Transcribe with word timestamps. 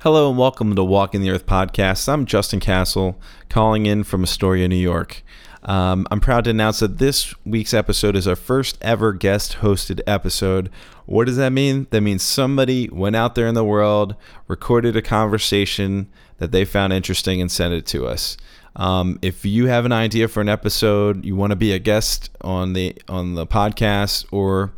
Hello 0.00 0.28
and 0.28 0.38
welcome 0.38 0.76
to 0.76 0.84
Walking 0.84 1.22
the 1.22 1.30
Earth 1.30 1.46
podcast. 1.46 2.06
I'm 2.06 2.26
Justin 2.26 2.60
Castle, 2.60 3.18
calling 3.48 3.86
in 3.86 4.04
from 4.04 4.22
Astoria, 4.22 4.68
New 4.68 4.76
York. 4.76 5.24
Um, 5.62 6.06
I'm 6.10 6.20
proud 6.20 6.44
to 6.44 6.50
announce 6.50 6.80
that 6.80 6.98
this 6.98 7.34
week's 7.46 7.72
episode 7.72 8.14
is 8.14 8.28
our 8.28 8.36
first 8.36 8.76
ever 8.82 9.14
guest 9.14 9.56
hosted 9.60 10.02
episode. 10.06 10.68
What 11.06 11.24
does 11.26 11.38
that 11.38 11.50
mean? 11.50 11.86
That 11.90 12.02
means 12.02 12.22
somebody 12.22 12.90
went 12.90 13.16
out 13.16 13.36
there 13.36 13.48
in 13.48 13.54
the 13.54 13.64
world, 13.64 14.16
recorded 14.48 14.96
a 14.96 15.02
conversation 15.02 16.10
that 16.38 16.52
they 16.52 16.66
found 16.66 16.92
interesting, 16.92 17.40
and 17.40 17.50
sent 17.50 17.72
it 17.72 17.86
to 17.86 18.06
us. 18.06 18.36
Um, 18.76 19.18
if 19.22 19.46
you 19.46 19.66
have 19.68 19.86
an 19.86 19.92
idea 19.92 20.28
for 20.28 20.42
an 20.42 20.50
episode, 20.50 21.24
you 21.24 21.34
want 21.36 21.52
to 21.52 21.56
be 21.56 21.72
a 21.72 21.78
guest 21.78 22.28
on 22.42 22.74
the 22.74 22.94
on 23.08 23.34
the 23.34 23.46
podcast, 23.46 24.26
or 24.30 24.72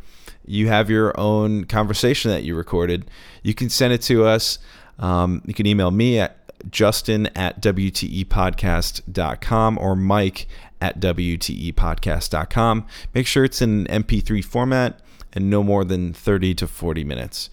you 0.45 0.69
have 0.69 0.89
your 0.89 1.17
own 1.19 1.65
conversation 1.65 2.31
that 2.31 2.43
you 2.43 2.55
recorded, 2.55 3.11
you 3.43 3.53
can 3.53 3.69
send 3.69 3.93
it 3.93 4.01
to 4.03 4.25
us. 4.25 4.57
Um, 4.99 5.41
you 5.45 5.53
can 5.53 5.65
email 5.65 5.91
me 5.91 6.19
at 6.19 6.35
justin 6.69 7.27
at 7.37 7.61
wtepodcast.com 7.61 9.77
or 9.77 9.95
mike 9.95 10.47
at 10.81 10.99
wtepodcast.com. 10.99 12.85
Make 13.13 13.27
sure 13.27 13.45
it's 13.45 13.61
in 13.61 13.85
MP3 13.85 14.43
format 14.43 14.99
and 15.33 15.49
no 15.49 15.63
more 15.63 15.85
than 15.85 16.13
30 16.13 16.53
to 16.55 16.67
40 16.67 17.03
minutes. 17.03 17.49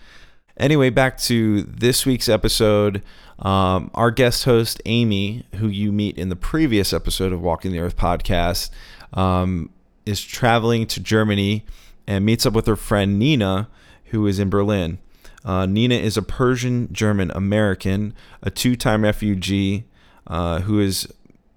Anyway, 0.58 0.90
back 0.90 1.18
to 1.18 1.62
this 1.62 2.06
week's 2.06 2.28
episode. 2.28 3.02
Um, 3.38 3.90
our 3.94 4.10
guest 4.10 4.44
host, 4.44 4.80
Amy, 4.86 5.44
who 5.56 5.68
you 5.68 5.92
meet 5.92 6.16
in 6.16 6.30
the 6.30 6.36
previous 6.36 6.94
episode 6.94 7.32
of 7.32 7.42
Walking 7.42 7.72
the 7.72 7.80
Earth 7.80 7.96
podcast, 7.96 8.70
um, 9.12 9.68
is 10.06 10.24
traveling 10.24 10.86
to 10.86 11.00
Germany 11.00 11.66
and 12.06 12.24
meets 12.24 12.46
up 12.46 12.54
with 12.54 12.66
her 12.66 12.76
friend 12.76 13.18
Nina, 13.18 13.68
who 14.06 14.26
is 14.26 14.38
in 14.38 14.48
Berlin. 14.48 14.98
Uh, 15.46 15.64
Nina 15.64 15.94
is 15.94 16.16
a 16.16 16.22
Persian 16.22 16.92
German 16.92 17.30
American, 17.30 18.14
a 18.42 18.50
two 18.50 18.74
time 18.74 19.04
refugee 19.04 19.84
uh, 20.26 20.60
who 20.60 20.80
has 20.80 21.06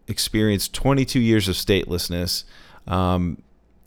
experienced 0.08 0.74
22 0.74 1.20
years 1.20 1.48
of 1.48 1.56
statelessness. 1.56 2.44
Um, 2.88 3.42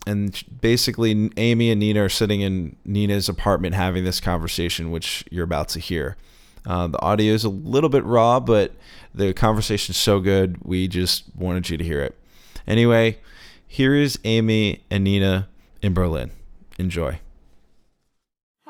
and 0.05 0.43
basically, 0.59 1.31
Amy 1.37 1.71
and 1.71 1.79
Nina 1.79 2.03
are 2.03 2.09
sitting 2.09 2.41
in 2.41 2.75
Nina's 2.83 3.29
apartment 3.29 3.75
having 3.75 4.03
this 4.03 4.19
conversation, 4.19 4.91
which 4.91 5.23
you're 5.31 5.45
about 5.45 5.69
to 5.69 5.79
hear. 5.79 6.17
Uh, 6.65 6.87
the 6.87 7.01
audio 7.01 7.33
is 7.33 7.45
a 7.45 7.49
little 7.49 7.89
bit 7.89 8.03
raw, 8.03 8.41
but 8.41 8.73
the 9.15 9.33
conversation 9.33 9.93
is 9.93 9.97
so 9.97 10.19
good, 10.19 10.57
we 10.63 10.89
just 10.89 11.23
wanted 11.35 11.69
you 11.69 11.77
to 11.77 11.83
hear 11.83 12.01
it. 12.01 12.17
Anyway, 12.67 13.19
here 13.65 13.95
is 13.95 14.19
Amy 14.25 14.83
and 14.89 15.05
Nina 15.05 15.47
in 15.81 15.93
Berlin. 15.93 16.31
Enjoy. 16.77 17.19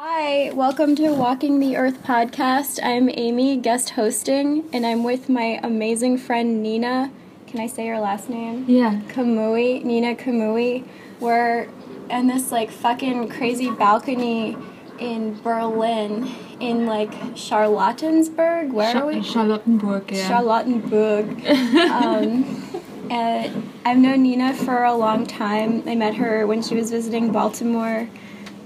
Hi, 0.06 0.52
welcome 0.52 0.98
to 0.98 1.14
Walking 1.14 1.62
the 1.62 1.78
Earth 1.78 2.04
podcast. 2.04 2.78
I'm 2.84 3.08
Amy, 3.14 3.56
guest 3.56 3.92
hosting, 3.92 4.68
and 4.74 4.86
I'm 4.86 5.02
with 5.06 5.30
my 5.30 5.62
amazing 5.64 6.18
friend 6.18 6.62
Nina. 6.62 7.10
Can 7.48 7.62
I 7.62 7.68
say 7.68 7.88
her 7.88 8.02
last 8.02 8.30
name? 8.30 8.66
Yeah. 8.68 9.00
Kamui, 9.08 9.82
Nina 9.86 10.14
Kamui. 10.16 10.86
We're 11.22 11.70
in 12.10 12.28
this 12.28 12.52
like 12.52 12.70
fucking 12.70 13.30
crazy 13.30 13.72
balcony 13.72 14.58
in 15.00 15.40
Berlin, 15.42 16.30
in 16.60 16.86
like 16.86 17.14
Charlottenburg. 17.38 18.74
Where 18.74 18.92
Sch- 18.92 18.96
are 18.96 19.06
we? 19.06 19.22
Charlottenburg, 19.24 20.12
yeah. 20.12 20.28
Charlottenburg. 20.28 21.46
um, 21.92 23.10
and 23.10 23.72
I've 23.86 23.98
known 24.00 24.24
Nina 24.24 24.54
for 24.54 24.84
a 24.84 24.94
long 24.94 25.26
time. 25.26 25.82
I 25.88 25.96
met 25.96 26.16
her 26.16 26.46
when 26.46 26.62
she 26.62 26.76
was 26.76 26.92
visiting 26.92 27.32
Baltimore. 27.32 28.10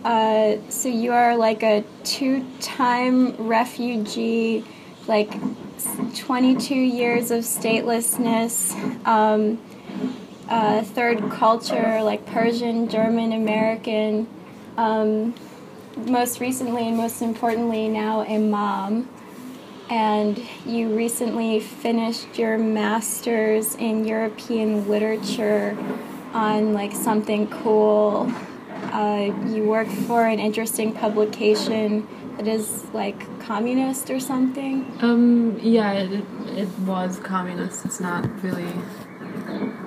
Uh, 0.04 0.58
so 0.70 0.90
you 0.90 1.12
are 1.12 1.36
like 1.36 1.64
a 1.64 1.84
two-time 2.04 3.36
refugee, 3.38 4.64
like 5.08 5.32
22 6.16 6.74
years 6.76 7.32
of 7.32 7.44
statelessness, 7.44 8.74
um, 9.06 9.60
uh, 10.50 10.82
third 10.84 11.30
culture, 11.32 12.02
like 12.04 12.26
Persian, 12.26 12.88
German, 12.90 13.34
American. 13.34 14.28
Um, 14.78 15.34
most 16.06 16.40
recently 16.40 16.88
and 16.88 16.98
most 16.98 17.22
importantly, 17.22 17.88
now 17.90 18.22
a 18.22 18.38
mom. 18.38 19.10
And 19.90 20.42
you 20.66 20.96
recently 20.96 21.60
finished 21.60 22.38
your 22.38 22.58
master's 22.58 23.76
in 23.76 24.06
European 24.06 24.88
literature 24.88 25.78
on 26.34 26.74
like 26.74 26.94
something 26.94 27.48
cool 27.48 28.32
uh, 28.94 29.34
you 29.48 29.64
work 29.66 29.88
for 29.88 30.26
an 30.26 30.40
interesting 30.40 30.94
publication 30.94 32.08
that 32.38 32.48
is 32.48 32.86
like 32.94 33.20
communist 33.40 34.10
or 34.10 34.20
something. 34.20 34.86
Um, 35.02 35.60
yeah, 35.62 35.92
it, 35.94 36.24
it 36.56 36.70
was 36.80 37.20
communist. 37.20 37.86
It's 37.86 38.00
not 38.00 38.44
really. 38.44 38.72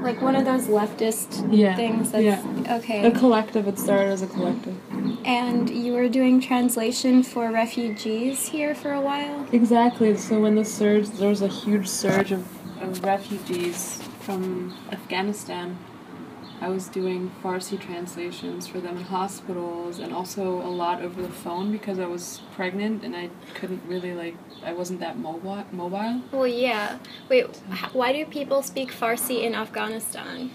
Like 0.00 0.20
one 0.22 0.34
of 0.34 0.44
those 0.44 0.66
leftist 0.66 1.46
Yeah, 1.52 1.76
things 1.76 2.10
that's 2.10 2.24
yeah. 2.24 2.76
okay. 2.78 3.06
A 3.06 3.10
collective, 3.10 3.68
it 3.68 3.78
started 3.78 4.10
as 4.10 4.22
a 4.22 4.26
collective. 4.26 4.76
And 5.24 5.68
you 5.68 5.92
were 5.92 6.08
doing 6.08 6.40
translation 6.40 7.22
for 7.22 7.50
refugees 7.50 8.48
here 8.48 8.74
for 8.74 8.92
a 8.92 9.00
while? 9.00 9.46
Exactly. 9.52 10.16
So 10.16 10.40
when 10.40 10.54
the 10.54 10.64
surge, 10.64 11.08
there 11.10 11.28
was 11.28 11.42
a 11.42 11.48
huge 11.48 11.86
surge 11.86 12.32
of, 12.32 12.46
of 12.82 13.04
refugees 13.04 14.02
from 14.20 14.74
Afghanistan. 14.90 15.76
I 16.62 16.69
was 16.69 16.88
doing 16.88 17.32
Farsi 17.43 17.81
translations 17.81 18.66
for 18.66 18.81
them 18.81 18.98
in 18.98 19.04
hospitals 19.04 19.98
and 19.98 20.12
also 20.12 20.60
a 20.60 20.69
lot 20.69 21.00
over 21.00 21.22
the 21.22 21.28
phone 21.28 21.72
because 21.72 21.98
I 21.98 22.06
was 22.06 22.43
pregnant 22.54 23.03
and 23.03 23.16
I 23.16 23.31
couldn't 23.54 23.82
really 23.87 24.12
like 24.12 24.37
I 24.62 24.72
wasn't 24.75 25.00
that 25.00 25.19
mobile 25.19 25.65
mobile. 25.72 26.22
Well, 26.32 26.47
yeah. 26.47 26.98
Wait, 27.28 27.47
why 27.93 28.12
do 28.12 28.25
people 28.26 28.62
speak 28.62 28.93
Farsi 28.93 29.43
in 29.43 29.54
Afghanistan? 29.54 30.50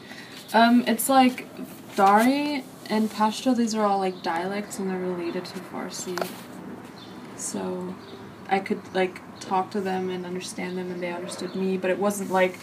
Um, 0.54 0.84
it's 0.88 1.10
like 1.10 1.48
Dari 1.96 2.64
and 2.90 3.10
Pashto. 3.10 3.56
These 3.56 3.74
are 3.74 3.86
all 3.86 4.00
like 4.00 4.22
dialects, 4.22 4.78
and 4.80 4.90
they're 4.90 5.00
related 5.00 5.46
to 5.46 5.60
Farsi. 5.60 6.18
So, 7.36 7.96
I 8.48 8.60
could 8.60 8.82
like 8.94 9.22
talk 9.40 9.72
to 9.72 9.82
them 9.82 10.10
and 10.10 10.26
understand 10.26 10.78
them, 10.78 10.92
and 10.92 11.02
they 11.02 11.12
understood 11.12 11.56
me. 11.56 11.78
But 11.78 11.90
it 11.90 11.98
wasn't 11.98 12.32
like 12.32 12.60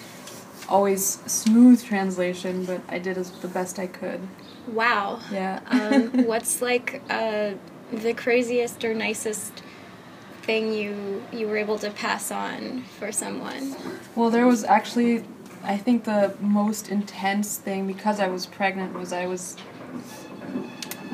always 0.73 1.21
smooth 1.27 1.85
translation. 1.85 2.65
But 2.65 2.81
I 2.89 2.99
did 2.99 3.19
as 3.19 3.31
the 3.31 3.49
best 3.49 3.79
I 3.79 3.87
could. 3.87 4.21
Wow. 4.67 5.21
Yeah. 5.31 5.61
um, 5.67 6.25
what's 6.27 6.63
like 6.63 7.03
uh, 7.11 7.53
the 7.93 8.15
craziest 8.15 8.85
or 8.85 8.95
nicest 8.95 9.63
thing 10.43 10.73
you 10.73 11.23
you 11.33 11.47
were 11.47 11.57
able 11.57 11.79
to 11.79 11.91
pass 11.91 12.33
on 12.33 12.83
for 12.99 13.13
someone? 13.13 13.77
Well, 14.17 14.31
there 14.31 14.47
was 14.47 14.65
actually, 14.65 15.25
I 15.63 15.77
think 15.77 16.05
the 16.05 16.35
most 16.41 16.89
intense 16.89 17.59
thing 17.59 17.87
because 17.87 18.19
I 18.19 18.29
was 18.29 18.47
pregnant 18.47 18.95
was 18.95 19.13
I 19.13 19.27
was. 19.27 19.57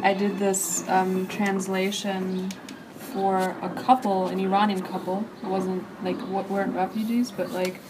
I 0.01 0.15
did 0.15 0.39
this 0.39 0.89
um, 0.89 1.27
translation 1.27 2.51
for 3.13 3.57
a 3.63 3.69
couple, 3.71 4.29
an 4.29 4.39
Iranian 4.39 4.81
couple. 4.83 5.25
It 5.43 5.49
wasn't 5.49 5.85
like 6.05 6.17
what 6.29 6.49
weren't 6.49 6.75
refugees, 6.75 7.33
but 7.33 7.51
like 7.51 7.81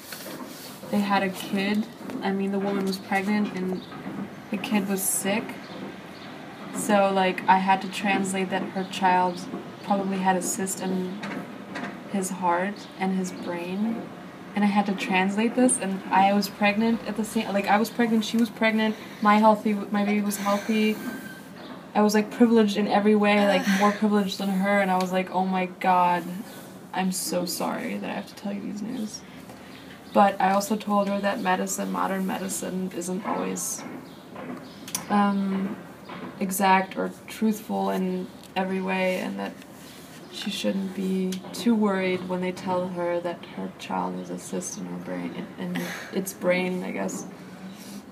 they 0.91 1.01
had 1.01 1.23
a 1.23 1.29
kid. 1.29 1.87
I 2.23 2.33
mean, 2.33 2.53
the 2.53 2.59
woman 2.59 2.87
was 2.87 2.99
pregnant 2.99 3.55
and 3.55 3.83
the 4.51 4.57
kid 4.57 4.89
was 4.89 5.03
sick. 5.03 5.45
So 6.75 7.13
like 7.13 7.47
I 7.49 7.59
had 7.59 7.83
to 7.83 7.89
translate 7.89 8.51
that 8.51 8.63
her 8.63 8.85
child 8.85 9.47
probably 9.85 10.19
had 10.19 10.37
a 10.37 10.43
cyst 10.43 10.81
in 10.81 11.19
his 12.13 12.31
heart 12.31 12.87
and 12.99 13.17
his 13.17 13.33
brain 13.33 14.03
and 14.55 14.65
I 14.65 14.69
had 14.69 14.87
to 14.87 14.95
translate 14.95 15.55
this 15.55 15.79
and 15.79 16.03
I 16.11 16.33
was 16.33 16.49
pregnant 16.49 17.07
at 17.07 17.17
the 17.17 17.25
same 17.25 17.53
like 17.53 17.67
I 17.67 17.79
was 17.79 17.91
pregnant 17.91 18.25
she 18.25 18.37
was 18.37 18.49
pregnant 18.49 18.97
my 19.21 19.37
healthy 19.37 19.75
my 19.75 20.05
baby 20.05 20.21
was 20.23 20.39
healthy 20.39 20.97
I 21.95 22.03
was 22.03 22.15
like 22.15 22.31
privileged 22.31 22.77
in 22.77 22.89
every 22.89 23.15
way 23.15 23.47
like 23.47 23.67
more 23.81 23.93
privileged 23.93 24.39
than 24.39 24.49
her 24.49 24.81
and 24.81 24.91
I 24.91 24.97
was 24.97 25.13
like 25.13 25.31
oh 25.31 25.45
my 25.45 25.67
god 25.67 26.25
I'm 26.93 27.13
so 27.13 27.45
sorry 27.45 27.99
that 27.99 28.09
I 28.09 28.15
have 28.15 28.27
to 28.29 28.35
tell 28.35 28.53
you 28.53 28.63
these 28.63 28.83
news 28.83 29.21
but 30.19 30.35
I 30.41 30.51
also 30.51 30.75
told 30.75 31.07
her 31.07 31.21
that 31.21 31.43
medicine 31.43 31.93
modern 31.93 32.27
medicine 32.27 32.91
isn't 32.97 33.25
always 33.25 33.85
um, 35.11 35.77
exact 36.41 36.97
or 36.97 37.13
truthful 37.29 37.91
in 37.91 38.27
every 38.57 38.81
way 38.81 39.21
and 39.21 39.39
that 39.39 39.53
she 40.33 40.51
shouldn't 40.51 40.97
be 40.97 41.31
too 41.53 41.73
worried 41.73 42.29
when 42.29 42.41
they 42.41 42.51
tell 42.51 42.89
her 42.89 43.21
that 43.21 43.45
her 43.55 43.71
child 43.79 44.17
has 44.17 44.31
a 44.31 44.41
cyst 44.41 44.79
in 44.79 44.87
her 44.87 44.97
brain 45.05 45.47
in, 45.57 45.77
in 45.77 45.83
its 46.13 46.33
brain 46.33 46.83
i 46.83 46.91
guess 46.91 47.25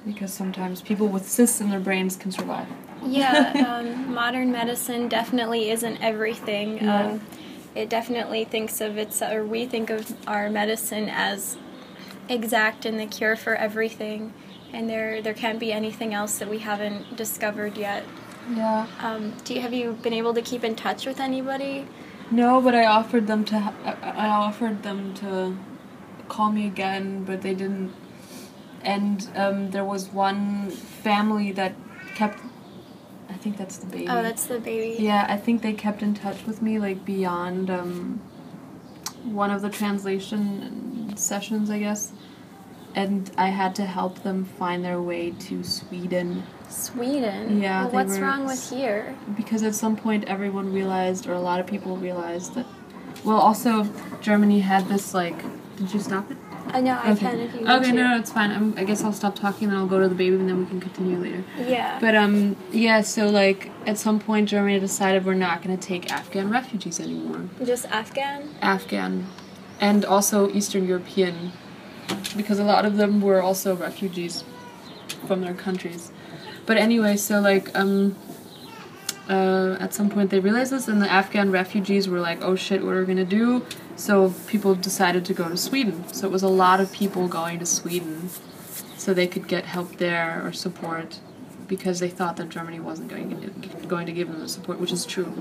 because 0.06 0.32
sometimes 0.32 0.80
people 0.80 1.08
with 1.08 1.28
cysts 1.28 1.60
in 1.60 1.70
their 1.70 1.80
brains 1.80 2.14
can 2.14 2.30
survive 2.30 2.68
Yeah, 3.02 3.66
um, 3.80 4.14
modern 4.14 4.52
medicine 4.52 5.08
definitely 5.08 5.70
isn't 5.70 5.96
everything. 6.00 6.76
Yeah. 6.76 7.06
Um, 7.06 7.20
it 7.74 7.90
definitely 7.90 8.44
thinks 8.44 8.80
of 8.80 8.96
its, 8.96 9.20
or 9.20 9.44
we 9.44 9.66
think 9.66 9.90
of 9.90 10.16
our 10.26 10.48
medicine 10.48 11.10
as 11.10 11.58
exact 12.28 12.84
and 12.84 12.98
the 12.98 13.06
cure 13.06 13.36
for 13.36 13.54
everything, 13.54 14.32
and 14.72 14.88
there 14.88 15.22
there 15.22 15.34
can't 15.34 15.58
be 15.58 15.72
anything 15.72 16.12
else 16.14 16.38
that 16.38 16.48
we 16.48 16.58
haven't 16.58 17.16
discovered 17.16 17.76
yet. 17.76 18.04
yeah 18.54 18.86
Um, 19.00 19.34
do 19.44 19.54
you 19.54 19.60
have 19.60 19.72
you 19.72 19.92
been 20.02 20.12
able 20.12 20.32
to 20.34 20.42
keep 20.42 20.62
in 20.64 20.74
touch 20.76 21.04
with 21.06 21.18
anybody 21.20 21.86
No, 22.30 22.60
but 22.60 22.74
I 22.74 22.84
offered 22.86 23.26
them 23.26 23.44
to. 23.46 23.56
I, 24.02 24.28
offered 24.28 24.82
them 24.82 25.14
to 25.22 25.56
call 26.28 26.50
me 26.50 26.66
again, 26.66 27.24
but 27.24 27.42
they 27.42 27.54
didn't. 27.54 27.92
And 28.82 29.28
um, 29.36 29.70
there 29.70 29.84
was 29.84 30.08
one 30.08 30.70
family 30.70 31.52
that 31.52 31.74
kept. 32.14 32.40
I 33.28 33.34
think 33.34 33.56
that's 33.56 33.76
the 33.78 33.86
baby. 33.86 34.08
Oh, 34.08 34.22
that's 34.22 34.46
the 34.46 34.58
baby. 34.58 34.96
Yeah, 35.02 35.26
I 35.28 35.36
think 35.36 35.62
they 35.62 35.72
kept 35.72 36.02
in 36.02 36.14
touch 36.14 36.46
with 36.46 36.60
me 36.62 36.78
like 36.78 37.04
beyond 37.04 37.70
um, 37.70 38.20
one 39.32 39.50
of 39.50 39.62
the 39.62 39.70
translation 39.70 41.12
sessions, 41.16 41.70
I 41.70 41.78
guess. 41.78 42.12
And 42.94 43.30
I 43.36 43.48
had 43.48 43.74
to 43.76 43.84
help 43.84 44.22
them 44.22 44.44
find 44.44 44.82
their 44.84 45.00
way 45.02 45.30
to 45.30 45.62
Sweden 45.62 46.42
Sweden. 46.68 47.60
Yeah, 47.60 47.84
Well, 47.84 47.92
what's 47.92 48.18
were 48.18 48.24
wrong 48.24 48.44
with 48.46 48.70
here? 48.70 49.14
because 49.36 49.62
at 49.62 49.74
some 49.74 49.96
point 49.96 50.24
everyone 50.24 50.72
realized, 50.72 51.26
or 51.28 51.34
a 51.34 51.40
lot 51.40 51.60
of 51.60 51.66
people 51.66 51.96
realized 51.96 52.54
that. 52.54 52.66
Well, 53.24 53.36
also 53.38 53.88
Germany 54.20 54.60
had 54.60 54.88
this 54.88 55.14
like. 55.14 55.36
Did 55.76 55.92
you 55.92 56.00
stop 56.00 56.30
it? 56.30 56.38
I 56.68 56.80
know 56.80 56.98
I 57.02 57.14
can 57.14 57.40
if 57.40 57.54
you 57.54 57.66
Okay, 57.66 57.90
to. 57.90 57.92
no, 57.92 58.10
no, 58.10 58.18
it's 58.18 58.32
fine. 58.32 58.50
I'm, 58.50 58.74
I 58.76 58.84
guess 58.84 59.02
I'll 59.02 59.12
stop 59.12 59.34
talking, 59.36 59.68
then 59.68 59.76
I'll 59.76 59.86
go 59.86 60.00
to 60.00 60.08
the 60.08 60.14
baby, 60.14 60.36
and 60.36 60.48
then 60.48 60.58
we 60.60 60.66
can 60.66 60.80
continue 60.80 61.18
later. 61.18 61.44
Yeah. 61.58 61.98
But 62.00 62.14
um, 62.14 62.56
yeah. 62.72 63.00
So 63.02 63.28
like, 63.28 63.70
at 63.86 63.98
some 63.98 64.18
point, 64.18 64.48
Germany 64.48 64.78
decided 64.80 65.24
we're 65.24 65.34
not 65.34 65.62
going 65.62 65.76
to 65.76 65.82
take 65.82 66.10
Afghan 66.12 66.50
refugees 66.50 67.00
anymore. 67.00 67.48
Just 67.64 67.86
Afghan. 67.86 68.54
Afghan, 68.60 69.26
and 69.80 70.04
also 70.04 70.50
Eastern 70.50 70.86
European, 70.86 71.52
because 72.36 72.58
a 72.58 72.64
lot 72.64 72.84
of 72.84 72.96
them 72.96 73.20
were 73.20 73.40
also 73.42 73.74
refugees 73.76 74.44
from 75.26 75.40
their 75.40 75.54
countries. 75.54 76.10
But 76.66 76.76
anyway, 76.78 77.16
so 77.16 77.40
like 77.40 77.70
um, 77.78 78.16
uh, 79.28 79.76
at 79.80 79.94
some 79.94 80.10
point 80.10 80.30
they 80.30 80.40
realized 80.40 80.72
this, 80.72 80.88
and 80.88 81.00
the 81.00 81.10
Afghan 81.10 81.50
refugees 81.50 82.08
were 82.08 82.20
like, 82.20 82.42
"Oh 82.42 82.56
shit, 82.56 82.84
what 82.84 82.94
are 82.94 83.00
we 83.00 83.06
gonna 83.06 83.24
do?" 83.24 83.64
So 83.96 84.34
people 84.46 84.74
decided 84.74 85.24
to 85.26 85.34
go 85.34 85.48
to 85.48 85.56
Sweden. 85.56 86.04
So 86.12 86.26
it 86.26 86.30
was 86.32 86.42
a 86.42 86.48
lot 86.48 86.80
of 86.80 86.92
people 86.92 87.28
going 87.28 87.58
to 87.58 87.66
Sweden, 87.66 88.28
so 88.96 89.12
they 89.14 89.26
could 89.26 89.48
get 89.48 89.64
help 89.64 89.96
there 89.96 90.42
or 90.44 90.52
support. 90.52 91.20
Because 91.66 91.98
they 91.98 92.08
thought 92.10 92.36
that 92.36 92.48
Germany 92.48 92.78
wasn't 92.78 93.08
going 93.08 93.40
to, 93.40 93.86
going 93.88 94.06
to 94.06 94.12
give 94.12 94.28
them 94.30 94.38
the 94.38 94.48
support, 94.48 94.78
which 94.78 94.92
is 94.92 95.04
true. 95.04 95.32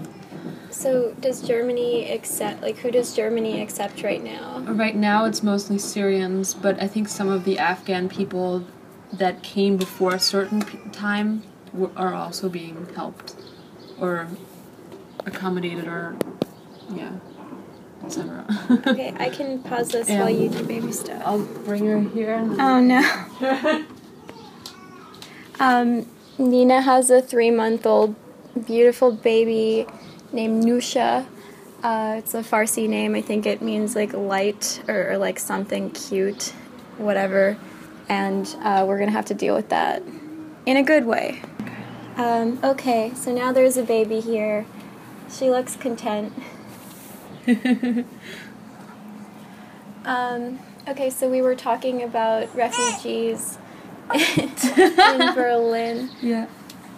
So 0.71 1.13
does 1.19 1.39
Germany 1.47 2.09
accept? 2.11 2.63
Like, 2.63 2.77
who 2.77 2.89
does 2.89 3.15
Germany 3.15 3.61
accept 3.61 4.01
right 4.01 4.23
now? 4.23 4.61
Right 4.61 4.95
now, 4.95 5.25
it's 5.25 5.43
mostly 5.43 5.77
Syrians, 5.77 6.55
but 6.55 6.81
I 6.81 6.87
think 6.87 7.09
some 7.09 7.29
of 7.29 7.45
the 7.45 7.59
Afghan 7.59 8.09
people 8.09 8.65
that 9.13 9.43
came 9.43 9.77
before 9.77 10.15
a 10.15 10.19
certain 10.19 10.63
p- 10.63 10.79
time 10.91 11.43
w- 11.71 11.93
are 11.95 12.15
also 12.15 12.49
being 12.49 12.87
helped 12.95 13.35
or 13.99 14.27
accommodated 15.27 15.87
or, 15.87 16.15
yeah, 16.89 17.11
Okay, 18.87 19.13
I 19.17 19.29
can 19.29 19.61
pause 19.63 19.89
this 19.89 20.09
Yeah. 20.09 20.21
while 20.21 20.29
you 20.29 20.49
do 20.49 20.63
baby 20.63 20.91
stuff. 20.91 21.21
I'll 21.25 21.39
bring 21.39 21.85
her 21.85 21.99
here. 22.01 22.37
Oh 22.59 22.79
no. 22.79 23.85
um, 25.59 26.05
Nina 26.37 26.81
has 26.81 27.09
a 27.09 27.21
three 27.21 27.51
month 27.51 27.85
old 27.85 28.15
beautiful 28.67 29.11
baby 29.11 29.87
named 30.31 30.63
Nusha. 30.63 31.25
Uh, 31.83 32.15
it's 32.17 32.33
a 32.33 32.41
Farsi 32.41 32.87
name. 32.89 33.15
I 33.15 33.21
think 33.21 33.45
it 33.45 33.61
means 33.61 33.95
like 33.95 34.13
light 34.13 34.81
or, 34.87 35.11
or 35.11 35.17
like 35.17 35.39
something 35.39 35.91
cute, 35.91 36.53
whatever. 36.97 37.57
And 38.09 38.47
uh, 38.61 38.85
we're 38.87 38.99
gonna 38.99 39.11
have 39.11 39.25
to 39.25 39.33
deal 39.33 39.55
with 39.55 39.69
that 39.69 40.01
in 40.65 40.77
a 40.77 40.83
good 40.83 41.05
way. 41.05 41.41
Um, 42.17 42.59
okay, 42.63 43.11
so 43.13 43.33
now 43.33 43.51
there's 43.51 43.77
a 43.77 43.83
baby 43.83 44.19
here. 44.21 44.65
She 45.29 45.49
looks 45.49 45.75
content. 45.75 46.33
Um, 50.05 50.59
okay, 50.87 51.09
so 51.09 51.29
we 51.29 51.41
were 51.41 51.55
talking 51.55 52.03
about 52.03 52.55
refugees 52.55 53.57
in 54.13 55.33
Berlin. 55.33 56.11
yeah, 56.21 56.45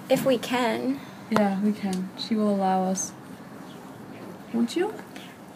If 0.09 0.25
we 0.25 0.37
can. 0.37 0.99
yeah, 1.29 1.57
we 1.61 1.71
can. 1.71 2.09
She 2.17 2.35
will 2.35 2.53
allow 2.53 2.83
us. 2.83 3.13
Won't 4.53 4.75
you? 4.75 4.93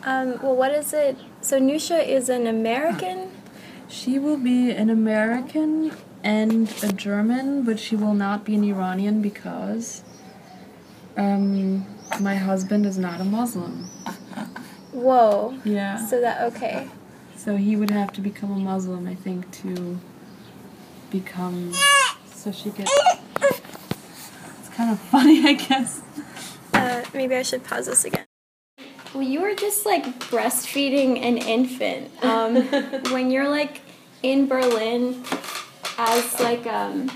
Um, 0.03 0.39
well, 0.41 0.55
what 0.55 0.71
is 0.71 0.93
it? 0.93 1.17
So 1.41 1.59
Nusha 1.59 2.07
is 2.07 2.29
an 2.29 2.47
American. 2.47 3.31
She 3.89 4.17
will 4.17 4.37
be 4.37 4.71
an 4.71 4.89
American 4.89 5.91
and 6.23 6.73
a 6.81 6.93
German, 6.93 7.63
but 7.63 7.79
she 7.79 7.97
will 7.97 8.13
not 8.13 8.45
be 8.45 8.55
an 8.55 8.63
Iranian 8.63 9.21
because 9.21 10.03
um, 11.17 11.85
my 12.21 12.35
husband 12.35 12.85
is 12.85 12.97
not 12.97 13.19
a 13.19 13.25
Muslim. 13.25 13.89
Whoa. 14.91 15.57
Yeah. 15.63 16.05
So 16.05 16.21
that 16.21 16.41
okay. 16.53 16.89
So 17.35 17.55
he 17.55 17.75
would 17.75 17.89
have 17.89 18.11
to 18.13 18.21
become 18.21 18.51
a 18.51 18.59
Muslim, 18.59 19.07
I 19.07 19.15
think, 19.15 19.49
to 19.63 19.99
become. 21.09 21.73
So 22.27 22.51
she 22.51 22.69
could. 22.71 22.87
It's 23.41 24.69
kind 24.75 24.91
of 24.91 24.99
funny, 24.99 25.47
I 25.47 25.53
guess. 25.53 26.01
Uh, 26.73 27.03
maybe 27.13 27.35
I 27.35 27.41
should 27.41 27.63
pause 27.63 27.87
this 27.87 28.05
again. 28.05 28.25
Well, 29.13 29.23
you 29.23 29.41
were 29.41 29.55
just 29.55 29.85
like 29.85 30.05
breastfeeding 30.19 31.21
an 31.21 31.37
infant. 31.37 32.11
Um, 32.23 32.55
when 33.11 33.29
you're 33.29 33.49
like 33.49 33.81
in 34.23 34.47
Berlin 34.47 35.23
as 35.97 36.39
like 36.39 36.65
um, 36.65 37.11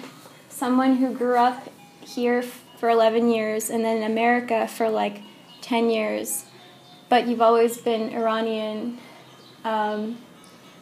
someone 0.49 0.95
who 0.97 1.13
grew 1.13 1.37
up 1.37 1.69
here 2.01 2.41
for 2.41 2.89
11 2.89 3.29
years 3.29 3.69
and 3.69 3.85
then 3.85 3.97
in 3.97 4.11
America 4.11 4.67
for 4.67 4.89
like 4.89 5.21
10 5.61 5.89
years, 5.89 6.45
but 7.09 7.27
you've 7.27 7.41
always 7.41 7.77
been 7.77 8.09
Iranian. 8.13 8.97
Um, 9.63 10.17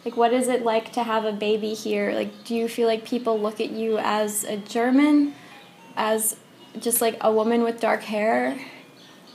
like, 0.04 0.16
what 0.16 0.32
is 0.32 0.48
it 0.48 0.62
like 0.62 0.92
to 0.92 1.02
have 1.02 1.24
a 1.24 1.32
baby 1.32 1.74
here? 1.74 2.12
Like, 2.12 2.44
do 2.44 2.54
you 2.54 2.68
feel 2.68 2.86
like 2.86 3.04
people 3.04 3.40
look 3.40 3.60
at 3.60 3.70
you 3.70 3.98
as 3.98 4.44
a 4.44 4.56
German, 4.56 5.34
as 5.96 6.36
just 6.78 7.00
like 7.00 7.16
a 7.20 7.32
woman 7.32 7.62
with 7.62 7.80
dark 7.80 8.02
hair? 8.02 8.58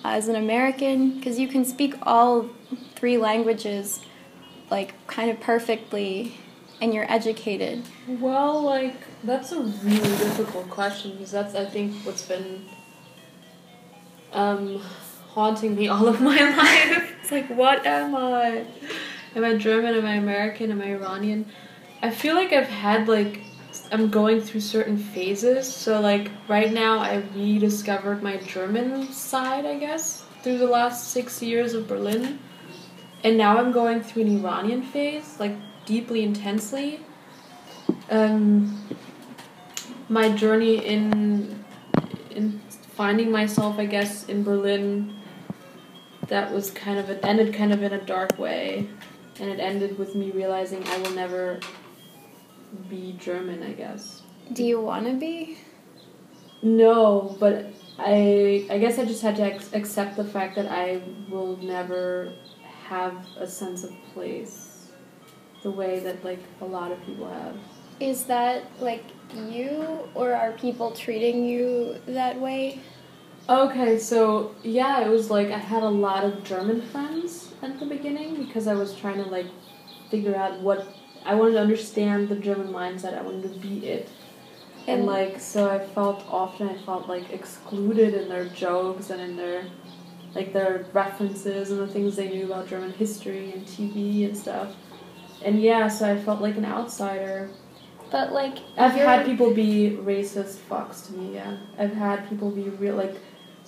as 0.04 0.28
an 0.28 0.36
American 0.36 1.12
because 1.18 1.40
you 1.40 1.48
can 1.48 1.66
speak 1.66 1.94
all 2.04 2.50
three 2.96 3.18
languages 3.18 4.02
like 4.70 4.94
kind 5.08 5.30
of 5.30 5.40
perfectly 5.40 6.36
and 6.82 6.94
you're 6.94 7.12
educated. 7.12 7.84
Well, 8.08 8.62
like, 8.62 8.96
that's 9.24 9.52
a 9.52 9.60
really 9.60 10.00
difficult 10.00 10.70
question 10.70 11.12
because 11.12 11.32
that's, 11.32 11.54
I 11.54 11.66
think, 11.66 11.94
what's 12.06 12.22
been 12.22 12.66
um, 14.32 14.82
haunting 15.40 15.76
me 15.76 15.88
all 15.88 16.08
of 16.08 16.20
my 16.20 16.38
life. 16.58 17.16
it's 17.22 17.32
like, 17.32 17.50
what 17.50 17.86
am 17.86 18.16
I? 18.16 18.66
Am 19.36 19.44
I 19.46 19.56
German? 19.56 19.96
Am 19.96 20.06
I 20.06 20.16
American? 20.16 20.72
Am 20.72 20.82
I 20.82 20.92
Iranian? 20.92 21.46
I 22.02 22.10
feel 22.10 22.36
like 22.36 22.52
I've 22.52 22.68
had, 22.68 23.08
like, 23.08 23.42
I'm 23.92 24.10
going 24.10 24.42
through 24.42 24.62
certain 24.62 24.98
phases. 24.98 25.74
So, 25.74 26.02
like, 26.02 26.30
right 26.48 26.72
now, 26.74 27.00
I 27.00 27.24
rediscovered 27.36 28.22
my 28.22 28.38
German 28.38 29.12
side, 29.14 29.66
I 29.66 29.78
guess, 29.80 30.26
through 30.44 30.58
the 30.58 30.68
last 30.68 31.12
six 31.12 31.42
years 31.42 31.74
of 31.74 31.88
Berlin. 31.88 32.40
And 33.24 33.38
now 33.38 33.58
I'm 33.60 33.72
going 33.72 34.02
through 34.02 34.24
an 34.24 34.40
Iranian 34.40 34.82
phase, 34.82 35.40
like, 35.40 35.56
deeply 35.86 36.24
intensely 36.24 37.00
um, 38.10 38.78
my 40.08 40.30
journey 40.32 40.86
in 40.86 41.64
in 42.32 42.60
finding 42.96 43.32
myself, 43.32 43.80
I 43.80 43.86
guess, 43.86 44.28
in 44.28 44.44
Berlin. 44.44 45.16
That 46.30 46.52
was 46.52 46.72
kind 46.72 47.00
of 47.00 47.10
it 47.10 47.20
ended 47.24 47.54
kind 47.54 47.74
of 47.74 47.82
in 47.84 47.94
a 47.94 48.02
dark 48.02 48.38
way, 48.38 48.88
and 49.40 49.50
it 49.50 49.60
ended 49.60 49.98
with 49.98 50.16
me 50.16 50.32
realizing 50.32 50.88
I 50.88 50.98
will 51.00 51.12
never 51.12 51.60
be 52.90 53.16
German. 53.20 53.64
I 53.64 53.74
guess. 53.74 54.22
Do 54.54 54.64
you 54.64 54.80
want 54.80 55.06
to 55.08 55.14
be? 55.14 55.58
No, 56.62 57.36
but 57.40 57.68
I 57.98 58.68
I 58.70 58.78
guess 58.78 59.00
I 59.00 59.06
just 59.06 59.22
had 59.22 59.36
to 59.38 59.44
ex- 59.44 59.74
accept 59.74 60.18
the 60.18 60.24
fact 60.26 60.56
that 60.56 60.68
I 60.68 61.02
will 61.30 61.58
never 61.58 62.34
have 62.88 63.16
a 63.38 63.48
sense 63.48 63.84
of 63.84 63.92
place, 64.14 64.90
the 65.64 65.72
way 65.72 66.00
that 66.00 66.24
like 66.24 66.44
a 66.62 66.66
lot 66.66 66.92
of 66.92 67.04
people 67.06 67.28
have. 67.28 67.56
Is 68.00 68.24
that 68.26 68.64
like 68.80 69.04
you 69.36 70.08
or 70.16 70.34
are 70.34 70.52
people 70.54 70.92
treating 70.92 71.46
you 71.46 71.98
that 72.08 72.40
way? 72.40 72.82
Okay, 73.50 73.98
so 73.98 74.54
yeah, 74.62 75.02
it 75.04 75.10
was 75.10 75.32
like 75.32 75.50
I 75.50 75.58
had 75.58 75.82
a 75.82 75.90
lot 75.90 76.24
of 76.24 76.44
German 76.44 76.84
friends 76.84 77.52
at 77.64 77.80
the 77.80 77.86
beginning 77.88 78.46
because 78.46 78.68
I 78.68 78.76
was 78.76 78.94
trying 78.96 79.24
to 79.24 79.28
like 79.28 79.48
figure 80.12 80.36
out 80.36 80.60
what 80.62 80.88
I 81.26 81.34
wanted 81.34 81.54
to 81.54 81.62
understand 81.62 82.30
the 82.30 82.36
German 82.36 82.68
mindset. 82.68 83.18
I 83.18 83.24
wanted 83.24 83.52
to 83.52 83.60
be 83.60 83.88
it. 83.88 84.08
And 84.88 85.00
And- 85.00 85.08
like 85.08 85.40
so 85.40 85.68
I 85.68 85.80
felt 85.80 86.24
often 86.30 86.70
I 86.70 86.78
felt 86.78 87.08
like 87.10 87.32
excluded 87.32 88.14
in 88.14 88.30
their 88.30 88.46
jokes 88.50 89.10
and 89.10 89.20
in 89.20 89.36
their 89.36 89.64
like 90.36 90.54
their 90.54 90.86
references 90.94 91.72
and 91.72 91.80
the 91.80 91.88
things 91.88 92.16
they 92.16 92.30
knew 92.30 92.46
about 92.46 92.68
German 92.68 92.92
history 92.92 93.52
and 93.52 93.66
TV 93.66 94.26
and 94.26 94.38
stuff. 94.38 94.76
And 95.44 95.60
yeah, 95.60 95.88
so 95.88 96.12
I 96.12 96.20
felt 96.20 96.40
like 96.40 96.56
an 96.56 96.66
outsider. 96.66 97.50
But 98.12 98.32
like 98.32 98.60
I've 98.78 98.92
had 98.94 99.26
people 99.26 99.56
be 99.56 99.98
racist 100.02 100.58
fucks 100.70 101.08
to 101.08 101.14
me, 101.14 101.34
yeah. 101.34 101.58
I've 101.80 101.94
had 101.94 102.30
people 102.30 102.52
be 102.52 102.70
real 102.70 102.96
like 102.96 103.16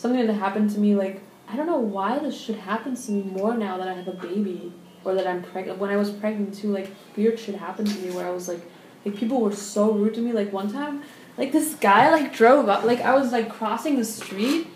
something 0.01 0.25
that 0.25 0.33
happened 0.33 0.69
to 0.71 0.79
me 0.79 0.95
like 0.95 1.21
I 1.47 1.55
don't 1.55 1.67
know 1.67 1.79
why 1.79 2.17
this 2.17 2.39
shit 2.39 2.57
happens 2.57 3.05
to 3.05 3.11
me 3.11 3.23
more 3.23 3.55
now 3.55 3.77
that 3.77 3.87
I 3.87 3.93
have 3.93 4.07
a 4.07 4.13
baby 4.13 4.71
or 5.03 5.13
that 5.15 5.27
I'm 5.27 5.43
pregnant. 5.43 5.79
When 5.79 5.89
I 5.89 5.97
was 5.97 6.09
pregnant 6.09 6.53
too, 6.53 6.71
like 6.71 6.89
weird 7.17 7.37
shit 7.37 7.55
happened 7.55 7.89
to 7.89 7.99
me 7.99 8.11
where 8.11 8.25
I 8.25 8.31
was 8.31 8.47
like, 8.47 8.61
like 9.05 9.15
people 9.15 9.41
were 9.41 9.51
so 9.51 9.91
rude 9.91 10.13
to 10.13 10.21
me. 10.21 10.31
Like 10.31 10.53
one 10.53 10.71
time, 10.71 11.03
like 11.37 11.51
this 11.51 11.75
guy 11.75 12.09
like 12.09 12.33
drove 12.33 12.69
up, 12.69 12.83
like 12.83 13.01
I 13.01 13.15
was 13.15 13.31
like 13.31 13.49
crossing 13.49 13.97
the 13.97 14.05
street, 14.05 14.67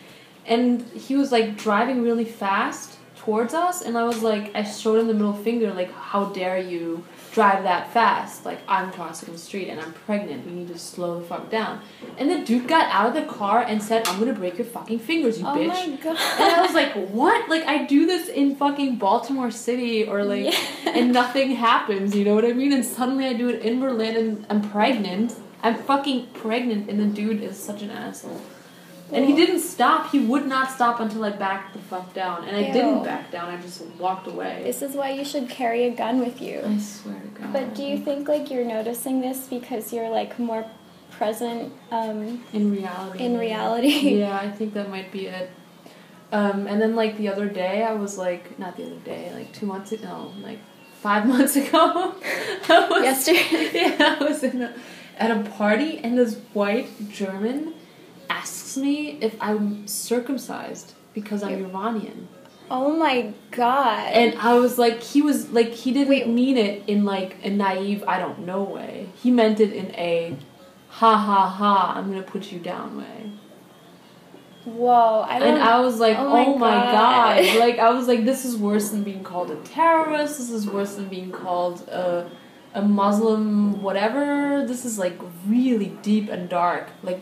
and 0.45 0.81
he 0.89 1.15
was 1.15 1.31
like 1.31 1.57
driving 1.57 2.03
really 2.03 2.25
fast 2.25 2.97
towards 3.15 3.53
us, 3.53 3.81
and 3.81 3.97
I 3.97 4.03
was 4.03 4.21
like, 4.21 4.53
I 4.53 4.63
showed 4.63 4.99
him 4.99 5.07
the 5.07 5.13
middle 5.13 5.33
finger, 5.33 5.73
like, 5.73 5.91
how 5.91 6.25
dare 6.25 6.59
you 6.59 7.03
drive 7.35 7.63
that 7.63 7.91
fast? 7.93 8.45
Like 8.45 8.59
I'm 8.67 8.91
crossing 8.91 9.31
the 9.33 9.37
street 9.37 9.67
and 9.69 9.79
I'm 9.79 9.91
pregnant. 10.07 10.45
You 10.47 10.51
need 10.51 10.69
to 10.69 10.79
slow 10.79 11.19
the 11.19 11.25
fuck 11.25 11.51
down. 11.51 11.81
And 12.17 12.31
the 12.31 12.39
dude 12.43 12.67
got 12.67 12.89
out 12.91 13.07
of 13.09 13.13
the 13.13 13.31
car 13.31 13.61
and 13.61 13.83
said, 13.83 14.07
"I'm 14.07 14.17
gonna 14.19 14.33
break 14.33 14.57
your 14.57 14.65
fucking 14.65 14.99
fingers, 14.99 15.37
you 15.39 15.45
Oh 15.45 15.55
bitch." 15.55 15.67
my 15.67 15.95
god. 15.97 16.17
And 16.39 16.53
I 16.55 16.61
was 16.61 16.73
like, 16.73 16.93
what? 17.09 17.49
Like, 17.49 17.65
I 17.65 17.85
do 17.85 18.05
this 18.07 18.29
in 18.29 18.55
fucking 18.55 18.95
Baltimore 18.97 19.51
City 19.51 20.07
or 20.07 20.23
like, 20.23 20.45
Yeah. 20.45 20.91
and 20.97 21.11
nothing 21.11 21.51
happens, 21.51 22.15
you 22.15 22.23
know 22.25 22.33
what 22.35 22.45
I 22.45 22.53
mean? 22.53 22.71
And 22.73 22.85
suddenly 22.85 23.25
I 23.27 23.33
do 23.33 23.49
it 23.49 23.61
in 23.61 23.79
Berlin 23.81 24.15
and 24.15 24.45
I'm 24.49 24.61
pregnant. 24.71 25.35
I'm 25.61 25.75
fucking 25.75 26.27
pregnant 26.33 26.89
and 26.89 26.99
the 26.99 27.05
dude 27.05 27.41
is 27.43 27.57
such 27.57 27.81
an 27.81 27.89
asshole. 27.89 28.41
And 29.15 29.25
he 29.25 29.33
didn't 29.35 29.59
stop. 29.61 30.11
He 30.11 30.19
would 30.19 30.45
not 30.45 30.71
stop 30.71 30.99
until 30.99 31.23
I 31.23 31.31
backed 31.31 31.73
the 31.73 31.79
fuck 31.79 32.13
down. 32.13 32.43
And 32.47 32.55
I 32.57 32.67
Ew. 32.67 32.73
didn't 32.73 33.03
back 33.03 33.31
down. 33.31 33.49
I 33.49 33.61
just 33.61 33.81
walked 33.99 34.27
away. 34.27 34.61
This 34.63 34.81
is 34.81 34.95
why 34.95 35.11
you 35.11 35.23
should 35.25 35.49
carry 35.49 35.85
a 35.85 35.91
gun 35.91 36.19
with 36.19 36.41
you. 36.41 36.61
I 36.65 36.77
swear 36.79 37.15
to 37.19 37.27
God. 37.41 37.53
But 37.53 37.75
do 37.75 37.83
you 37.83 37.97
think 37.99 38.27
like 38.27 38.51
you're 38.51 38.65
noticing 38.65 39.21
this 39.21 39.47
because 39.47 39.93
you're 39.93 40.09
like 40.09 40.37
more 40.37 40.65
present 41.11 41.71
um, 41.91 42.43
In 42.53 42.71
reality. 42.71 43.23
in 43.23 43.37
reality? 43.37 43.87
yeah, 44.19 44.37
I 44.37 44.51
think 44.51 44.73
that 44.73 44.89
might 44.89 45.11
be 45.11 45.27
it. 45.27 45.49
Um, 46.31 46.67
and 46.67 46.81
then 46.81 46.95
like 46.95 47.17
the 47.17 47.29
other 47.29 47.47
day, 47.47 47.83
I 47.83 47.93
was 47.93 48.17
like, 48.17 48.59
not 48.59 48.75
the 48.75 48.85
other 48.85 48.99
day, 49.05 49.31
like 49.33 49.53
two 49.53 49.65
months 49.65 49.91
ago, 49.93 50.31
no, 50.37 50.45
like 50.45 50.59
five 51.01 51.25
months 51.33 51.55
ago. 51.55 52.15
Was, 52.69 53.03
Yesterday. 53.03 53.69
Yeah, 53.73 54.17
I 54.19 54.23
was 54.23 54.43
in 54.43 54.61
a, 54.61 54.73
at 55.17 55.31
a 55.31 55.49
party, 55.51 55.99
and 55.99 56.17
this 56.17 56.35
white 56.53 57.09
German 57.09 57.73
asks 58.75 58.83
me 58.83 59.17
if 59.21 59.35
I'm 59.41 59.87
circumcised 59.87 60.93
because 61.13 61.43
I'm. 61.43 61.65
Iranian. 61.65 62.27
Oh 62.69 62.95
my 62.95 63.33
god. 63.51 64.11
And 64.13 64.35
I 64.39 64.55
was 64.55 64.77
like, 64.79 65.01
he 65.01 65.21
was 65.21 65.51
like, 65.51 65.69
he 65.69 65.91
didn't 65.91 66.09
Wait. 66.09 66.27
mean 66.27 66.57
it 66.57 66.83
in 66.87 67.05
like 67.05 67.37
a 67.43 67.49
naive, 67.49 68.03
I 68.07 68.17
don't 68.19 68.39
know 68.39 68.63
way. 68.63 69.09
He 69.15 69.29
meant 69.29 69.59
it 69.59 69.71
in 69.71 69.93
a, 69.95 70.35
ha 70.89 71.15
ha 71.15 71.47
ha, 71.47 71.93
I'm 71.95 72.09
gonna 72.09 72.23
put 72.23 72.51
you 72.51 72.59
down 72.59 72.97
way. 72.97 73.31
Whoa, 74.65 75.21
I 75.29 75.37
don't 75.37 75.47
And 75.47 75.61
I 75.61 75.79
was 75.79 75.99
like, 75.99 76.17
Oh 76.17 76.25
oh 76.27 76.57
my 76.57 76.57
my, 76.57 76.91
God. 76.91 77.37
god. 77.37 77.59
Like, 77.59 77.77
I 77.77 77.91
was 77.91 78.07
like, 78.07 78.25
this 78.25 78.45
is 78.45 78.57
worse 78.57 78.89
than 78.89 79.03
being 79.03 79.23
called 79.23 79.51
a 79.51 79.57
terrorist. 79.57 80.39
This 80.39 80.49
is 80.49 80.65
worse 80.67 80.95
than 80.95 81.07
being 81.07 81.31
called 81.31 81.87
a, 81.87 82.27
a 82.73 82.81
Muslim 82.81 83.83
whatever. 83.83 84.65
This 84.65 84.83
is 84.83 84.97
like 84.97 85.19
really 85.45 85.89
deep 86.01 86.29
and 86.29 86.49
dark. 86.49 86.89
Like, 87.03 87.21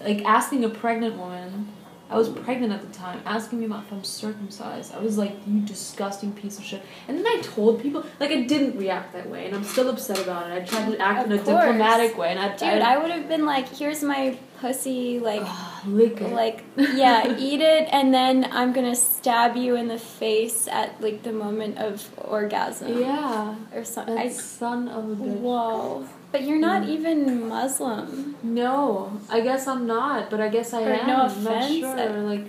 like 0.00 0.24
asking 0.24 0.64
a 0.64 0.68
pregnant 0.68 1.16
woman. 1.16 1.68
I 2.12 2.16
was 2.18 2.28
pregnant 2.28 2.72
at 2.72 2.82
the 2.82 2.92
time, 2.98 3.20
asking 3.24 3.60
me 3.60 3.66
about 3.66 3.84
if 3.84 3.92
I'm 3.92 4.02
circumcised. 4.02 4.92
I 4.92 4.98
was 4.98 5.16
like, 5.16 5.30
you 5.46 5.60
disgusting 5.60 6.32
piece 6.32 6.58
of 6.58 6.64
shit. 6.64 6.82
And 7.06 7.16
then 7.16 7.24
I 7.24 7.40
told 7.40 7.80
people, 7.80 8.04
like, 8.18 8.32
I 8.32 8.42
didn't 8.42 8.76
react 8.76 9.12
that 9.12 9.28
way, 9.30 9.46
and 9.46 9.54
I'm 9.54 9.62
still 9.62 9.88
upset 9.88 10.18
about 10.18 10.50
it. 10.50 10.54
I 10.60 10.64
tried 10.64 10.90
to 10.90 10.98
act 10.98 11.26
Of 11.26 11.26
in 11.26 11.38
a 11.38 11.42
course. 11.42 11.60
diplomatic 11.64 12.18
way, 12.18 12.30
and 12.30 12.40
I, 12.40 12.56
Dude, 12.56 12.82
I 12.82 12.98
would 12.98 13.12
have 13.12 13.28
been 13.28 13.46
like, 13.46 13.68
here's 13.68 14.02
my 14.02 14.36
pussy, 14.60 15.20
like, 15.20 15.46
lick 15.86 16.20
it. 16.20 16.32
like, 16.32 16.64
yeah, 16.76 17.36
eat 17.38 17.60
it, 17.60 17.88
and 17.92 18.12
then 18.12 18.48
I'm 18.50 18.72
gonna 18.72 18.96
stab 18.96 19.54
you 19.54 19.76
in 19.76 19.86
the 19.86 19.96
face 19.98 20.66
at 20.66 21.00
like 21.00 21.22
the 21.22 21.32
moment 21.32 21.78
of 21.78 22.08
orgasm. 22.18 22.98
yeah, 22.98 23.54
Or 23.72 23.84
something. 23.84 24.30
son 24.32 24.88
of 24.88 25.04
a 25.10 25.14
bitch. 25.14 25.38
Whoa. 25.38 26.08
But 26.32 26.42
you're 26.44 26.58
not 26.60 26.82
Mm. 26.82 26.88
even 26.88 27.48
Muslim. 27.48 28.36
No, 28.42 29.12
I 29.28 29.40
guess 29.40 29.66
I'm 29.66 29.86
not, 29.86 30.30
but 30.30 30.40
I 30.40 30.48
guess 30.48 30.72
I 30.72 30.82
Or 30.84 30.92
am. 30.92 31.06
no 31.06 31.16
not 31.18 31.26
offense, 31.32 31.66
sure. 31.78 31.98
I- 31.98 32.06
like, 32.20 32.44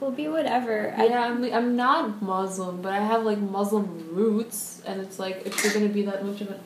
We'll 0.00 0.12
be 0.12 0.28
whatever. 0.28 0.94
I- 0.96 1.06
yeah, 1.06 1.20
I'm, 1.26 1.42
I'm 1.52 1.74
not 1.76 2.22
Muslim, 2.22 2.80
but 2.82 2.92
I 2.92 3.00
have 3.00 3.24
like 3.24 3.38
Muslim 3.38 4.08
roots, 4.12 4.80
and 4.86 5.00
it's 5.00 5.18
like 5.18 5.42
if 5.44 5.62
you're 5.64 5.72
gonna 5.74 5.88
be 5.92 6.02
that 6.02 6.24
much 6.24 6.40
of 6.40 6.50
an 6.50 6.60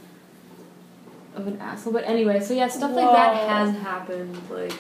of 1.35 1.47
an 1.47 1.59
asshole. 1.61 1.93
But 1.95 2.05
anyway, 2.07 2.41
so 2.41 2.53
yeah, 2.55 2.69
stuff 2.69 2.93
like 2.95 3.11
that 3.11 3.35
has 3.49 3.75
happened, 3.77 4.37
like, 4.51 4.73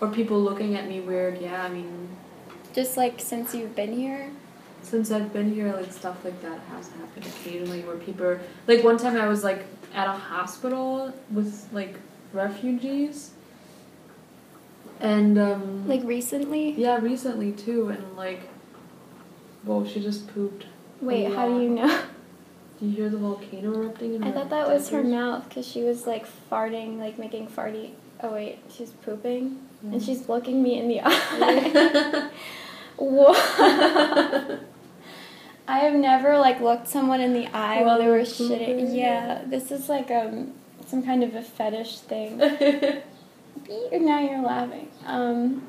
or 0.00 0.08
people 0.08 0.40
looking 0.40 0.76
at 0.76 0.86
me 0.88 1.00
weird. 1.00 1.40
Yeah, 1.40 1.62
I 1.64 1.68
mean, 1.68 2.08
just 2.72 2.96
like 2.96 3.14
since 3.20 3.52
you've 3.54 3.74
been 3.74 3.92
here. 3.92 4.30
Since 4.82 5.10
I've 5.10 5.32
been 5.32 5.52
here, 5.54 5.72
like 5.74 5.92
stuff 5.92 6.24
like 6.24 6.40
that 6.42 6.58
has 6.70 6.88
happened 6.90 7.26
occasionally, 7.26 7.82
where 7.82 7.96
people, 7.96 8.26
are, 8.26 8.40
like 8.66 8.82
one 8.82 8.96
time 8.98 9.16
I 9.16 9.28
was 9.28 9.44
like 9.44 9.64
at 9.94 10.08
a 10.08 10.12
hospital 10.12 11.12
with 11.30 11.68
like 11.72 11.96
refugees, 12.32 13.30
and 15.00 15.38
um, 15.38 15.88
Like 15.88 16.02
recently? 16.04 16.72
Yeah, 16.72 16.98
recently 16.98 17.52
too, 17.52 17.88
and 17.88 18.16
like, 18.16 18.40
whoa, 19.64 19.86
she 19.86 20.00
just 20.00 20.32
pooped. 20.34 20.66
Wait, 21.00 21.32
how 21.32 21.48
do 21.48 21.60
you 21.60 21.70
know? 21.70 22.02
Do 22.78 22.86
you 22.86 22.96
hear 22.96 23.08
the 23.10 23.18
volcano 23.18 23.74
erupting? 23.74 24.14
In 24.14 24.24
I 24.24 24.32
thought 24.32 24.50
that 24.50 24.66
was 24.68 24.88
her 24.90 25.02
mouth 25.02 25.48
because 25.48 25.66
she 25.66 25.82
was 25.82 26.06
like 26.06 26.26
farting, 26.50 26.98
like 26.98 27.18
making 27.18 27.48
farty. 27.48 27.90
Oh 28.22 28.32
wait, 28.32 28.58
she's 28.70 28.90
pooping, 28.90 29.58
and 29.82 30.02
she's 30.02 30.28
looking 30.28 30.62
me 30.62 30.78
in 30.78 30.88
the 30.88 31.00
eye. 31.04 32.30
Whoa! 32.96 34.58
I 35.70 35.78
have 35.84 35.94
never 35.94 36.36
like 36.36 36.60
looked 36.60 36.88
someone 36.88 37.20
in 37.20 37.32
the 37.32 37.46
eye 37.46 37.84
while 37.84 37.96
they 37.96 38.08
were 38.08 38.22
shitting. 38.22 38.92
Yeah, 38.92 39.42
this 39.46 39.70
is 39.70 39.88
like 39.88 40.10
um 40.10 40.52
some 40.84 41.00
kind 41.04 41.22
of 41.22 41.36
a 41.36 41.42
fetish 41.42 42.00
thing. 42.00 42.38
now 43.92 44.20
you're 44.20 44.42
laughing. 44.42 44.88
Um, 45.06 45.62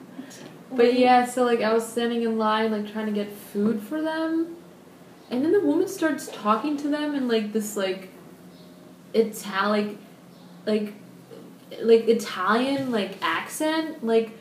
but 0.71 0.95
yeah, 0.95 1.25
so 1.25 1.43
like 1.43 1.61
I 1.61 1.71
was 1.71 1.87
standing 1.87 2.23
in 2.23 2.39
line, 2.39 2.71
like 2.71 2.91
trying 2.91 3.05
to 3.05 3.11
get 3.11 3.31
food 3.31 3.79
for 3.79 4.01
them, 4.01 4.57
and 5.29 5.45
then 5.45 5.51
the 5.51 5.59
woman 5.59 5.87
starts 5.87 6.27
talking 6.33 6.77
to 6.77 6.87
them 6.87 7.13
in 7.13 7.27
like 7.27 7.53
this 7.53 7.77
like 7.77 8.09
Italic, 9.13 9.97
like 10.65 10.95
like 11.79 12.07
Italian 12.07 12.91
like 12.91 13.19
accent, 13.21 14.03
like 14.03 14.31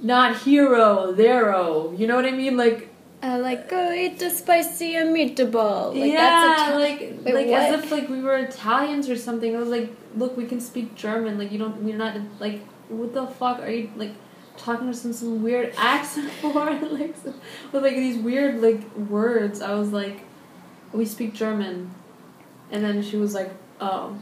not 0.00 0.38
hero, 0.38 1.14
thero. 1.14 1.92
You 1.92 2.06
know 2.06 2.16
what 2.16 2.24
I 2.24 2.30
mean? 2.30 2.56
Like 2.56 2.87
uh, 3.22 3.38
like 3.38 3.68
go 3.68 3.92
eat 3.92 4.18
the 4.18 4.30
spicy 4.30 4.92
meatball. 4.94 5.98
Like 5.98 6.12
yeah, 6.12 6.74
like 6.78 7.00
Wait, 7.24 7.34
like 7.34 7.46
as 7.48 7.82
if 7.82 7.90
like 7.90 8.08
we 8.08 8.20
were 8.20 8.36
Italians 8.36 9.08
or 9.08 9.16
something. 9.16 9.56
I 9.56 9.58
was 9.58 9.68
like, 9.68 9.90
look, 10.16 10.36
we 10.36 10.46
can 10.46 10.60
speak 10.60 10.94
German. 10.94 11.38
Like 11.38 11.50
you 11.50 11.58
don't, 11.58 11.82
we're 11.82 11.96
not 11.96 12.16
like, 12.38 12.60
what 12.88 13.12
the 13.14 13.26
fuck 13.26 13.60
are 13.60 13.70
you 13.70 13.90
like 13.96 14.12
talking 14.56 14.86
to 14.86 14.94
some 14.94 15.12
some 15.12 15.42
weird 15.42 15.74
accent 15.78 16.30
for? 16.30 16.70
like 16.70 17.16
some, 17.16 17.34
with 17.72 17.82
like 17.82 17.96
these 17.96 18.18
weird 18.22 18.60
like 18.62 18.94
words. 18.96 19.60
I 19.60 19.74
was 19.74 19.90
like, 19.90 20.20
we 20.92 21.04
speak 21.04 21.34
German, 21.34 21.92
and 22.70 22.84
then 22.84 23.02
she 23.02 23.16
was 23.16 23.34
like, 23.34 23.50
oh. 23.80 24.16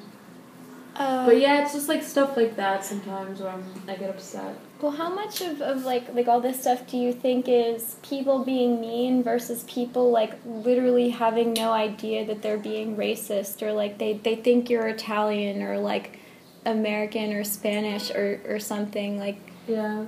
Uh, 0.94 1.26
But 1.26 1.38
yeah, 1.38 1.62
it's 1.62 1.74
just 1.74 1.90
like 1.90 2.02
stuff 2.02 2.38
like 2.38 2.56
that 2.56 2.82
sometimes 2.82 3.40
where 3.40 3.50
I'm, 3.50 3.62
I 3.86 3.96
get 3.96 4.08
upset. 4.08 4.56
Well, 4.80 4.92
how 4.92 5.08
much 5.08 5.40
of, 5.40 5.62
of 5.62 5.84
like 5.84 6.12
like 6.14 6.28
all 6.28 6.40
this 6.40 6.60
stuff 6.60 6.86
do 6.86 6.98
you 6.98 7.12
think 7.12 7.48
is 7.48 7.96
people 8.02 8.44
being 8.44 8.80
mean 8.80 9.22
versus 9.22 9.64
people 9.64 10.10
like 10.10 10.34
literally 10.44 11.10
having 11.10 11.54
no 11.54 11.72
idea 11.72 12.26
that 12.26 12.42
they're 12.42 12.58
being 12.58 12.96
racist 12.96 13.62
or 13.62 13.72
like 13.72 13.96
they, 13.98 14.14
they 14.14 14.36
think 14.36 14.68
you're 14.68 14.86
Italian 14.88 15.62
or 15.62 15.78
like 15.78 16.18
American 16.66 17.32
or 17.32 17.42
Spanish 17.42 18.10
or, 18.10 18.40
or 18.46 18.58
something 18.58 19.18
like 19.18 19.38
Yeah. 19.66 20.06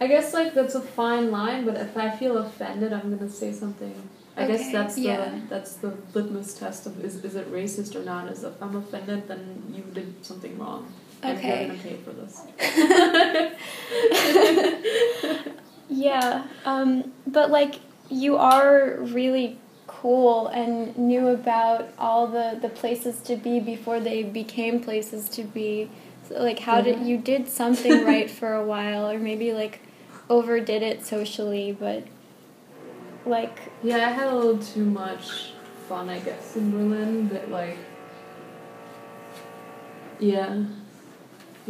I 0.00 0.06
guess 0.06 0.34
like 0.34 0.54
that's 0.54 0.74
a 0.74 0.80
fine 0.80 1.30
line, 1.30 1.64
but 1.64 1.76
if 1.76 1.96
I 1.96 2.10
feel 2.10 2.38
offended, 2.38 2.92
I'm 2.92 3.14
gonna 3.14 3.30
say 3.30 3.52
something. 3.52 3.94
I 4.36 4.46
guess 4.46 4.72
that's 4.72 4.94
the 4.94 5.02
yeah. 5.02 5.40
that's 5.48 5.74
the 5.74 5.96
litmus 6.14 6.54
test 6.54 6.86
of 6.86 7.04
is 7.04 7.22
is 7.24 7.36
it 7.36 7.50
racist 7.52 7.94
or 7.94 8.02
not. 8.02 8.30
Is 8.30 8.44
if 8.44 8.62
I'm 8.62 8.76
offended, 8.76 9.28
then 9.28 9.72
you 9.74 9.82
did 9.92 10.24
something 10.24 10.58
wrong, 10.58 10.92
Okay. 11.24 11.66
you're 11.66 11.68
gonna 11.68 11.78
pay 11.82 11.96
for 12.04 12.12
this. 12.12 12.42
Yeah, 15.90 16.44
um, 16.64 17.12
but 17.26 17.50
like 17.50 17.80
you 18.08 18.36
are 18.36 18.96
really 19.00 19.58
cool 19.88 20.46
and 20.46 20.96
knew 20.96 21.28
about 21.28 21.88
all 21.98 22.28
the, 22.28 22.58
the 22.62 22.68
places 22.68 23.20
to 23.22 23.36
be 23.36 23.58
before 23.58 23.98
they 23.98 24.22
became 24.22 24.80
places 24.80 25.28
to 25.30 25.42
be. 25.42 25.90
So 26.28 26.36
like 26.36 26.60
how 26.60 26.80
did 26.80 27.00
you 27.00 27.18
did 27.18 27.48
something 27.48 28.04
right 28.04 28.30
for 28.30 28.54
a 28.54 28.64
while 28.64 29.10
or 29.10 29.18
maybe 29.18 29.52
like 29.52 29.80
overdid 30.28 30.82
it 30.82 31.04
socially, 31.04 31.76
but 31.78 32.04
like 33.26 33.58
yeah, 33.82 33.96
I 33.96 34.10
had 34.10 34.28
a 34.28 34.34
little 34.34 34.58
too 34.62 34.84
much 34.84 35.52
fun, 35.88 36.08
I 36.08 36.20
guess, 36.20 36.54
in 36.54 36.70
Berlin, 36.70 37.26
but 37.26 37.50
like, 37.50 37.76
yeah, 40.20 40.62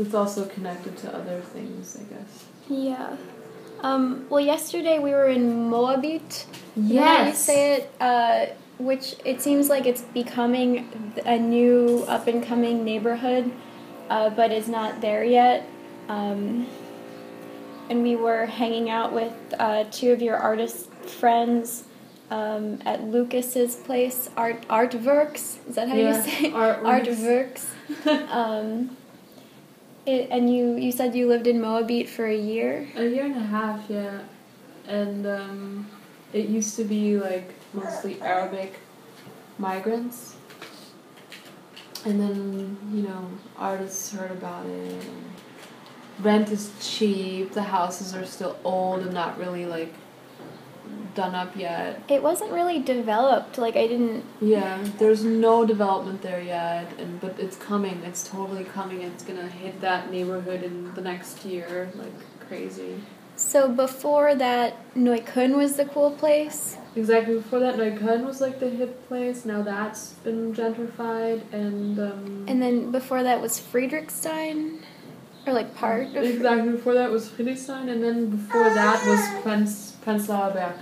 it's 0.00 0.14
also 0.14 0.46
connected 0.46 0.96
to 0.98 1.14
other 1.14 1.40
things, 1.40 1.96
I 2.00 2.04
guess. 2.14 2.44
yeah. 2.68 3.16
Um, 3.82 4.26
well, 4.28 4.40
yesterday 4.40 4.98
we 4.98 5.10
were 5.12 5.28
in 5.28 5.70
Moabit. 5.70 6.44
How 6.76 7.26
you 7.26 7.32
say 7.34 7.76
it? 7.76 7.90
Uh, 8.00 8.46
which 8.78 9.16
it 9.24 9.40
seems 9.40 9.68
like 9.68 9.86
it's 9.86 10.02
becoming 10.02 10.88
a 11.24 11.38
new 11.38 12.04
up 12.08 12.26
and 12.26 12.42
coming 12.44 12.84
neighborhood, 12.84 13.50
uh, 14.10 14.28
but 14.30 14.50
it's 14.52 14.68
not 14.68 15.00
there 15.00 15.24
yet. 15.24 15.66
Um, 16.08 16.66
and 17.88 18.02
we 18.02 18.16
were 18.16 18.46
hanging 18.46 18.90
out 18.90 19.12
with 19.14 19.32
uh, 19.58 19.84
two 19.90 20.12
of 20.12 20.20
your 20.22 20.36
artist 20.36 20.90
friends 21.22 21.84
um, 22.30 22.80
at 22.84 23.02
Lucas's 23.04 23.76
place, 23.76 24.28
Art 24.36 24.66
Artworks. 24.68 25.56
Is 25.68 25.74
that 25.76 25.88
how 25.88 25.96
Yeah, 25.96 26.16
you 26.16 26.22
say? 26.22 26.50
Artworks. 26.50 27.64
Artworks. 28.06 28.30
um, 28.32 28.96
it, 30.06 30.28
and 30.30 30.52
you 30.52 30.76
you 30.76 30.92
said 30.92 31.14
you 31.14 31.28
lived 31.28 31.46
in 31.46 31.60
Moabit 31.60 32.08
for 32.08 32.26
a 32.26 32.36
year. 32.36 32.88
A 32.96 33.04
year 33.04 33.24
and 33.24 33.36
a 33.36 33.40
half, 33.40 33.88
yeah. 33.88 34.20
And 34.86 35.26
um, 35.26 35.90
it 36.32 36.48
used 36.48 36.76
to 36.76 36.84
be 36.84 37.18
like 37.18 37.54
mostly 37.72 38.20
Arabic 38.20 38.78
migrants. 39.58 40.36
And 42.04 42.18
then, 42.18 42.78
you 42.92 43.02
know, 43.02 43.30
artists 43.58 44.12
heard 44.12 44.30
about 44.30 44.64
it. 44.66 45.04
Rent 46.20 46.50
is 46.50 46.72
cheap, 46.80 47.52
the 47.52 47.62
houses 47.62 48.14
are 48.14 48.24
still 48.24 48.58
old 48.64 49.00
and 49.00 49.12
not 49.12 49.38
really 49.38 49.66
like 49.66 49.92
done 51.14 51.34
up 51.34 51.56
yet. 51.56 52.02
It 52.08 52.22
wasn't 52.22 52.52
really 52.52 52.78
developed. 52.78 53.58
Like 53.58 53.76
I 53.76 53.86
didn't. 53.86 54.24
Yeah, 54.40 54.82
there's 54.98 55.24
no 55.24 55.64
development 55.66 56.22
there 56.22 56.40
yet, 56.40 56.86
and 56.98 57.20
but 57.20 57.38
it's 57.38 57.56
coming. 57.56 58.02
It's 58.04 58.26
totally 58.26 58.64
coming. 58.64 59.02
It's 59.02 59.24
gonna 59.24 59.48
hit 59.48 59.80
that 59.80 60.10
neighborhood 60.10 60.62
in 60.62 60.94
the 60.94 61.00
next 61.00 61.44
year, 61.44 61.90
like 61.96 62.12
crazy. 62.48 63.00
So 63.36 63.68
before 63.68 64.34
that, 64.34 64.74
Neukölln 64.94 65.56
was 65.56 65.76
the 65.76 65.86
cool 65.86 66.10
place. 66.10 66.76
Exactly. 66.94 67.36
Before 67.36 67.58
that, 67.60 67.76
Neukölln 67.76 68.26
was 68.26 68.40
like 68.40 68.60
the 68.60 68.68
hip 68.68 69.08
place. 69.08 69.44
Now 69.46 69.62
that's 69.62 70.12
been 70.24 70.54
gentrified, 70.54 71.40
and 71.52 71.98
um, 71.98 72.44
And 72.46 72.60
then 72.62 72.90
before 72.90 73.22
that 73.22 73.40
was 73.40 73.58
Friedrichshain, 73.58 74.80
or 75.46 75.52
like 75.54 75.74
part 75.74 76.08
of. 76.08 76.16
exactly 76.16 76.72
before 76.72 76.94
that 76.94 77.10
was 77.10 77.28
Friedrichshain, 77.30 77.88
and 77.88 78.02
then 78.02 78.28
before 78.28 78.64
that 78.64 79.06
was 79.06 79.20
Prinz 79.42 79.89
Prenzlauer 80.04 80.52
Berg. 80.54 80.74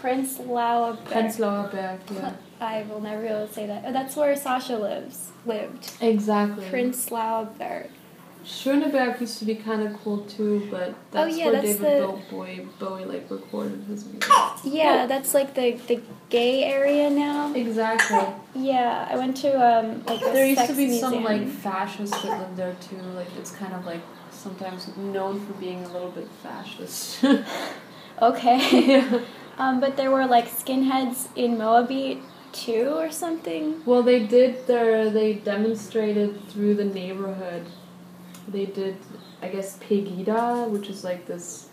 Prenzlauer 0.00 0.96
Berg. 0.96 1.12
Prenzlauer 1.12 1.70
Berg, 1.70 2.00
yeah. 2.12 2.32
I 2.60 2.82
will 2.88 3.00
never 3.00 3.22
be 3.22 3.28
able 3.28 3.46
to 3.46 3.52
say 3.52 3.66
that. 3.66 3.84
Oh, 3.86 3.92
that's 3.92 4.14
where 4.16 4.34
Sasha 4.36 4.76
lives. 4.78 5.30
Lived. 5.46 5.92
Exactly. 6.00 6.64
Prenzlauer 6.66 7.56
Berg. 7.58 7.90
Schöneberg 8.44 9.18
used 9.22 9.38
to 9.38 9.46
be 9.46 9.54
kind 9.54 9.82
of 9.82 9.98
cool 10.02 10.18
too, 10.26 10.68
but 10.70 10.94
that's 11.10 11.32
Oh, 11.34 11.36
yeah, 11.38 11.44
where 11.46 11.52
that's 11.62 11.78
David 11.78 12.02
the- 12.02 12.06
Bo- 12.06 12.20
Bowie, 12.30 12.68
Bowie 12.78 13.04
like 13.06 13.30
recorded 13.30 13.82
his 13.88 14.04
music. 14.04 14.24
Yeah, 14.64 15.06
that's 15.06 15.32
like 15.32 15.54
the 15.54 15.72
the 15.88 16.00
gay 16.28 16.64
area 16.64 17.08
now. 17.08 17.54
Exactly. 17.54 18.26
Yeah, 18.54 19.08
I 19.10 19.16
went 19.16 19.36
to 19.38 19.48
um 19.54 20.04
like 20.04 20.20
a 20.20 20.24
There 20.24 20.46
used 20.46 20.66
to 20.66 20.74
be 20.74 20.98
some 20.98 21.24
like 21.24 21.48
fascists 21.48 22.20
that 22.22 22.38
lived 22.38 22.56
there 22.58 22.76
too. 22.86 22.98
Like 23.16 23.28
it's 23.38 23.50
kind 23.50 23.72
of 23.72 23.86
like 23.86 24.02
sometimes 24.30 24.94
known 24.98 25.40
for 25.46 25.54
being 25.54 25.82
a 25.84 25.88
little 25.88 26.10
bit 26.10 26.28
fascist. 26.42 27.24
Okay. 28.20 29.02
um, 29.58 29.80
but 29.80 29.96
there 29.96 30.10
were 30.10 30.26
like 30.26 30.48
skinheads 30.48 31.28
in 31.36 31.56
Moabit 31.56 32.20
too, 32.52 32.94
or 32.96 33.10
something. 33.10 33.82
Well, 33.84 34.02
they 34.02 34.26
did 34.26 34.66
their 34.66 35.10
they 35.10 35.34
demonstrated 35.34 36.48
through 36.48 36.76
the 36.76 36.84
neighborhood. 36.84 37.66
They 38.46 38.66
did, 38.66 38.96
I 39.42 39.48
guess, 39.48 39.78
Pegida, 39.78 40.68
which 40.68 40.88
is 40.88 41.02
like 41.02 41.26
this 41.26 41.68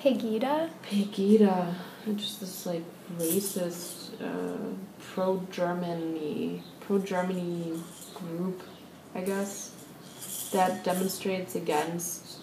Pegida. 0.00 0.70
Pegida, 0.82 1.74
which 2.06 2.22
is 2.22 2.38
this 2.38 2.66
like 2.66 2.84
racist, 3.18 4.20
uh, 4.22 4.74
pro 5.12 5.42
Germany, 5.50 6.62
pro 6.80 6.98
Germany 6.98 7.78
group, 8.14 8.62
I 9.14 9.20
guess, 9.20 9.72
that 10.52 10.84
demonstrates 10.84 11.54
against 11.54 12.38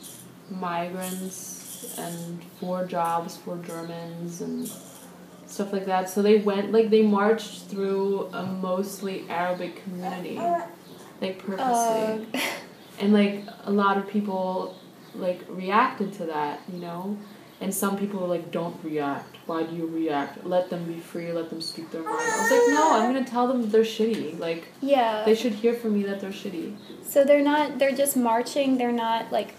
migrants 0.52 1.55
and 1.98 2.44
for 2.60 2.86
jobs 2.86 3.38
for 3.38 3.58
Germans 3.66 4.42
and 4.42 4.70
stuff 5.48 5.72
like 5.74 5.86
that. 5.86 6.10
So 6.10 6.22
they 6.22 6.38
went 6.40 6.72
like 6.72 6.90
they 6.90 7.02
marched 7.04 7.64
through 7.70 8.30
a 8.34 8.44
mostly 8.46 9.26
Arabic 9.30 9.84
community, 9.84 10.40
like 11.22 11.40
purposely 11.40 12.28
Uh, 12.34 12.40
and 13.00 13.14
like 13.14 13.44
a 13.66 13.72
lot 13.72 13.98
of 13.98 14.08
people 14.08 14.76
like 15.16 15.42
reacted 15.48 16.12
to 16.14 16.26
that 16.26 16.60
you 16.72 16.80
know 16.80 17.18
and 17.62 17.74
some 17.74 17.98
people 17.98 18.20
were 18.20 18.28
like 18.28 18.52
don't 18.52 18.76
react 18.84 19.38
why 19.46 19.64
do 19.64 19.74
you 19.76 19.88
react 19.88 20.46
let 20.46 20.70
them 20.70 20.84
be 20.86 21.00
free 21.00 21.32
let 21.32 21.50
them 21.50 21.62
speak 21.62 21.90
their 21.92 22.04
mind 22.04 22.18
i 22.20 22.42
was 22.42 22.52
like 22.52 22.68
no 22.78 22.92
i'm 23.00 23.14
gonna 23.14 23.26
tell 23.26 23.48
them 23.48 23.70
they're 23.70 23.82
shitty 23.84 24.38
like 24.40 24.66
yeah. 24.82 25.24
they 25.26 25.34
should 25.34 25.54
hear 25.54 25.74
from 25.74 25.94
me 25.94 26.04
that 26.04 26.20
they're 26.20 26.32
shitty 26.32 26.76
So 27.08 27.24
they're 27.24 27.44
not. 27.44 27.78
They're 27.80 27.96
just 27.96 28.18
marching. 28.18 28.78
They're 28.80 28.92
not 28.92 29.32
like 29.32 29.54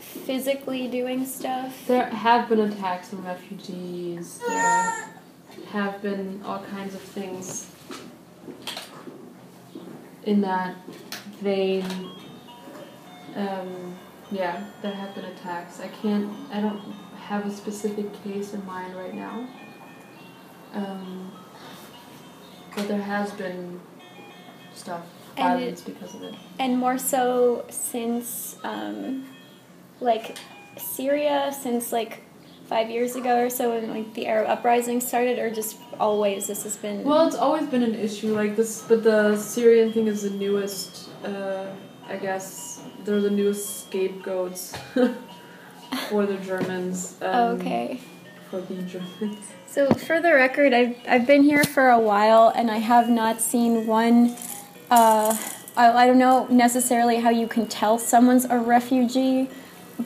physically 0.00 0.88
doing 0.88 1.24
stuff. 1.26 1.86
there 1.86 2.06
have 2.06 2.48
been 2.48 2.60
attacks 2.60 3.12
on 3.12 3.24
refugees. 3.24 4.38
There 4.46 5.10
have 5.70 6.00
been 6.02 6.42
all 6.44 6.60
kinds 6.64 6.94
of 6.94 7.00
things 7.00 7.70
in 10.24 10.40
that 10.42 10.76
vein. 11.40 11.84
Um, 13.36 13.96
yeah 14.32 14.64
there 14.82 14.92
have 14.92 15.14
been 15.14 15.24
attacks. 15.24 15.80
I 15.80 15.88
can't 15.88 16.30
i 16.52 16.60
don't 16.60 16.80
have 17.28 17.46
a 17.46 17.50
specific 17.50 18.06
case 18.24 18.54
in 18.54 18.64
mind 18.66 18.94
right 18.96 19.14
now. 19.14 19.46
Um, 20.74 21.32
but 22.76 22.86
there 22.88 23.02
has 23.02 23.32
been 23.32 23.80
stuff 24.74 25.02
And 25.36 25.54
it- 25.60 25.60
violence 25.60 25.80
because 25.82 26.14
of 26.14 26.22
it. 26.22 26.34
and 26.58 26.78
more 26.78 26.98
so 26.98 27.64
since 27.70 28.56
um, 28.64 29.26
like 30.00 30.36
Syria 30.76 31.52
since 31.58 31.92
like 31.92 32.22
five 32.66 32.88
years 32.88 33.16
ago 33.16 33.40
or 33.40 33.50
so 33.50 33.70
when 33.70 33.90
like 33.90 34.14
the 34.14 34.26
Arab 34.26 34.48
uprising 34.48 35.00
started 35.00 35.38
or 35.38 35.50
just 35.50 35.76
always 35.98 36.46
this 36.46 36.62
has 36.62 36.76
been 36.76 37.02
Well, 37.04 37.26
it's 37.26 37.36
always 37.36 37.66
been 37.68 37.82
an 37.82 37.94
issue 37.94 38.34
like 38.34 38.56
this, 38.56 38.82
but 38.82 39.02
the 39.02 39.36
Syrian 39.36 39.92
thing 39.92 40.06
is 40.06 40.22
the 40.22 40.30
newest. 40.30 41.08
Uh, 41.24 41.66
I 42.08 42.16
guess 42.16 42.82
they're 43.04 43.20
the 43.20 43.30
newest 43.30 43.86
scapegoats 43.86 44.76
for 46.08 46.26
the 46.26 46.36
Germans. 46.38 47.16
Um, 47.22 47.60
okay 47.60 48.00
For 48.50 48.60
the 48.60 48.82
Germans. 48.82 49.38
so 49.66 49.90
for 49.94 50.20
the 50.20 50.32
record 50.34 50.72
I've, 50.72 50.96
I've 51.08 51.26
been 51.26 51.42
here 51.44 51.62
for 51.64 51.90
a 51.90 52.00
while 52.00 52.52
and 52.54 52.70
I 52.70 52.78
have 52.78 53.08
not 53.08 53.40
seen 53.40 53.86
one 53.86 54.36
uh, 54.90 55.36
I, 55.76 55.92
I 55.92 56.06
don't 56.06 56.18
know 56.18 56.46
necessarily 56.48 57.16
how 57.18 57.30
you 57.30 57.46
can 57.46 57.66
tell 57.66 57.96
someone's 57.98 58.44
a 58.44 58.58
refugee 58.58 59.48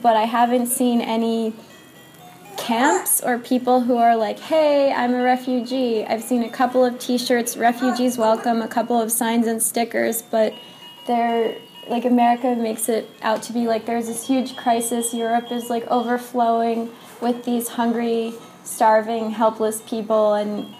but 0.01 0.15
I 0.15 0.23
haven't 0.23 0.67
seen 0.67 1.01
any 1.01 1.53
camps 2.57 3.21
or 3.21 3.37
people 3.37 3.81
who 3.81 3.97
are 3.97 4.15
like, 4.15 4.39
hey, 4.39 4.91
I'm 4.91 5.13
a 5.13 5.21
refugee. 5.21 6.05
I've 6.05 6.23
seen 6.23 6.43
a 6.43 6.49
couple 6.49 6.83
of 6.83 6.99
t 6.99 7.17
shirts, 7.17 7.57
refugees 7.57 8.17
welcome, 8.17 8.61
a 8.61 8.67
couple 8.67 9.01
of 9.01 9.11
signs 9.11 9.47
and 9.47 9.61
stickers, 9.61 10.21
but 10.21 10.53
they're 11.07 11.55
like 11.87 12.05
America 12.05 12.55
makes 12.55 12.89
it 12.89 13.09
out 13.21 13.43
to 13.43 13.53
be 13.53 13.67
like 13.67 13.85
there's 13.85 14.07
this 14.07 14.25
huge 14.27 14.55
crisis. 14.55 15.13
Europe 15.13 15.51
is 15.51 15.69
like 15.69 15.85
overflowing 15.87 16.89
with 17.21 17.45
these 17.45 17.67
hungry, 17.69 18.33
starving, 18.63 19.31
helpless 19.31 19.81
people, 19.81 20.33
and 20.33 20.73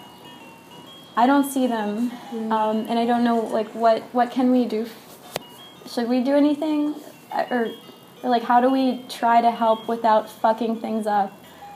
I 1.16 1.26
don't 1.26 1.50
see 1.50 1.66
them. 1.66 2.10
Um, 2.50 2.86
and 2.88 2.98
I 2.98 3.06
don't 3.06 3.24
know 3.24 3.40
like 3.40 3.68
what 3.74 4.02
what 4.12 4.30
can 4.30 4.50
we 4.50 4.64
do? 4.64 4.86
Should 5.86 6.08
we 6.08 6.22
do 6.22 6.34
anything, 6.34 6.96
or, 7.32 7.70
like 8.30 8.42
how 8.42 8.60
do 8.60 8.70
we 8.70 9.02
try 9.08 9.40
to 9.40 9.50
help 9.50 9.88
without 9.88 10.28
fucking 10.28 10.80
things 10.80 11.06
up? 11.06 11.32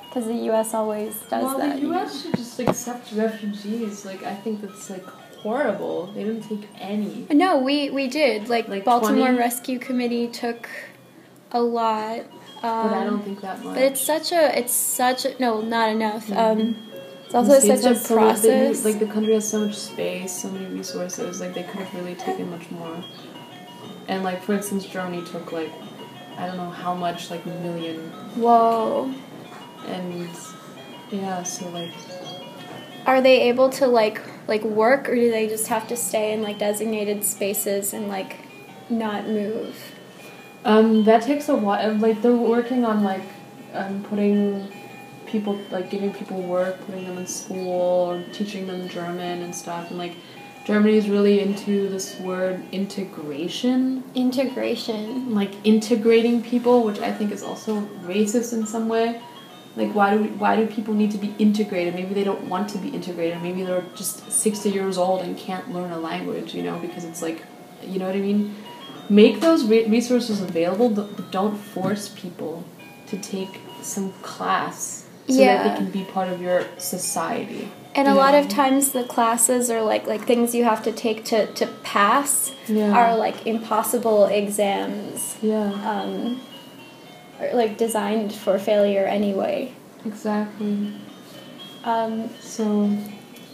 Because 0.08 0.26
the 0.26 0.34
U.S. 0.50 0.74
always 0.74 1.14
does 1.30 1.44
well, 1.44 1.58
that. 1.58 1.76
the 1.76 1.82
U.S. 1.82 2.22
should 2.22 2.34
just 2.36 2.58
accept 2.58 3.12
refugees. 3.12 4.04
Like 4.04 4.22
I 4.24 4.34
think 4.34 4.60
that's 4.60 4.90
like 4.90 5.06
horrible. 5.42 6.06
They 6.08 6.24
didn't 6.24 6.42
take 6.42 6.68
any. 6.78 7.26
No, 7.30 7.58
we 7.58 7.90
we 7.90 8.08
did. 8.08 8.48
Like, 8.48 8.68
Like 8.68 8.84
Baltimore 8.84 9.28
20? 9.28 9.38
Rescue 9.38 9.78
Committee 9.78 10.28
took 10.28 10.68
a 11.52 11.60
lot. 11.60 12.20
Um, 12.62 12.88
But 12.88 12.92
I 12.92 13.04
don't 13.04 13.22
think 13.22 13.40
that 13.40 13.62
much. 13.64 13.74
But 13.74 13.82
it's 13.84 14.00
such 14.00 14.32
a 14.32 14.58
it's 14.58 14.74
such 14.74 15.24
a 15.24 15.38
no, 15.40 15.60
not 15.60 15.90
enough. 15.90 16.30
Um, 16.32 16.76
it's 17.24 17.34
also 17.34 17.60
such 17.60 17.84
a 17.84 17.94
so 17.94 18.16
much- 18.16 18.40
they- 18.40 18.48
process. 18.72 18.84
like 18.84 18.98
the 18.98 19.06
country 19.06 19.34
has 19.34 19.48
so 19.48 19.64
much 19.64 19.76
space, 19.76 20.32
so 20.42 20.50
many 20.50 20.66
resources. 20.66 21.40
Like 21.40 21.54
they 21.54 21.62
could 21.62 21.80
have 21.80 21.94
really 21.94 22.16
taken 22.16 22.50
much 22.50 22.68
more. 22.72 22.96
And 24.08 24.24
like 24.24 24.42
for 24.42 24.54
instance, 24.54 24.84
Germany 24.86 25.24
took 25.24 25.52
like 25.52 25.70
I 26.40 26.46
don't 26.46 26.56
know 26.56 26.70
how 26.70 26.94
much, 26.94 27.30
like 27.30 27.44
a 27.44 27.48
million, 27.50 27.98
Whoa. 28.34 29.12
and 29.86 30.28
yeah, 31.10 31.42
so 31.42 31.68
like 31.68 31.92
Are 33.06 33.20
they 33.20 33.42
able 33.50 33.68
to 33.70 33.86
like 33.86 34.22
like 34.48 34.62
work, 34.64 35.08
or 35.08 35.14
do 35.14 35.30
they 35.30 35.46
just 35.48 35.68
have 35.68 35.86
to 35.88 35.96
stay 35.96 36.32
in 36.32 36.42
like 36.42 36.58
designated 36.58 37.24
spaces 37.24 37.92
and 37.92 38.08
like 38.08 38.38
not 38.88 39.26
move? 39.28 39.76
um 40.64 41.04
that 41.04 41.22
takes 41.22 41.48
a 41.48 41.56
while. 41.56 41.94
Like 41.96 42.22
they're 42.22 42.32
working 42.32 42.84
on 42.84 43.02
like 43.04 43.22
um, 43.74 44.02
putting 44.04 44.70
people 45.26 45.58
like 45.70 45.90
giving 45.90 46.12
people 46.12 46.40
work, 46.42 46.80
putting 46.86 47.04
them 47.06 47.18
in 47.18 47.26
school, 47.26 48.10
or 48.10 48.22
teaching 48.32 48.66
them 48.66 48.88
German 48.88 49.42
and 49.42 49.54
stuff, 49.54 49.90
and 49.90 49.98
like 49.98 50.14
Germany 50.70 50.96
is 50.96 51.08
really 51.08 51.40
into 51.40 51.88
this 51.88 52.18
word 52.20 52.62
integration, 52.70 54.04
Integration. 54.14 55.34
like 55.34 55.52
integrating 55.64 56.42
people, 56.42 56.84
which 56.84 57.00
I 57.00 57.10
think 57.10 57.32
is 57.32 57.42
also 57.42 57.80
racist 58.04 58.52
in 58.52 58.66
some 58.66 58.88
way. 58.88 59.20
Like 59.74 59.92
why 59.96 60.14
do 60.14 60.22
we, 60.22 60.28
why 60.28 60.54
do 60.54 60.68
people 60.68 60.94
need 60.94 61.10
to 61.10 61.18
be 61.18 61.34
integrated? 61.40 61.94
Maybe 61.94 62.14
they 62.14 62.22
don't 62.22 62.44
want 62.48 62.70
to 62.70 62.78
be 62.78 62.88
integrated. 62.90 63.42
Maybe 63.42 63.64
they're 63.64 63.84
just 63.96 64.30
sixty 64.30 64.70
years 64.70 64.96
old 64.96 65.22
and 65.22 65.36
can't 65.36 65.72
learn 65.72 65.90
a 65.90 65.98
language. 65.98 66.54
You 66.54 66.62
know, 66.62 66.78
because 66.78 67.04
it's 67.04 67.20
like, 67.20 67.44
you 67.82 67.98
know 67.98 68.06
what 68.06 68.14
I 68.14 68.20
mean. 68.20 68.54
Make 69.08 69.40
those 69.40 69.64
re- 69.64 69.88
resources 69.88 70.40
available, 70.40 70.88
but 70.88 71.16
but 71.16 71.32
don't 71.32 71.56
force 71.56 72.08
people 72.22 72.64
to 73.08 73.18
take 73.18 73.58
some 73.82 74.12
class 74.22 75.06
so 75.28 75.34
that 75.36 75.64
they 75.64 75.76
can 75.84 75.90
be 75.90 76.04
part 76.04 76.28
of 76.28 76.40
your 76.40 76.64
society. 76.78 77.68
And 77.94 78.06
a 78.06 78.14
lot 78.14 78.34
of 78.34 78.48
times 78.48 78.92
the 78.92 79.02
classes 79.04 79.68
are 79.70 79.82
like 79.82 80.06
like 80.06 80.22
things 80.24 80.54
you 80.54 80.64
have 80.64 80.82
to 80.84 80.92
take 80.92 81.24
to, 81.26 81.46
to 81.54 81.66
pass 81.82 82.52
Yeah. 82.68 82.92
are 82.92 83.16
like 83.16 83.46
impossible 83.46 84.26
exams. 84.26 85.36
Yeah. 85.42 85.70
Um, 85.88 86.40
or 87.40 87.52
like 87.54 87.76
designed 87.78 88.32
for 88.32 88.58
failure 88.58 89.04
anyway. 89.04 89.72
Exactly. 90.06 90.92
Um, 91.84 92.30
So 92.40 92.96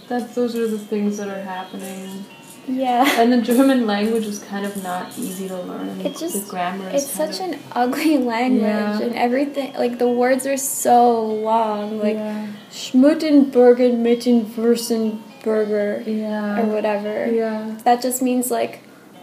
that's 0.09 0.35
those 0.35 0.55
are 0.55 0.69
the 0.69 0.79
things 0.79 1.17
that 1.19 1.29
are 1.29 1.43
happening. 1.43 2.25
Yeah. 2.69 3.21
And 3.21 3.33
the 3.33 3.41
German 3.41 3.87
language 3.87 4.27
is 4.27 4.39
kind 4.41 4.67
of 4.67 4.83
not 4.83 5.17
easy 5.19 5.49
to 5.49 5.61
learn. 5.61 6.01
It's 6.01 6.21
just- 6.21 6.45
the 6.45 6.51
grammar 6.51 6.91
It's 6.91 7.07
such 7.09 7.41
of, 7.41 7.53
an 7.53 7.59
ugly 7.73 8.19
language 8.35 8.63
Yeah. 8.63 9.01
and 9.01 9.15
everything 9.15 9.73
like 9.75 9.99
the 9.99 10.09
words 10.09 10.47
are 10.47 10.57
so 10.57 11.25
long 11.25 11.99
like 12.01 12.17
yeah. 12.17 12.47
Schmuttenbergen 12.71 14.03
Mittenwurstenburger 14.03 16.07
or 16.07 16.11
Yeah. 16.11 16.63
whatever. 16.65 17.27
Yeah. 17.31 17.77
That 17.85 18.03
just 18.03 18.21
means 18.23 18.51
like 18.51 18.81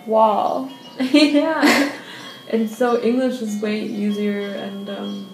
wall. 0.07 0.69
yeah. 0.99 1.91
And 2.49 2.69
so 2.69 3.01
English 3.01 3.41
is 3.41 3.61
way 3.61 3.81
easier 3.81 4.47
and 4.53 4.89
um, 4.89 5.29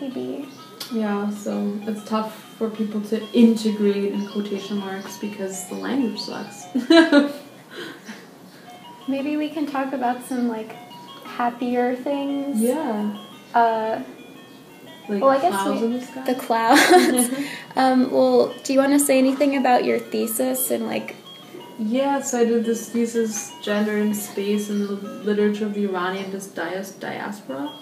Maybe. 0.00 0.48
Yeah, 0.92 1.30
so 1.30 1.78
it's 1.86 2.04
tough 2.04 2.34
for 2.58 2.68
people 2.70 3.00
to 3.02 3.22
integrate 3.32 4.12
in 4.12 4.26
quotation 4.28 4.78
marks 4.78 5.18
because 5.18 5.68
the 5.68 5.74
language 5.76 6.20
sucks. 6.20 6.64
Maybe 9.08 9.36
we 9.36 9.48
can 9.48 9.66
talk 9.66 9.92
about 9.92 10.24
some 10.24 10.48
like 10.48 10.72
happier 11.24 11.96
things. 11.96 12.60
yeah. 12.60 13.16
Uh, 13.54 14.02
Like 15.08 15.22
Well, 15.22 15.30
I 15.30 15.40
guess 15.40 15.66
we- 15.66 15.84
in 15.86 15.92
the 15.98 16.00
sky. 16.06 16.22
the 16.24 16.34
clouds. 16.34 17.30
um, 17.76 18.10
well, 18.12 18.54
do 18.64 18.72
you 18.72 18.78
want 18.78 18.92
to 18.92 19.00
say 19.00 19.18
anything 19.18 19.56
about 19.56 19.84
your 19.84 19.98
thesis 19.98 20.70
and 20.70 20.86
like? 20.86 21.16
Yeah, 21.78 22.20
so 22.20 22.40
I 22.40 22.44
did 22.44 22.64
this 22.66 22.90
thesis, 22.90 23.50
Gender 23.62 23.96
and 23.96 24.14
Space 24.14 24.68
in 24.68 24.86
the 24.86 24.92
Literature 25.24 25.64
of 25.66 25.72
the 25.74 25.84
Iranian 25.86 26.30
Diaspora. 26.30 27.72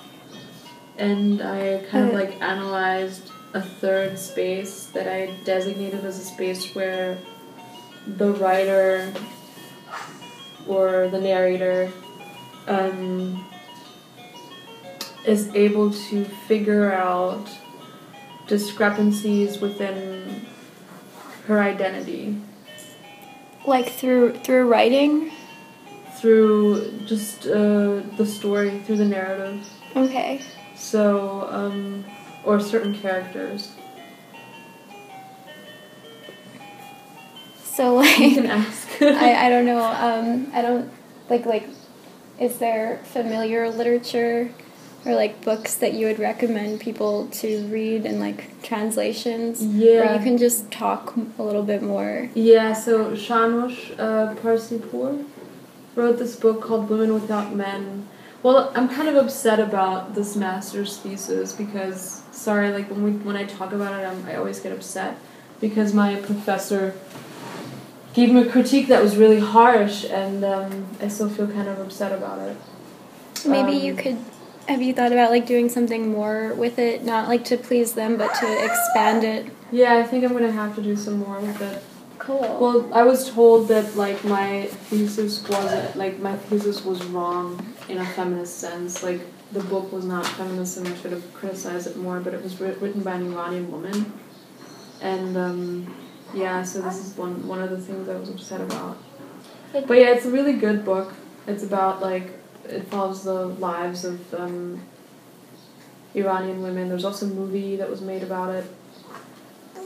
And 0.98 1.40
I 1.40 1.84
kind 1.90 2.08
of 2.08 2.14
like 2.14 2.40
analyzed 2.42 3.30
a 3.54 3.61
third 3.62 4.18
space 4.18 4.87
that 4.87 5.06
I 5.08 5.32
designated 5.44 6.04
as 6.04 6.18
a 6.18 6.24
space 6.24 6.74
where 6.74 7.18
the 8.06 8.32
writer 8.32 9.12
or 10.66 11.08
the 11.08 11.20
narrator 11.20 11.90
um, 12.66 13.44
is 15.26 15.54
able 15.54 15.92
to 15.92 16.24
figure 16.24 16.92
out 16.92 17.48
discrepancies 18.46 19.61
within 19.61 20.46
her 21.46 21.61
identity 21.61 22.37
Like 23.66 23.88
through 23.90 24.38
through 24.40 24.68
writing. 24.68 25.30
through 26.18 27.00
just 27.06 27.46
uh, 27.46 28.00
the 28.16 28.26
story, 28.26 28.80
through 28.80 28.96
the 28.96 29.04
narrative. 29.04 29.64
Okay. 29.94 30.40
So, 30.78 31.48
um, 31.50 32.04
or 32.44 32.60
certain 32.60 32.94
characters. 32.94 33.72
So 37.64 38.00
You 38.02 38.08
like 38.08 38.34
can 38.34 38.46
ask. 38.46 38.88
I, 39.02 39.46
I 39.46 39.50
don't 39.50 39.66
know. 39.66 39.82
Um, 39.82 40.50
I 40.52 40.62
don't 40.62 40.90
like 41.28 41.46
like. 41.46 41.68
Is 42.40 42.58
there 42.58 43.00
familiar 43.04 43.68
literature 43.68 44.50
or 45.04 45.14
like 45.14 45.44
books 45.44 45.76
that 45.76 45.94
you 45.94 46.06
would 46.06 46.18
recommend 46.18 46.80
people 46.80 47.28
to 47.28 47.66
read 47.66 48.04
and 48.04 48.20
like 48.20 48.62
translations? 48.62 49.62
Yeah. 49.64 50.16
you 50.16 50.22
can 50.24 50.38
just 50.38 50.70
talk 50.70 51.14
a 51.38 51.42
little 51.42 51.62
bit 51.62 51.82
more. 51.82 52.30
Yeah, 52.34 52.72
so 52.72 53.12
Shahrnush 53.12 53.98
uh, 53.98 54.34
Parsipour 54.36 55.24
wrote 55.94 56.18
this 56.18 56.36
book 56.36 56.62
called 56.62 56.88
Women 56.88 57.14
Without 57.14 57.54
Men. 57.54 58.08
Well, 58.42 58.72
I'm 58.74 58.88
kind 58.88 59.09
of 59.09 59.16
upset 59.16 59.59
about 59.59 60.14
this 60.14 60.37
master's 60.37 60.96
thesis 60.98 61.53
because, 61.53 62.22
sorry, 62.31 62.70
like 62.70 62.88
when 62.90 63.03
we 63.03 63.11
when 63.11 63.37
I 63.37 63.44
talk 63.44 63.72
about 63.72 63.98
it, 64.01 64.07
I'm, 64.07 64.24
I 64.27 64.37
always 64.37 64.61
get 64.61 64.72
upset 64.72 65.18
because 65.61 65.92
my 65.92 66.16
professor 66.16 66.94
gave 68.14 68.31
me 68.31 68.42
a 68.42 68.51
critique 68.51 68.87
that 68.88 69.03
was 69.03 69.16
really 69.16 69.40
harsh, 69.40 70.05
and 70.05 70.44
um, 70.44 70.87
I 71.01 71.09
still 71.09 71.29
feel 71.29 71.48
kind 71.48 71.68
of 71.68 71.81
upset 71.81 72.12
about 72.12 72.38
it. 72.38 72.57
Maybe 73.44 73.72
Um, 73.72 73.83
you 73.85 73.94
could. 73.94 74.18
Have 74.68 74.83
you 74.83 74.92
thought 74.92 75.12
about 75.12 75.31
like 75.31 75.46
doing 75.46 75.68
something 75.68 76.12
more 76.12 76.53
with 76.55 76.79
it? 76.79 77.03
Not 77.03 77.27
like 77.29 77.44
to 77.46 77.57
please 77.57 77.94
them, 77.94 78.16
but 78.16 78.35
to 78.35 78.64
expand 78.64 79.24
it. 79.24 79.51
Yeah, 79.72 79.96
I 79.96 80.05
think 80.05 80.24
I'm 80.24 80.33
gonna 80.33 80.53
have 80.53 80.77
to 80.77 80.83
do 80.83 80.94
some 80.94 81.18
more 81.18 81.40
with 81.40 81.61
it. 81.61 81.83
Cool. 82.28 82.58
Well, 82.60 82.92
I 82.92 83.04
was 83.04 83.30
told 83.30 83.68
that 83.68 83.96
like 83.96 84.22
my 84.22 84.66
thesis 84.66 85.48
wasn't 85.48 85.96
like 85.96 86.18
my 86.18 86.36
thesis 86.36 86.84
was 86.84 87.02
wrong 87.06 87.74
in 87.88 87.96
a 87.96 88.04
feminist 88.04 88.58
sense. 88.58 89.02
Like 89.02 89.22
the 89.52 89.60
book 89.60 89.90
was 89.90 90.04
not 90.04 90.26
feminist, 90.26 90.76
and 90.76 90.86
I 90.88 90.94
should 90.96 91.12
have 91.12 91.32
criticized 91.32 91.86
it 91.86 91.96
more. 91.96 92.20
But 92.20 92.34
it 92.34 92.42
was 92.42 92.60
writ- 92.60 92.82
written 92.82 93.02
by 93.02 93.14
an 93.14 93.32
Iranian 93.32 93.72
woman, 93.72 94.12
and 95.00 95.38
um, 95.38 95.96
yeah. 96.34 96.62
So 96.64 96.82
this 96.82 96.98
is 96.98 97.16
one 97.16 97.48
one 97.48 97.62
of 97.62 97.70
the 97.70 97.80
things 97.80 98.10
I 98.10 98.16
was 98.16 98.28
upset 98.28 98.60
about. 98.60 98.98
But 99.72 99.94
yeah, 99.94 100.10
it's 100.10 100.26
a 100.26 100.30
really 100.30 100.52
good 100.52 100.84
book. 100.84 101.14
It's 101.46 101.62
about 101.62 102.02
like 102.02 102.38
it 102.66 102.84
follows 102.88 103.24
the 103.24 103.46
lives 103.46 104.04
of 104.04 104.34
um, 104.34 104.82
Iranian 106.14 106.62
women. 106.62 106.90
There's 106.90 107.06
also 107.06 107.24
a 107.24 107.30
movie 107.30 107.76
that 107.76 107.88
was 107.88 108.02
made 108.02 108.22
about 108.22 108.54
it. 108.54 108.66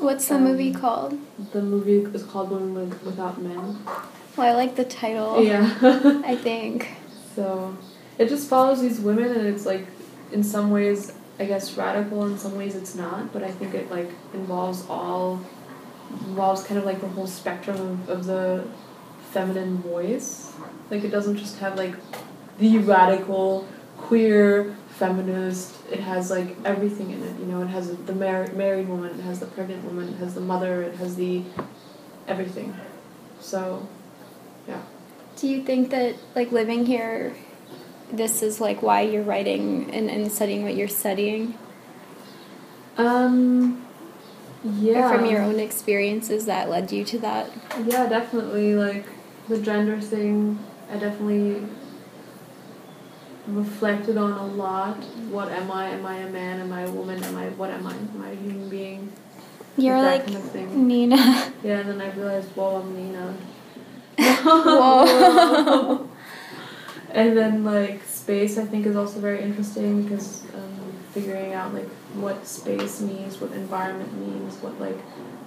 What's 0.03 0.27
the 0.27 0.35
um, 0.35 0.45
movie 0.45 0.73
called? 0.75 1.17
The 1.53 1.63
movie 1.63 1.99
is 2.13 2.25
called 2.25 2.51
Women 2.51 2.75
With- 2.75 3.03
Without 3.05 3.41
Men. 3.41 3.79
Well, 4.37 4.47
I 4.49 4.53
like 4.53 4.75
the 4.75 4.85
title. 4.85 5.43
Yeah. 5.43 5.79
I 6.25 6.35
think. 6.35 6.89
So 7.37 7.77
it 8.19 8.29
just 8.29 8.49
follows 8.49 8.81
these 8.83 8.99
women, 8.99 9.31
and 9.31 9.47
it's 9.47 9.65
like, 9.65 9.87
in 10.33 10.43
some 10.43 10.71
ways, 10.73 11.13
I 11.39 11.45
guess 11.45 11.77
radical. 11.77 12.27
In 12.27 12.37
some 12.37 12.57
ways, 12.57 12.75
it's 12.75 12.97
not. 12.97 13.33
But 13.33 13.45
I 13.45 13.53
think 13.53 13.75
it 13.75 13.91
like 13.93 14.11
involves 14.35 14.85
all, 14.89 15.41
involves 16.11 16.65
kind 16.65 16.79
of 16.79 16.85
like 16.85 17.01
the 17.01 17.09
whole 17.09 17.29
spectrum 17.29 17.77
of, 17.77 18.09
of 18.09 18.25
the 18.25 18.65
feminine 19.31 19.79
voice. 19.79 20.53
Like 20.91 21.05
it 21.05 21.11
doesn't 21.11 21.37
just 21.37 21.59
have 21.61 21.77
like 21.77 21.95
the 22.59 22.79
radical 22.79 23.69
queer 23.99 24.77
feminist. 25.03 25.75
It 25.91 26.01
has 26.01 26.31
like 26.31 26.57
everything 26.65 27.11
in 27.11 27.23
it. 27.23 27.39
You 27.41 27.47
know, 27.47 27.63
it 27.63 27.69
has 27.69 27.95
the 27.97 28.15
mar- 28.15 28.53
married 28.55 28.89
woman, 28.89 29.19
it 29.19 29.23
has 29.23 29.41
the 29.41 29.47
pregnant 29.47 29.85
woman, 29.85 30.09
it 30.09 30.17
has 30.19 30.35
the 30.35 30.41
mother, 30.41 30.83
it 30.83 30.97
has 30.97 31.17
the 31.17 31.43
everything. 32.29 32.75
So, 33.41 33.89
yeah. 34.69 34.83
Do 35.37 35.49
you 35.49 35.63
think 35.65 35.91
that 35.91 36.15
like 36.37 36.53
living 36.53 36.87
here, 36.87 37.35
this 38.13 38.43
is 38.43 38.61
like 38.61 38.83
why 38.83 39.01
you're 39.01 39.25
writing 39.25 39.91
and, 39.93 40.09
and 40.09 40.31
studying 40.31 40.63
what 40.63 40.77
you're 40.77 40.89
studying? 40.89 41.59
Um. 42.97 43.85
Yeah. 44.65 45.11
Or 45.11 45.19
from 45.19 45.27
your 45.27 45.43
own 45.43 45.59
experiences 45.59 46.47
that 46.47 46.71
led 46.71 46.93
you 46.93 47.05
to 47.07 47.19
that? 47.19 47.51
Yeah, 47.85 48.09
definitely. 48.09 48.77
Like 48.77 49.07
the 49.49 49.59
gender 49.59 50.01
thing, 50.01 50.61
I 50.89 50.99
definitely 50.99 51.67
reflected 53.47 54.17
on 54.17 54.33
a 54.33 54.47
lot. 54.47 54.99
What 55.31 55.51
am 55.51 55.71
I? 55.71 55.89
Am 55.89 56.07
I 56.07 56.17
a 56.19 56.29
man? 56.31 56.61
Am 56.61 56.73
I 56.73 56.83
a 56.83 56.91
woman? 56.91 57.23
Am 57.23 57.37
I 57.37 57.49
what 57.51 57.71
am 57.71 57.87
I? 57.87 57.93
Am 57.95 58.23
I 58.23 58.31
a 58.31 58.37
human 58.37 58.69
being? 58.69 59.13
You're 59.77 60.01
that 60.01 60.13
like 60.13 60.25
kind 60.27 60.37
of 60.37 60.45
thing. 60.51 60.87
Nina. 60.87 61.53
Yeah, 61.63 61.79
and 61.79 61.89
then 61.89 62.01
I 62.01 62.11
realized, 62.13 62.49
whoa, 62.51 62.81
I'm 62.81 62.95
Nina. 62.95 63.37
Whoa. 64.43 66.09
and 67.11 67.37
then 67.37 67.65
like 67.65 68.03
space, 68.05 68.59
I 68.59 68.65
think 68.65 68.85
is 68.85 68.97
also 68.97 69.21
very 69.21 69.43
interesting 69.43 70.03
because 70.03 70.43
um, 70.55 70.93
figuring 71.13 71.55
out 71.55 71.73
like 71.73 71.89
what 72.15 72.47
space 72.47 73.01
means, 73.01 73.41
what 73.41 73.53
environment 73.53 74.13
means, 74.19 74.57
what 74.57 74.79
like 74.81 74.99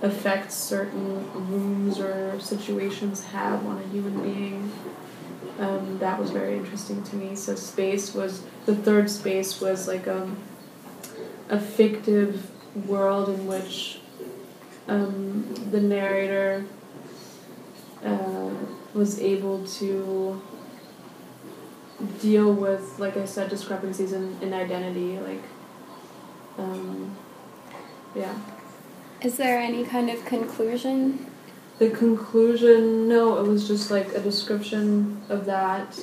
effects 0.02 0.56
certain 0.56 1.32
rooms 1.34 2.00
or 2.00 2.40
situations 2.40 3.26
have 3.26 3.66
on 3.66 3.78
a 3.78 3.88
human 3.88 4.22
being. 4.24 4.72
Um, 5.60 6.00
that 6.00 6.20
was 6.20 6.32
very 6.32 6.58
interesting 6.58 7.04
to 7.04 7.16
me. 7.16 7.36
So 7.36 7.56
space 7.56 8.14
was 8.14 8.44
the 8.66 8.76
third 8.76 9.10
space 9.10 9.62
was 9.62 9.88
like 9.88 10.08
um, 10.08 10.38
a 11.50 11.60
fictive 11.60 12.50
world 12.88 13.30
in 13.30 13.48
which 13.48 14.00
um, 14.88 15.46
the 15.72 15.80
narrator 15.80 16.66
uh, 18.04 18.50
was 18.94 19.20
able 19.20 19.66
to 19.66 20.42
deal 22.22 22.52
with, 22.52 23.00
like 23.00 23.18
I 23.18 23.26
said, 23.26 23.50
discrepancies 23.50 24.14
in, 24.14 24.38
in 24.42 24.54
identity. 24.54 25.18
Like, 25.20 25.44
um, 26.58 27.16
yeah. 28.14 28.38
Is 29.22 29.38
there 29.38 29.60
any 29.60 29.86
kind 29.86 30.10
of 30.10 30.26
conclusion? 30.26 31.26
The 31.78 31.90
conclusion, 31.90 33.08
no, 33.10 33.38
it 33.40 33.48
was 33.48 33.68
just 33.68 33.92
like 33.92 34.14
a 34.16 34.20
description 34.20 35.22
of 35.30 35.46
that 35.46 36.00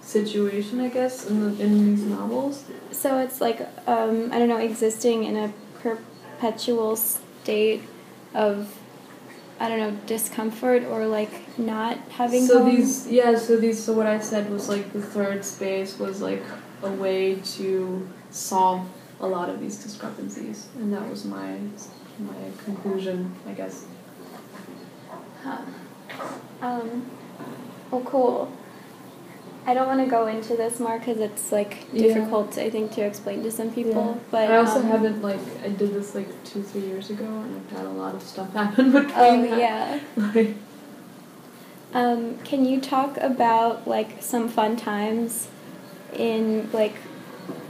situation, 0.00 0.80
I 0.80 0.88
guess, 0.88 1.26
in, 1.26 1.40
the, 1.56 1.62
in 1.62 1.94
these 1.94 2.04
novels. 2.04 2.64
So 2.90 3.18
it's 3.18 3.40
like, 3.40 3.60
um, 3.86 4.30
I 4.32 4.38
don't 4.38 4.48
know, 4.48 4.58
existing 4.58 5.24
in 5.24 5.36
a 5.36 5.52
perpetual 5.80 6.96
state 6.96 7.82
of 8.34 8.76
I 9.60 9.68
don't 9.68 9.78
know, 9.78 10.00
discomfort 10.06 10.82
or 10.84 11.06
like 11.06 11.56
not 11.56 11.96
having 12.10 12.44
So 12.44 12.64
home? 12.64 12.74
these 12.74 13.06
yeah, 13.06 13.36
so 13.38 13.56
these 13.56 13.82
so 13.82 13.92
what 13.92 14.06
I 14.06 14.18
said 14.18 14.50
was 14.50 14.68
like 14.68 14.92
the 14.92 15.00
third 15.00 15.44
space 15.44 15.96
was 15.98 16.20
like 16.20 16.42
a 16.82 16.90
way 16.90 17.36
to 17.56 18.08
solve 18.32 18.84
a 19.20 19.26
lot 19.26 19.48
of 19.48 19.60
these 19.60 19.76
discrepancies. 19.76 20.66
And 20.74 20.92
that 20.92 21.08
was 21.08 21.24
my 21.24 21.58
my 22.18 22.34
conclusion, 22.64 23.32
I 23.46 23.52
guess. 23.52 23.86
Um, 26.62 27.06
well, 27.90 28.00
cool. 28.02 28.52
I 29.66 29.72
don't 29.72 29.86
want 29.86 30.00
to 30.04 30.06
go 30.10 30.26
into 30.26 30.56
this 30.56 30.78
more 30.78 30.98
because 30.98 31.18
it's 31.20 31.50
like 31.50 31.86
Yeah. 31.92 32.02
difficult, 32.14 32.58
I 32.58 32.68
think, 32.70 32.92
to 32.92 33.00
explain 33.02 33.42
to 33.44 33.50
some 33.50 33.70
people. 33.70 34.14
Yeah. 34.16 34.22
But 34.30 34.50
I 34.50 34.56
also 34.58 34.80
um, 34.80 34.86
haven't 34.88 35.22
like 35.22 35.40
I 35.64 35.68
did 35.68 35.94
this 35.94 36.14
like 36.14 36.28
two, 36.44 36.62
three 36.62 36.82
years 36.82 37.08
ago 37.10 37.24
and 37.24 37.56
I've 37.70 37.78
had 37.78 37.86
a 37.86 37.90
lot 37.90 38.14
of 38.14 38.22
stuff 38.22 38.52
happen 38.62 38.92
between 38.92 39.12
Oh 39.16 39.40
that. 39.42 39.58
yeah. 39.58 40.00
Like 40.34 40.54
Um, 41.94 42.38
can 42.44 42.64
you 42.64 42.80
talk 42.80 43.16
about 43.18 43.86
like 43.88 44.22
some 44.22 44.48
fun 44.48 44.76
times 44.76 45.48
in 46.12 46.68
like 46.72 46.96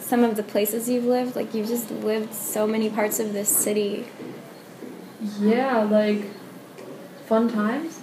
some 0.00 0.24
of 0.24 0.34
the 0.36 0.42
places 0.42 0.88
you've 0.88 1.04
lived? 1.04 1.36
Like 1.36 1.54
you've 1.54 1.68
just 1.68 1.90
lived 1.90 2.34
so 2.34 2.66
many 2.66 2.90
parts 2.90 3.20
of 3.20 3.32
this 3.32 3.48
city. 3.48 4.06
yeah, 5.40 5.82
like 5.84 6.22
fun 7.26 7.50
times. 7.50 8.00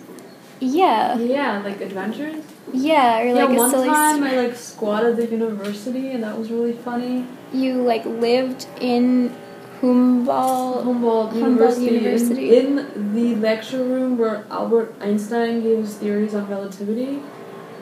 Yeah. 0.59 1.17
Yeah, 1.17 1.61
like 1.63 1.81
adventures. 1.81 2.43
Yeah, 2.71 3.21
or 3.21 3.33
like 3.33 3.49
yeah, 3.49 3.57
one 3.57 3.71
time 3.71 4.23
I 4.23 4.37
like 4.37 4.55
squatted 4.55 5.17
the 5.17 5.25
university 5.25 6.11
and 6.11 6.23
that 6.23 6.37
was 6.37 6.51
really 6.51 6.73
funny. 6.73 7.25
you 7.51 7.81
like 7.81 8.05
lived 8.05 8.67
in 8.79 9.35
Humboldt. 9.81 10.83
Humboldt, 10.83 11.33
Humboldt 11.33 11.79
University, 11.79 11.95
University. 11.95 12.55
In, 12.55 12.79
in 12.79 13.13
the 13.15 13.35
lecture 13.35 13.83
room 13.83 14.17
where 14.17 14.45
Albert 14.51 14.93
Einstein 15.01 15.63
gave 15.63 15.79
his 15.79 15.95
theories 15.95 16.35
on 16.35 16.47
relativity. 16.47 17.19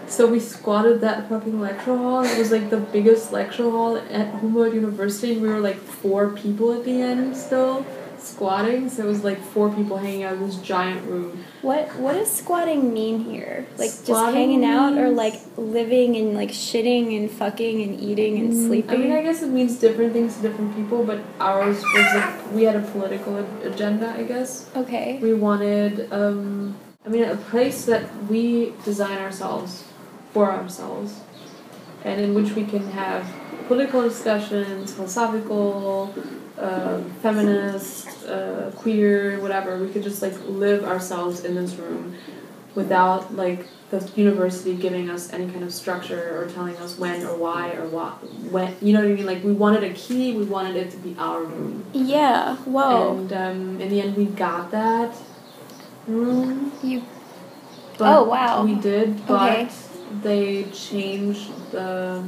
So 0.08 0.26
we 0.26 0.40
squatted 0.40 1.02
that 1.02 1.30
fucking 1.30 1.60
lecture 1.60 1.96
hall. 1.96 2.24
It 2.24 2.38
was 2.40 2.52
like 2.52 2.70
the 2.70 2.78
biggest 2.78 3.32
lecture 3.32 3.70
hall 3.70 3.98
at 3.98 4.28
Humboldt 4.36 4.74
University, 4.74 5.34
and 5.34 5.42
we 5.42 5.50
were 5.50 5.60
like 5.60 5.78
four 5.78 6.30
people 6.32 6.74
at 6.74 6.86
the 6.86 7.02
end 7.02 7.36
still 7.36 7.86
squatting. 8.22 8.90
So 8.90 9.04
it 9.04 9.08
was 9.08 9.24
like 9.24 9.40
four 9.42 9.70
people 9.74 9.98
hanging 9.98 10.24
out 10.24 10.34
in 10.34 10.46
this 10.46 10.56
giant 10.58 11.08
room. 11.08 11.44
What 11.62 11.96
what 11.96 12.14
does 12.14 12.32
squatting 12.32 12.94
mean 12.94 13.26
here? 13.26 13.66
Like 13.78 13.90
just 14.06 14.10
hanging 14.34 14.64
out 14.64 14.98
or 14.98 15.10
like 15.10 15.36
living 15.58 16.16
and 16.16 16.34
like 16.36 16.50
shitting 16.50 17.18
and 17.18 17.30
fucking 17.30 17.82
and 17.82 18.00
eating 18.00 18.40
and 18.40 18.50
Mm, 18.54 18.68
sleeping? 18.68 18.96
I 18.96 18.98
mean, 18.98 19.12
I 19.12 19.22
guess 19.24 19.42
it 19.42 19.50
means 19.50 19.80
different 19.80 20.14
things 20.14 20.36
to 20.38 20.42
different 20.42 20.76
people, 20.76 21.04
but 21.04 21.20
ours 21.40 21.84
was 21.84 22.14
like 22.16 22.52
we 22.54 22.64
had 22.64 22.76
a 22.76 22.82
political 22.82 23.38
agenda, 23.64 24.14
I 24.18 24.24
guess. 24.24 24.70
okay. 24.76 25.20
We 25.22 25.34
wanted, 25.34 26.12
um, 26.14 26.76
I 27.06 27.10
mean, 27.10 27.24
a 27.26 27.36
place 27.36 27.86
that 27.86 28.04
we 28.28 28.74
design 28.86 29.18
ourselves 29.18 29.84
for 30.34 30.52
ourselves, 30.52 31.20
and 32.04 32.22
in 32.22 32.34
which 32.34 32.52
we 32.54 32.64
can 32.64 32.88
have 32.92 33.26
political 33.68 34.02
discussions, 34.02 34.94
philosophical, 34.94 36.14
uh, 36.60 37.02
feminist, 37.22 38.08
uh, 38.28 38.72
queer, 38.76 39.40
whatever. 39.40 39.78
We 39.78 39.90
could 39.92 40.04
just 40.04 40.22
like 40.22 40.34
live 40.48 40.84
ourselves 40.84 41.44
in 41.46 41.56
this 41.56 41.76
room 41.76 42.16
without 42.76 43.36
like 43.36 43.66
the 43.90 44.08
university 44.16 44.76
giving 44.76 45.10
us 45.10 45.34
any 45.34 45.48
kind 45.52 45.64
of 45.64 45.74
structure 45.74 46.40
or 46.40 46.48
telling 46.52 46.78
us 46.78 46.98
when 47.00 47.24
or 47.26 47.36
why 47.36 47.72
or 47.72 47.88
what 47.88 48.12
when 48.52 48.76
you 48.82 48.94
know 48.94 49.00
what 49.00 49.10
I 49.10 49.14
mean 49.16 49.26
like 49.26 49.44
we 49.44 49.52
wanted 49.52 49.84
a 49.84 49.92
key 49.94 50.38
we 50.38 50.44
wanted 50.46 50.76
it 50.76 50.92
to 50.92 50.98
be 50.98 51.16
our 51.18 51.42
room 51.44 51.84
Yeah. 51.94 52.56
Whoa. 52.58 53.18
and 53.18 53.34
um, 53.34 53.82
in 53.82 53.90
the 53.90 54.00
end, 54.02 54.16
we 54.16 54.26
got 54.26 54.70
that 54.72 55.16
room. 56.08 56.72
you. 56.84 57.02
But 57.98 58.16
Oh, 58.18 58.24
wow. 58.26 58.64
We 58.64 58.76
did, 58.76 59.26
but 59.26 59.42
Okay. 59.42 59.70
they 60.22 60.64
changed 60.66 61.50
the. 61.72 62.24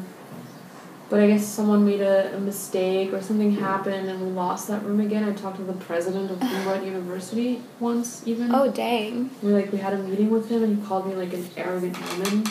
But 1.12 1.20
I 1.20 1.28
guess 1.28 1.46
someone 1.46 1.86
made 1.86 2.00
a, 2.00 2.34
a 2.38 2.40
mistake 2.40 3.12
or 3.12 3.22
something 3.22 3.52
happened 3.58 4.10
and 4.10 4.22
we 4.22 4.30
lost 4.32 4.70
that 4.70 4.82
room 4.86 5.02
again. 5.02 5.26
I 5.26 5.34
talked 5.34 5.58
to 5.58 5.64
the 5.64 5.74
president 5.74 6.32
of 6.32 6.42
Humboldt 6.42 6.86
University 6.86 7.62
once, 7.82 8.26
even. 8.26 8.56
Oh 8.56 8.72
dang. 8.72 9.30
We 9.44 9.52
like 9.52 9.74
we 9.74 9.78
had 9.80 9.94
a 9.94 9.98
meeting 9.98 10.30
with 10.30 10.48
him 10.50 10.64
and 10.64 10.78
he 10.78 10.88
called 10.88 11.06
me 11.08 11.16
like 11.16 11.34
an 11.34 11.46
arrogant 11.58 11.98
woman, 12.12 12.46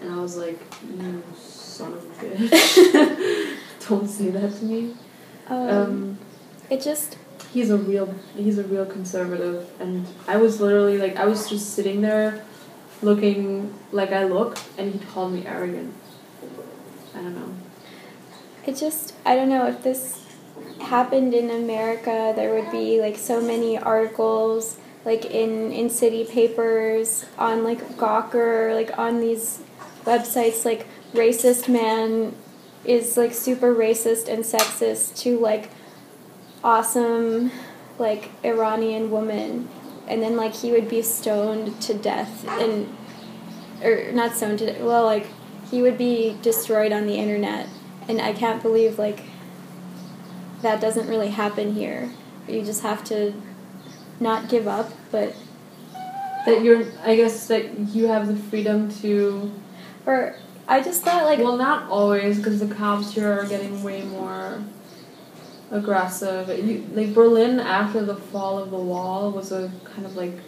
and 0.00 0.12
I 0.14 0.18
was 0.22 0.36
like, 0.36 0.58
"You 0.88 1.20
son 1.36 1.92
of 1.94 2.04
a 2.04 2.24
bitch! 2.24 3.58
Don't 3.88 4.08
say 4.08 4.30
that 4.30 4.56
to 4.58 4.64
me." 4.64 4.94
Um, 5.48 5.68
Um, 5.68 6.18
it 6.70 6.80
just. 6.80 7.16
he's 7.52 7.70
a 7.70 7.76
real 7.76 8.14
he's 8.36 8.58
a 8.58 8.62
real 8.62 8.86
conservative 8.86 9.68
and 9.80 10.06
i 10.28 10.36
was 10.36 10.60
literally 10.60 10.98
like 11.04 11.16
i 11.16 11.24
was 11.26 11.48
just 11.52 11.74
sitting 11.74 12.00
there 12.00 12.44
looking 13.02 13.74
like 13.90 14.12
i 14.12 14.22
look 14.24 14.56
and 14.78 14.92
he 14.94 14.98
called 15.12 15.32
me 15.32 15.42
arrogant 15.44 15.92
i 17.16 17.18
don't 17.22 17.34
know 17.34 17.50
It 18.66 18.76
just, 18.76 19.14
I 19.24 19.36
don't 19.36 19.48
know, 19.48 19.66
if 19.66 19.82
this 19.82 20.22
happened 20.80 21.32
in 21.32 21.50
America, 21.50 22.32
there 22.36 22.54
would 22.54 22.70
be 22.70 23.00
like 23.00 23.16
so 23.16 23.40
many 23.40 23.78
articles, 23.78 24.76
like 25.04 25.24
in, 25.24 25.72
in 25.72 25.88
city 25.88 26.24
papers, 26.24 27.24
on 27.38 27.64
like 27.64 27.80
Gawker, 27.96 28.74
like 28.74 28.98
on 28.98 29.20
these 29.20 29.62
websites, 30.04 30.64
like 30.64 30.86
racist 31.14 31.68
man 31.68 32.34
is 32.84 33.16
like 33.16 33.32
super 33.32 33.74
racist 33.74 34.28
and 34.28 34.44
sexist 34.44 35.16
to 35.20 35.38
like 35.38 35.70
awesome, 36.62 37.50
like 37.98 38.30
Iranian 38.44 39.10
woman. 39.10 39.68
And 40.06 40.22
then 40.22 40.36
like 40.36 40.54
he 40.54 40.70
would 40.72 40.88
be 40.88 41.00
stoned 41.02 41.80
to 41.82 41.94
death 41.94 42.46
and, 42.46 42.94
or 43.82 44.12
not 44.12 44.36
stoned 44.36 44.58
to 44.58 44.66
death, 44.66 44.82
well, 44.82 45.04
like 45.04 45.26
he 45.70 45.80
would 45.80 45.96
be 45.96 46.36
destroyed 46.42 46.92
on 46.92 47.06
the 47.06 47.14
internet 47.14 47.68
and 48.10 48.20
I 48.20 48.32
can't 48.32 48.60
believe 48.60 48.98
like 48.98 49.22
that 50.62 50.80
doesn't 50.80 51.08
really 51.08 51.30
happen 51.30 51.74
here. 51.74 52.10
You 52.48 52.64
just 52.64 52.82
have 52.82 53.04
to 53.04 53.32
not 54.18 54.48
give 54.48 54.66
up, 54.66 54.92
but 55.10 55.34
that 56.46 56.62
you're 56.62 56.86
i 57.04 57.14
guess 57.14 57.48
that 57.48 57.78
you 57.78 58.06
have 58.06 58.26
the 58.26 58.34
freedom 58.34 58.90
to 58.90 59.52
or 60.06 60.34
I 60.66 60.80
just 60.82 61.02
thought 61.02 61.24
like 61.24 61.38
well 61.38 61.56
not 61.56 61.90
always 61.90 62.38
because 62.38 62.60
the 62.60 62.74
cops 62.74 63.12
here 63.12 63.30
are 63.30 63.44
getting 63.44 63.82
way 63.82 64.02
more 64.02 64.62
aggressive. 65.70 66.48
You, 66.48 66.86
like 66.94 67.12
berlin 67.12 67.58
after 67.60 68.04
the 68.04 68.14
fall 68.14 68.58
of 68.58 68.70
the 68.70 68.78
wall 68.78 69.32
was 69.32 69.52
a 69.52 69.70
kind 69.84 70.06
of 70.06 70.16
like 70.16 70.38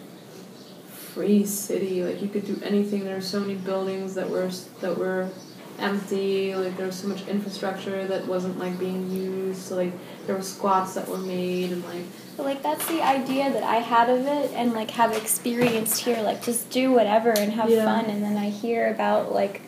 free 0.87 1.45
city. 1.45 2.03
Like 2.03 2.21
you 2.21 2.29
could 2.29 2.45
do 2.45 2.59
anything. 2.63 3.03
There 3.03 3.15
were 3.15 3.21
so 3.21 3.41
many 3.41 3.55
buildings 3.55 4.15
that 4.15 4.29
were 4.29 4.49
that 4.79 4.97
were 4.97 5.29
empty 5.83 6.55
like 6.55 6.75
there 6.77 6.85
was 6.85 6.95
so 6.95 7.07
much 7.07 7.27
infrastructure 7.27 8.07
that 8.07 8.25
wasn't 8.27 8.57
like 8.57 8.77
being 8.79 9.09
used 9.11 9.61
so 9.61 9.75
like 9.75 9.93
there 10.25 10.35
were 10.35 10.41
squats 10.41 10.93
that 10.95 11.07
were 11.07 11.17
made 11.17 11.71
and 11.71 11.83
like 11.85 12.03
but, 12.37 12.45
like 12.45 12.63
that's 12.63 12.85
the 12.87 13.01
idea 13.01 13.51
that 13.51 13.63
I 13.63 13.75
had 13.75 14.09
of 14.09 14.25
it 14.25 14.51
and 14.53 14.73
like 14.73 14.91
have 14.91 15.15
experienced 15.15 15.99
here 15.99 16.21
like 16.21 16.41
just 16.43 16.69
do 16.69 16.91
whatever 16.91 17.29
and 17.31 17.51
have 17.53 17.69
Yeah. 17.69 17.85
fun 17.85 18.05
and 18.05 18.23
then 18.23 18.37
I 18.37 18.49
hear 18.49 18.91
about 18.91 19.33
like 19.33 19.61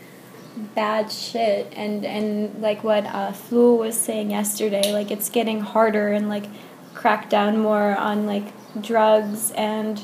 bad 0.73 1.11
shit 1.11 1.71
and 1.75 2.05
and 2.05 2.61
like 2.61 2.83
what 2.83 3.05
uh 3.05 3.31
Flu 3.33 3.75
was 3.75 3.97
saying 3.99 4.31
yesterday 4.31 4.93
like 4.93 5.11
it's 5.11 5.29
getting 5.29 5.59
harder 5.59 6.07
and 6.13 6.29
like 6.29 6.45
crack 6.93 7.29
down 7.29 7.57
more 7.59 7.95
on 7.97 8.25
like 8.25 8.53
drugs 8.81 9.51
and 9.51 10.03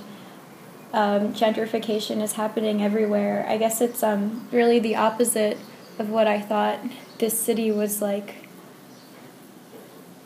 um, 0.93 1.33
gentrification 1.33 2.21
is 2.21 2.33
happening 2.33 2.83
everywhere. 2.83 3.45
I 3.47 3.57
guess 3.57 3.79
it's 3.79 4.03
um, 4.03 4.47
really 4.51 4.77
the 4.79 4.95
opposite 4.97 5.57
of 5.99 6.09
what 6.09 6.27
I 6.27 6.39
thought 6.39 6.79
this 7.19 7.39
city 7.39 7.71
was 7.71 8.01
like. 8.01 8.35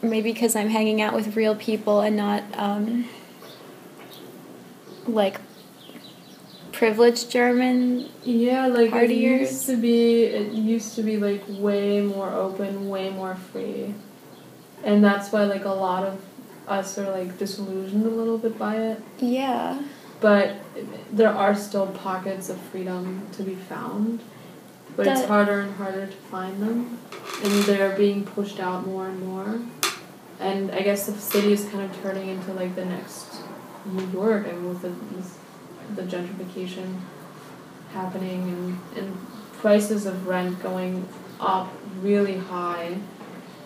Maybe 0.02 0.34
because 0.34 0.56
I'm 0.56 0.70
hanging 0.70 1.02
out 1.02 1.14
with 1.14 1.36
real 1.36 1.56
people 1.56 2.02
and 2.02 2.16
not 2.16 2.44
um, 2.54 3.08
like 5.08 5.40
privileged 6.72 7.32
German. 7.32 8.10
Yeah, 8.24 8.68
like 8.68 8.94
it 8.94 9.12
used 9.12 9.66
to 9.66 9.78
be. 9.78 10.26
It 10.26 10.52
used 10.52 10.96
to 10.96 11.02
be 11.02 11.18
like 11.18 11.44
way 11.48 12.02
more 12.02 12.30
open, 12.30 12.90
way 12.90 13.10
more 13.10 13.36
free, 13.36 13.96
and 14.84 15.04
that's 15.04 15.32
why 15.32 15.46
like 15.46 15.66
a 15.66 15.70
lot 15.70 16.04
of 16.04 16.24
us 16.68 16.98
are 16.98 17.10
like 17.12 17.38
disillusioned 17.38 18.06
a 18.06 18.10
little 18.10 18.38
bit 18.38 18.58
by 18.58 18.78
it. 18.78 19.02
Yeah. 19.20 19.82
But 20.22 20.56
there 21.12 21.30
are 21.30 21.56
still 21.56 21.88
pockets 21.88 22.50
of 22.50 22.60
freedom 22.60 23.28
to 23.34 23.44
be 23.44 23.56
found, 23.56 24.22
but 24.96 25.08
it's 25.08 25.26
harder 25.26 25.62
and 25.62 25.76
harder 25.76 26.08
to 26.08 26.12
find 26.14 26.62
them, 26.62 27.00
and 27.44 27.64
they're 27.64 27.96
being 27.96 28.24
pushed 28.24 28.60
out 28.60 28.86
more 28.86 29.08
and 29.10 29.22
more. 29.22 29.60
And 30.40 30.72
I 30.72 30.82
guess 30.82 31.06
the 31.06 31.14
city 31.14 31.54
is 31.54 31.66
kind 31.70 31.90
of 31.90 32.02
turning 32.02 32.30
into 32.30 32.54
like 32.54 32.76
the 32.76 32.86
next 32.86 33.38
New 33.86 34.08
York. 34.08 34.48
I 34.48 34.52
mean, 34.52 34.70
with 34.70 34.82
the 34.82 34.90
with 34.90 35.96
the 35.96 36.04
gentrification 36.04 37.00
happening 37.94 38.44
and 38.44 38.98
and 38.98 39.18
prices 39.54 40.06
of 40.06 40.28
rent 40.28 40.62
going 40.62 41.08
up 41.40 41.72
really 42.02 42.38
high, 42.38 42.98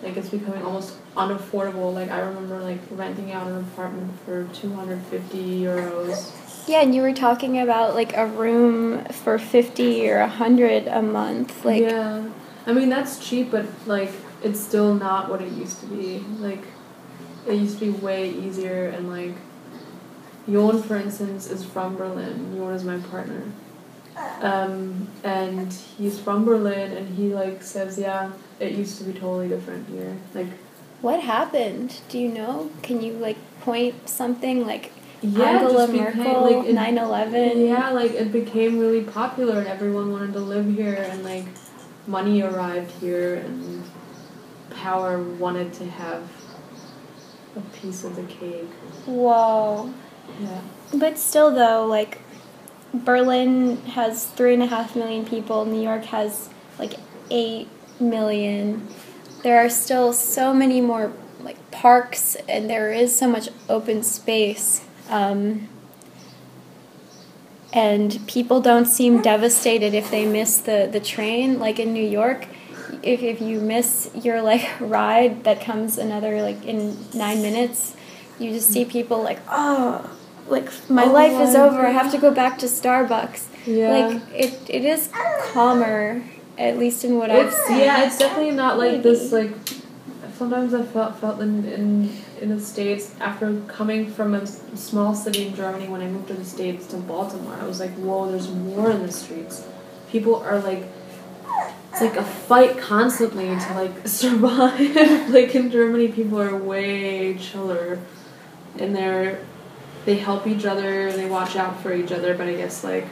like 0.02 0.16
it's 0.16 0.28
becoming 0.30 0.62
almost 0.62 0.96
unaffordable. 1.16 1.92
Like 1.92 2.10
I 2.10 2.20
remember 2.20 2.60
like 2.60 2.80
renting 2.90 3.32
out 3.32 3.48
an 3.48 3.58
apartment 3.58 4.18
for 4.24 4.44
two 4.52 4.72
hundred 4.74 5.02
fifty 5.02 5.60
euros. 5.62 6.32
Yeah, 6.66 6.82
and 6.82 6.94
you 6.94 7.02
were 7.02 7.12
talking 7.14 7.60
about 7.60 7.94
like 7.94 8.16
a 8.16 8.26
room 8.26 9.04
for 9.06 9.38
50 9.38 10.10
or 10.10 10.20
100 10.20 10.86
a 10.86 11.02
month. 11.02 11.64
Like 11.64 11.82
yeah, 11.82 12.28
I 12.66 12.72
mean 12.72 12.88
that's 12.88 13.18
cheap, 13.18 13.50
but 13.50 13.66
like 13.86 14.12
it's 14.42 14.60
still 14.60 14.94
not 14.94 15.28
what 15.30 15.40
it 15.42 15.52
used 15.52 15.80
to 15.80 15.86
be. 15.86 16.20
Like 16.38 16.62
it 17.46 17.54
used 17.54 17.78
to 17.78 17.86
be 17.86 17.90
way 17.90 18.30
easier 18.30 18.88
and 18.88 19.10
like. 19.10 19.34
Jon, 20.50 20.82
for 20.82 20.96
instance, 20.96 21.48
is 21.48 21.64
from 21.64 21.96
Berlin. 21.96 22.56
Jon 22.56 22.72
is 22.72 22.82
my 22.82 22.98
partner. 22.98 23.44
Um, 24.40 25.08
and 25.22 25.72
he's 25.72 26.18
from 26.18 26.44
Berlin, 26.44 26.92
and 26.96 27.14
he 27.14 27.34
like 27.34 27.62
says, 27.62 27.98
yeah, 27.98 28.32
it 28.58 28.72
used 28.72 28.98
to 28.98 29.04
be 29.04 29.12
totally 29.12 29.48
different 29.48 29.88
here. 29.88 30.16
Like, 30.34 30.48
what 31.02 31.20
happened? 31.20 32.00
Do 32.08 32.18
you 32.18 32.28
know? 32.28 32.70
Can 32.82 33.00
you 33.02 33.12
like 33.14 33.36
point 33.60 34.08
something 34.08 34.66
like 34.66 34.92
yeah, 35.22 35.60
Angela 35.60 35.86
just 35.86 35.92
became, 35.92 36.40
like, 36.40 36.66
it- 36.66 36.74
9/11? 36.74 37.66
Yeah, 37.68 37.90
like 37.90 38.12
it 38.12 38.32
became 38.32 38.78
really 38.78 39.02
popular 39.02 39.58
and 39.58 39.66
everyone 39.68 40.12
wanted 40.12 40.32
to 40.34 40.40
live 40.40 40.66
here 40.74 40.94
and 40.94 41.22
like 41.24 41.44
money 42.06 42.42
arrived 42.42 42.90
here 42.92 43.34
and 43.36 43.84
power 44.70 45.22
wanted 45.22 45.72
to 45.74 45.84
have 45.86 46.22
a 47.56 47.60
piece 47.76 48.04
of 48.04 48.16
the 48.16 48.22
cake. 48.22 48.70
Whoa. 49.06 49.92
Yeah. 50.40 50.60
But 50.94 51.18
still, 51.18 51.50
though, 51.54 51.84
like 51.86 52.18
Berlin 52.94 53.76
has 53.82 54.26
three 54.26 54.54
and 54.54 54.62
a 54.62 54.66
half 54.66 54.96
million 54.96 55.24
people. 55.24 55.64
New 55.64 55.82
York 55.82 56.04
has 56.06 56.48
like 56.78 56.94
eight 57.30 57.68
million. 58.00 58.88
There 59.42 59.58
are 59.58 59.68
still 59.70 60.12
so 60.12 60.52
many 60.54 60.80
more 60.80 61.12
like 61.42 61.70
parks, 61.70 62.36
and 62.48 62.68
there 62.70 62.92
is 62.92 63.16
so 63.16 63.28
much 63.28 63.48
open 63.68 64.02
space. 64.02 64.82
Um, 65.10 65.68
and 67.72 68.18
people 68.26 68.60
don't 68.60 68.86
seem 68.86 69.22
devastated 69.22 69.94
if 69.94 70.10
they 70.10 70.26
miss 70.26 70.58
the, 70.58 70.88
the 70.90 71.00
train. 71.00 71.58
Like 71.58 71.78
in 71.78 71.92
New 71.92 72.06
York, 72.06 72.46
if, 73.02 73.22
if 73.22 73.40
you 73.40 73.60
miss 73.60 74.10
your 74.14 74.42
like 74.42 74.68
ride 74.80 75.44
that 75.44 75.60
comes 75.60 75.98
another 75.98 76.42
like 76.42 76.64
in 76.64 76.96
nine 77.14 77.42
minutes, 77.42 77.94
you 78.38 78.50
just 78.50 78.70
see 78.70 78.84
people 78.84 79.22
like, 79.22 79.38
oh, 79.48 80.10
like 80.48 80.68
my 80.90 81.04
Oh 81.04 81.12
life 81.12 81.40
is 81.40 81.54
over. 81.54 81.86
I 81.86 81.90
have 81.90 82.10
to 82.12 82.18
go 82.18 82.32
back 82.32 82.58
to 82.58 82.66
Starbucks. 82.66 83.46
Yeah. 83.66 83.90
Like 83.92 84.22
it, 84.34 84.58
it 84.68 84.84
is 84.84 85.10
calmer, 85.52 86.24
at 86.58 86.78
least 86.78 87.04
in 87.04 87.18
what 87.18 87.30
I've 87.30 87.52
seen. 87.52 87.78
yeah, 87.80 88.04
it's 88.06 88.18
definitely 88.18 88.52
not 88.52 88.78
like 88.78 89.02
this 89.02 89.30
like 89.32 89.52
sometimes 90.40 90.72
I 90.72 90.82
felt 90.82 91.16
felt 91.16 91.38
in 91.40 91.66
in 91.66 92.10
in 92.40 92.48
the 92.48 92.58
states 92.58 93.14
after 93.20 93.60
coming 93.68 94.10
from 94.10 94.34
a 94.34 94.46
small 94.46 95.14
city 95.14 95.48
in 95.48 95.54
Germany 95.54 95.86
when 95.86 96.00
I 96.00 96.08
moved 96.08 96.28
to 96.28 96.34
the 96.34 96.46
states 96.46 96.86
to 96.92 96.96
Baltimore. 96.96 97.58
I 97.60 97.66
was 97.66 97.78
like, 97.78 97.92
whoa, 97.96 98.30
there's 98.30 98.48
war 98.48 98.90
in 98.90 99.02
the 99.02 99.12
streets. 99.12 99.66
People 100.10 100.36
are 100.36 100.58
like. 100.58 100.84
It's 101.92 102.00
like 102.00 102.16
a 102.16 102.24
fight 102.24 102.78
constantly 102.78 103.48
to 103.48 103.74
like 103.74 104.08
survive. 104.20 105.28
like 105.38 105.54
in 105.54 105.70
Germany, 105.70 106.08
people 106.08 106.40
are 106.40 106.56
way 106.56 107.36
chiller, 107.36 107.98
and 108.78 108.96
they're 108.96 109.44
they 110.06 110.16
help 110.16 110.46
each 110.46 110.64
other, 110.64 111.08
and 111.08 111.18
they 111.18 111.28
watch 111.28 111.54
out 111.56 111.82
for 111.82 111.92
each 111.92 112.12
other. 112.12 112.34
But 112.34 112.46
I 112.46 112.54
guess 112.54 112.82
like, 112.82 113.06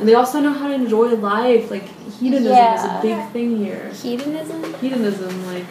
and 0.00 0.08
they 0.08 0.14
also 0.14 0.40
know 0.40 0.54
how 0.54 0.66
to 0.68 0.74
enjoy 0.74 1.14
life. 1.14 1.70
Like 1.70 1.86
hedonism 2.18 2.74
is 2.78 2.84
a 2.84 2.98
big 3.02 3.30
thing 3.30 3.58
here 3.58 3.92
Hedonism? 3.92 4.74
hedonism, 4.80 5.46
like 5.46 5.66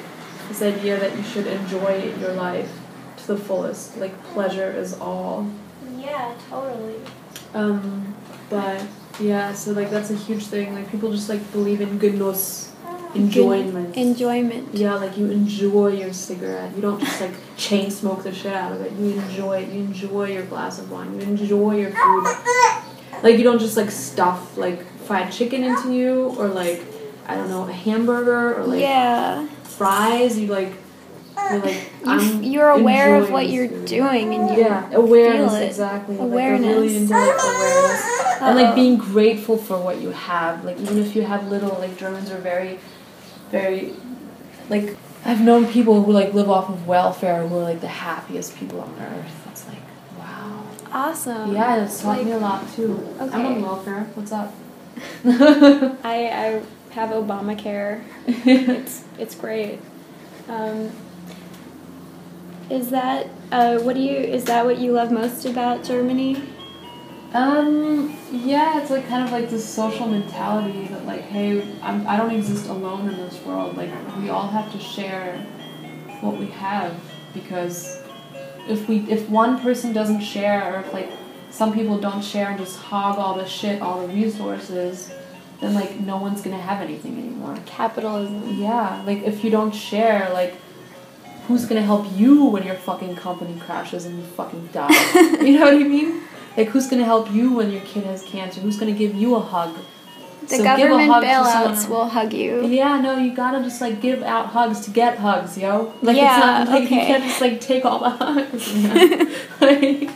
this 0.51 0.61
idea 0.61 0.99
that 0.99 1.15
you 1.15 1.23
should 1.23 1.47
enjoy 1.47 2.13
your 2.19 2.33
life 2.33 2.69
to 3.17 3.27
the 3.27 3.37
fullest. 3.37 3.97
Like 3.97 4.21
pleasure 4.33 4.71
is 4.71 4.93
all. 4.99 5.49
Yeah, 5.97 6.35
totally. 6.49 6.99
Um, 7.53 8.15
but 8.49 8.85
yeah, 9.19 9.53
so 9.53 9.71
like 9.71 9.89
that's 9.89 10.09
a 10.09 10.15
huge 10.15 10.45
thing. 10.45 10.73
Like 10.75 10.91
people 10.91 11.11
just 11.11 11.29
like 11.29 11.51
believe 11.53 11.79
in 11.79 11.97
goodness. 11.97 12.73
enjoyment. 13.15 13.95
Enjoyment. 13.95 14.73
yeah, 14.73 14.95
like 14.95 15.17
you 15.17 15.31
enjoy 15.31 15.93
your 15.93 16.11
cigarette. 16.11 16.75
You 16.75 16.81
don't 16.81 16.99
just 16.99 17.21
like 17.21 17.33
chain 17.55 17.89
smoke 17.89 18.23
the 18.23 18.33
shit 18.33 18.53
out 18.53 18.73
of 18.73 18.81
it. 18.81 18.91
You 18.93 19.11
enjoy 19.21 19.61
it. 19.61 19.69
You 19.69 19.79
enjoy 19.81 20.31
your 20.31 20.43
glass 20.43 20.79
of 20.79 20.91
wine. 20.91 21.15
You 21.15 21.21
enjoy 21.21 21.77
your 21.77 21.91
food. 21.91 22.25
Like 23.23 23.37
you 23.37 23.43
don't 23.43 23.59
just 23.59 23.77
like 23.77 23.91
stuff 23.91 24.57
like 24.57 24.85
fried 25.03 25.31
chicken 25.31 25.63
into 25.63 25.93
you 25.93 26.35
or 26.37 26.47
like 26.47 26.81
I 27.27 27.35
don't 27.35 27.49
know 27.49 27.67
a 27.67 27.71
hamburger 27.71 28.59
or 28.59 28.65
like 28.65 28.81
yeah. 28.81 29.47
Fries. 29.81 30.37
You 30.39 30.47
like 30.47 30.73
you're 31.35 31.59
uh, 31.59 31.65
like 31.65 31.75
You, 32.01 32.07
I'm 32.07 32.43
you're 32.43 32.69
aware 32.69 33.15
of 33.15 33.31
what 33.31 33.49
you're 33.49 33.67
food. 33.67 33.85
doing 33.85 34.33
and 34.33 34.49
you 34.49 34.57
Yeah, 34.57 34.89
awareness 34.93 35.51
feel 35.53 35.61
it. 35.61 35.67
exactly. 35.67 36.17
Awareness. 36.17 36.67
Like, 36.67 36.75
really 36.75 36.97
into 36.97 37.13
like 37.13 37.43
awareness 37.43 38.41
and 38.41 38.55
like 38.59 38.75
being 38.75 38.97
grateful 38.97 39.57
for 39.57 39.77
what 39.77 40.01
you 40.01 40.09
have. 40.11 40.63
Like 40.63 40.77
even 40.79 40.97
if 40.99 41.15
you 41.15 41.23
have 41.23 41.47
little, 41.49 41.77
like 41.79 41.97
Germans 41.97 42.29
are 42.31 42.37
very, 42.39 42.79
very, 43.49 43.93
like 44.69 44.97
I've 45.25 45.41
known 45.41 45.67
people 45.67 46.03
who 46.03 46.11
like 46.11 46.33
live 46.33 46.49
off 46.49 46.69
of 46.69 46.87
welfare 46.87 47.47
who 47.47 47.57
are 47.57 47.63
like 47.63 47.81
the 47.81 47.87
happiest 47.87 48.55
people 48.57 48.81
on 48.81 48.93
earth. 48.99 49.47
It's 49.51 49.67
like 49.67 49.77
wow. 50.17 50.63
awesome. 50.91 51.53
Yeah, 51.53 51.83
it's 51.83 52.01
taught 52.01 52.17
Like, 52.17 52.25
me 52.25 52.31
a 52.33 52.37
lot 52.39 52.71
too. 52.75 52.97
okay. 53.19 53.33
I'm 53.35 53.45
on 53.45 53.61
welfare. 53.61 54.03
What's 54.15 54.31
up? 54.31 54.53
I, 55.25 55.97
I 56.03 56.61
have 56.91 57.09
Obamacare. 57.09 58.03
it's 58.27 59.03
it's 59.17 59.35
great. 59.35 59.79
Um, 60.47 60.91
is 62.69 62.89
that 62.91 63.27
uh, 63.51 63.79
what 63.79 63.95
do 63.95 64.01
you 64.01 64.17
is 64.17 64.45
that 64.45 64.65
what 64.65 64.77
you 64.77 64.93
love 64.93 65.11
most 65.11 65.45
about 65.45 65.83
Germany? 65.83 66.41
Um, 67.33 68.17
yeah, 68.29 68.81
it's 68.81 68.91
like 68.91 69.07
kind 69.07 69.23
of 69.23 69.31
like 69.31 69.49
this 69.49 69.67
social 69.67 70.05
mentality 70.05 70.87
that 70.87 71.05
like, 71.05 71.21
hey, 71.21 71.61
I'm, 71.81 72.05
I 72.05 72.17
don't 72.17 72.31
exist 72.31 72.67
alone 72.67 73.07
in 73.07 73.15
this 73.15 73.41
world. 73.45 73.77
Like, 73.77 73.89
we 74.19 74.29
all 74.29 74.47
have 74.47 74.69
to 74.73 74.79
share 74.79 75.37
what 76.19 76.37
we 76.37 76.47
have 76.47 76.93
because 77.33 78.01
if 78.67 78.87
we 78.89 78.99
if 79.09 79.29
one 79.29 79.59
person 79.61 79.93
doesn't 79.93 80.21
share 80.21 80.73
or 80.73 80.79
if 80.81 80.93
like 80.93 81.09
some 81.51 81.73
people 81.73 81.97
don't 81.97 82.23
share 82.23 82.49
and 82.49 82.59
just 82.59 82.77
hog 82.77 83.17
all 83.17 83.35
the 83.35 83.47
shit, 83.47 83.81
all 83.81 84.05
the 84.05 84.13
resources, 84.13 85.11
then 85.61 85.73
like 85.73 85.99
no 85.99 86.17
one's 86.17 86.41
gonna 86.41 86.57
have 86.57 86.81
anything 86.81 87.17
anymore. 87.17 87.57
Capitalism. 87.65 88.57
Yeah, 88.59 89.03
like 89.05 89.23
if 89.23 89.43
you 89.43 89.51
don't 89.51 89.73
share, 89.73 90.29
like 90.33 90.55
who's 91.47 91.65
gonna 91.65 91.81
help 91.81 92.07
you 92.17 92.45
when 92.45 92.63
your 92.63 92.75
fucking 92.75 93.15
company 93.15 93.59
crashes 93.59 94.05
and 94.05 94.17
you 94.17 94.23
fucking 94.23 94.69
die? 94.73 94.89
you 95.41 95.59
know 95.59 95.65
what 95.65 95.75
I 95.75 95.83
mean? 95.83 96.21
Like 96.57 96.69
who's 96.69 96.87
gonna 96.87 97.05
help 97.05 97.31
you 97.31 97.53
when 97.53 97.71
your 97.71 97.81
kid 97.81 98.03
has 98.05 98.23
cancer? 98.23 98.59
Who's 98.59 98.77
gonna 98.77 98.91
give 98.91 99.15
you 99.15 99.35
a 99.35 99.39
hug? 99.39 99.75
The 100.41 100.47
So 100.47 100.63
give 100.63 100.65
a 100.65 100.77
government 100.77 101.11
hug 101.11 101.23
bailouts 101.23 101.87
will 101.87 102.09
hug 102.09 102.33
you. 102.33 102.65
Yeah, 102.65 102.99
no, 102.99 103.17
you 103.17 103.33
gotta 103.33 103.61
just 103.61 103.79
like 103.79 104.01
give 104.01 104.23
out 104.23 104.47
hugs 104.47 104.81
to 104.81 104.91
get 104.91 105.19
hugs, 105.19 105.57
yo. 105.57 105.93
Like 106.01 106.17
Yeah, 106.17 106.61
it's 106.61 106.69
not 106.69 106.75
like 106.75 106.85
okay. 106.85 106.95
you 106.95 107.01
can't 107.01 107.23
just 107.23 107.41
like 107.41 107.61
take 107.61 107.85
all 107.85 107.99
the 107.99 108.09
hugs. 108.09 108.73
man. 108.73 109.31
like, 109.61 110.09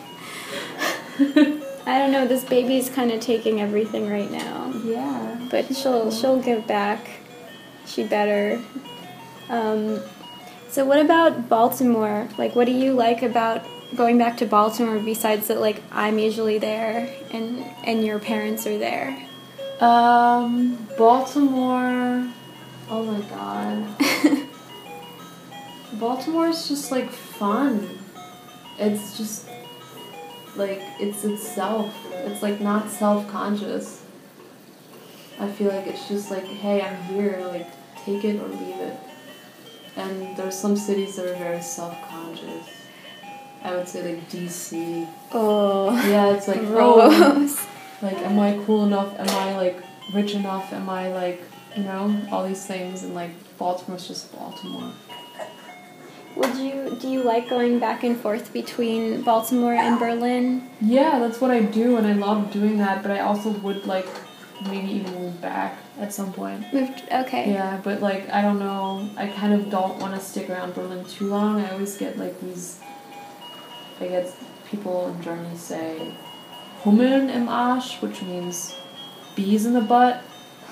I 1.86 2.00
don't 2.00 2.12
know. 2.12 2.28
This 2.28 2.44
baby's 2.44 2.90
kind 2.90 3.12
of 3.12 3.20
taking 3.20 3.62
everything 3.62 4.10
right 4.10 4.32
now, 4.32 4.74
yeah. 4.84 5.48
but 5.52 5.76
she'll 5.76 6.12
she'll 6.12 6.42
give 6.42 6.66
back. 6.66 7.08
She 7.86 8.04
better. 8.04 8.60
Um, 9.50 10.02
so 10.68 10.84
what 10.84 11.00
about 11.00 11.48
Baltimore? 11.48 12.28
Like, 12.38 12.56
what 12.56 12.66
do 12.66 12.72
you 12.72 12.94
like 12.94 13.22
about 13.22 13.64
going 13.96 14.18
back 14.18 14.38
to 14.38 14.48
Baltimore 14.48 15.00
besides 15.00 15.48
that? 15.48 15.60
Like, 15.62 15.84
I'm 15.92 16.18
usually 16.18 16.58
there, 16.58 17.14
and 17.32 17.64
and 17.84 18.04
your 18.04 18.18
parents 18.20 18.66
are 18.66 18.78
there. 18.78 19.16
Um, 19.80 20.88
Baltimore. 20.98 22.28
Oh 22.90 23.04
my 23.04 23.22
god. 23.30 24.48
Baltimore 26.00 26.48
is 26.48 26.68
just 26.68 26.92
like 26.92 27.12
fun. 27.12 28.00
It's 28.78 29.18
just 29.18 29.48
like 30.56 30.82
it's 31.00 31.24
itself. 31.24 31.94
It's 32.12 32.42
like 32.42 32.62
not 32.62 32.90
self 32.90 33.28
conscious. 33.30 34.04
I 35.40 35.52
feel 35.52 35.68
like 35.68 35.88
it's 35.88 36.08
just 36.08 36.32
like, 36.32 36.46
hey, 36.46 36.82
I'm 36.82 37.02
here, 37.04 37.44
like 37.48 37.68
take 38.04 38.24
it 38.24 38.40
or 38.42 38.48
leave 38.48 38.76
it. 38.78 38.98
And 39.98 40.36
there's 40.38 40.58
some 40.58 40.76
cities 40.76 41.16
that 41.16 41.26
are 41.26 41.36
very 41.36 41.62
self 41.62 41.96
conscious. 42.10 42.70
I 43.64 43.76
would 43.76 43.88
say 43.88 44.16
like 44.16 44.30
DC. 44.30 45.08
Oh. 45.32 45.92
Yeah, 46.08 46.36
it's 46.36 46.48
like 46.48 46.62
oh, 46.64 47.50
like 48.02 48.18
am 48.18 48.40
I 48.40 48.62
cool 48.66 48.86
enough? 48.86 49.18
Am 49.20 49.30
I 49.30 49.58
like 49.58 49.84
rich 50.14 50.34
enough? 50.36 50.72
Am 50.72 50.90
I 50.90 51.12
like 51.12 51.42
you 51.76 51.84
know 51.84 52.28
all 52.32 52.48
these 52.48 52.66
things? 52.66 53.04
And 53.04 53.14
like 53.16 53.32
Baltimore's 53.58 54.08
just 54.08 54.34
Baltimore. 54.34 54.92
Would 56.36 56.58
you 56.58 56.98
do 57.00 57.08
you 57.08 57.24
like 57.24 57.50
going 57.50 57.80
back 57.80 58.04
and 58.04 58.20
forth 58.20 58.52
between 58.52 59.22
Baltimore 59.22 59.74
and 59.74 59.98
Berlin? 59.98 60.70
Yeah, 60.82 61.20
that's 61.20 61.40
what 61.40 61.52
I 61.52 61.62
do, 61.62 61.96
and 61.98 62.06
I 62.06 62.14
love 62.14 62.52
doing 62.52 62.78
that. 62.78 63.02
But 63.02 63.12
I 63.12 63.20
also 63.20 63.50
would 63.50 63.86
like 63.86 64.08
maybe 64.64 64.88
even 64.92 65.14
move 65.14 65.42
back 65.42 65.78
at 66.00 66.14
some 66.14 66.34
point. 66.34 66.74
Moved. 66.74 67.04
Okay. 67.12 67.52
Yeah, 67.52 67.80
but 67.84 68.02
like 68.02 68.30
I 68.30 68.42
don't 68.42 68.60
know. 68.60 69.10
I 69.16 69.28
kind 69.28 69.54
of 69.54 69.70
don't 69.70 69.98
want 70.00 70.14
to 70.14 70.20
stick 70.20 70.50
around 70.50 70.76
Berlin 70.76 71.06
too 71.06 71.28
long. 71.28 71.62
I 71.62 71.72
always 71.72 71.98
get 71.98 72.18
like 72.18 72.40
these. 72.42 72.80
I 74.02 74.08
guess 74.08 74.36
people 74.70 75.08
in 75.08 75.22
Germany 75.22 75.56
say 75.56 76.14
Hummeln 76.84 77.30
im 77.30 77.48
Arsch, 77.48 78.02
which 78.02 78.22
means 78.22 78.76
bees 79.36 79.66
in 79.66 79.74
the 79.74 79.82
butt. 79.82 80.22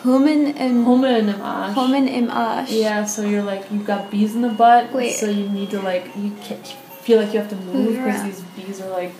Hummen 0.03 0.55
im 0.57 0.85
Hummeln 0.85 1.29
im 1.29 1.41
Arsch. 1.41 1.75
Hummen 1.75 2.07
im 2.07 2.29
Arsch. 2.29 2.69
Yeah, 2.71 3.05
so 3.05 3.21
you're 3.23 3.43
like 3.43 3.63
you've 3.71 3.85
got 3.85 4.11
bees 4.11 4.35
in 4.35 4.41
the 4.41 4.49
butt, 4.49 4.91
Wait. 4.93 5.13
so 5.15 5.27
you 5.27 5.47
need 5.49 5.69
to 5.71 5.79
like 5.81 6.05
you 6.17 6.31
feel 7.01 7.19
like 7.21 7.33
you 7.33 7.39
have 7.39 7.49
to 7.49 7.55
move 7.55 7.95
because 7.95 8.23
these 8.23 8.41
bees 8.55 8.81
are 8.81 8.89
like 8.89 9.13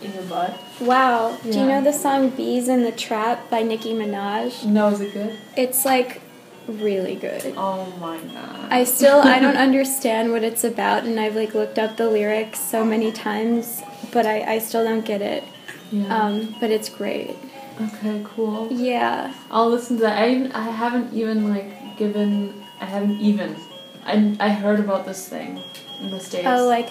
in 0.00 0.12
your 0.12 0.22
butt. 0.24 0.58
Wow. 0.80 1.36
Yeah. 1.44 1.52
Do 1.52 1.58
you 1.60 1.66
know 1.66 1.82
the 1.82 1.92
song 1.92 2.30
"Beez 2.30 2.68
in 2.68 2.82
the 2.82 2.92
Trap" 2.92 3.50
by 3.50 3.62
Nicki 3.62 3.92
Minaj? 3.94 4.64
No, 4.64 4.88
is 4.88 5.00
it 5.00 5.12
good? 5.12 5.36
It's 5.56 5.84
like 5.84 6.20
really 6.68 7.16
good. 7.16 7.54
Oh 7.56 7.86
my 8.00 8.18
god. 8.18 8.66
I 8.70 8.84
still 8.84 9.22
I 9.22 9.38
don't 9.40 9.56
understand 9.68 10.30
what 10.30 10.42
it's 10.44 10.64
about, 10.64 11.04
and 11.04 11.18
I've 11.18 11.34
like 11.36 11.54
looked 11.54 11.78
up 11.78 11.96
the 11.96 12.08
lyrics 12.08 12.60
so 12.60 12.84
many 12.84 13.10
times, 13.12 13.82
but 14.12 14.24
I 14.26 14.54
I 14.54 14.58
still 14.58 14.84
don't 14.84 15.04
get 15.04 15.20
it. 15.22 15.42
yeah. 15.90 16.06
Um, 16.16 16.54
but 16.60 16.70
it's 16.70 16.88
great. 16.88 17.36
Okay, 17.80 18.22
cool. 18.34 18.68
Yeah. 18.72 19.32
I'll 19.50 19.70
listen 19.70 19.96
to 19.96 20.02
that. 20.02 20.18
I 20.22 20.30
even, 20.30 20.52
I 20.52 20.70
haven't 20.70 21.12
even 21.14 21.48
like 21.48 21.96
given 21.98 22.62
I 22.80 22.84
haven't 22.86 23.20
even 23.20 23.56
I 24.04 24.36
I 24.40 24.48
heard 24.50 24.80
about 24.80 25.06
this 25.06 25.28
thing 25.28 25.62
in 26.00 26.10
the 26.10 26.20
states. 26.20 26.46
Oh, 26.46 26.66
like 26.66 26.90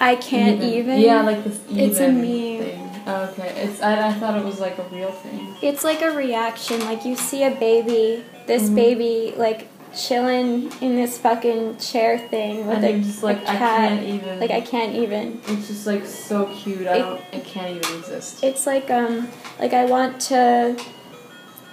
I 0.00 0.16
can't 0.16 0.62
even. 0.62 1.00
Yeah, 1.00 1.22
like 1.22 1.44
this 1.44 1.60
even 1.70 1.84
It's 1.90 2.00
a 2.00 2.08
meme. 2.08 2.24
thing. 2.24 2.90
Oh, 3.06 3.24
okay, 3.32 3.48
it's 3.64 3.80
I, 3.80 4.08
I 4.08 4.12
thought 4.14 4.38
it 4.38 4.44
was 4.44 4.60
like 4.60 4.78
a 4.78 4.84
real 4.84 5.10
thing. 5.10 5.54
It's 5.62 5.82
like 5.84 6.02
a 6.02 6.10
reaction. 6.10 6.80
Like 6.84 7.04
you 7.04 7.16
see 7.16 7.42
a 7.44 7.50
baby, 7.50 8.24
this 8.46 8.68
Mhm. 8.70 8.74
baby, 8.74 9.34
like 9.36 9.68
chilling 9.96 10.70
in 10.80 10.96
this 10.96 11.18
fucking 11.18 11.78
chair 11.78 12.18
thing 12.18 12.66
with 12.66 12.76
And 12.76 12.84
a, 12.84 12.98
just 13.00 13.22
like 13.22 13.38
a 13.38 13.50
I 13.50 13.56
cat. 13.56 13.88
can't 13.90 14.02
even. 14.06 14.40
Like 14.40 14.50
I 14.50 14.60
can't 14.60 14.94
even. 14.94 15.40
It's 15.46 15.68
just 15.68 15.86
like 15.86 16.06
so 16.06 16.46
cute. 16.46 16.86
I 16.86 16.96
It- 16.96 16.98
don't. 16.98 17.20
I 17.32 17.40
can't 17.40 17.76
even 17.84 17.98
exist. 17.98 18.42
It's 18.44 18.66
like 18.66 18.90
um 18.90 19.28
like 19.58 19.72
I 19.72 19.84
want 19.86 20.20
to 20.22 20.76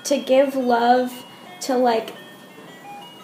to 0.06 0.18
give 0.18 0.56
love 0.56 1.26
to 1.62 1.76
like 1.78 2.14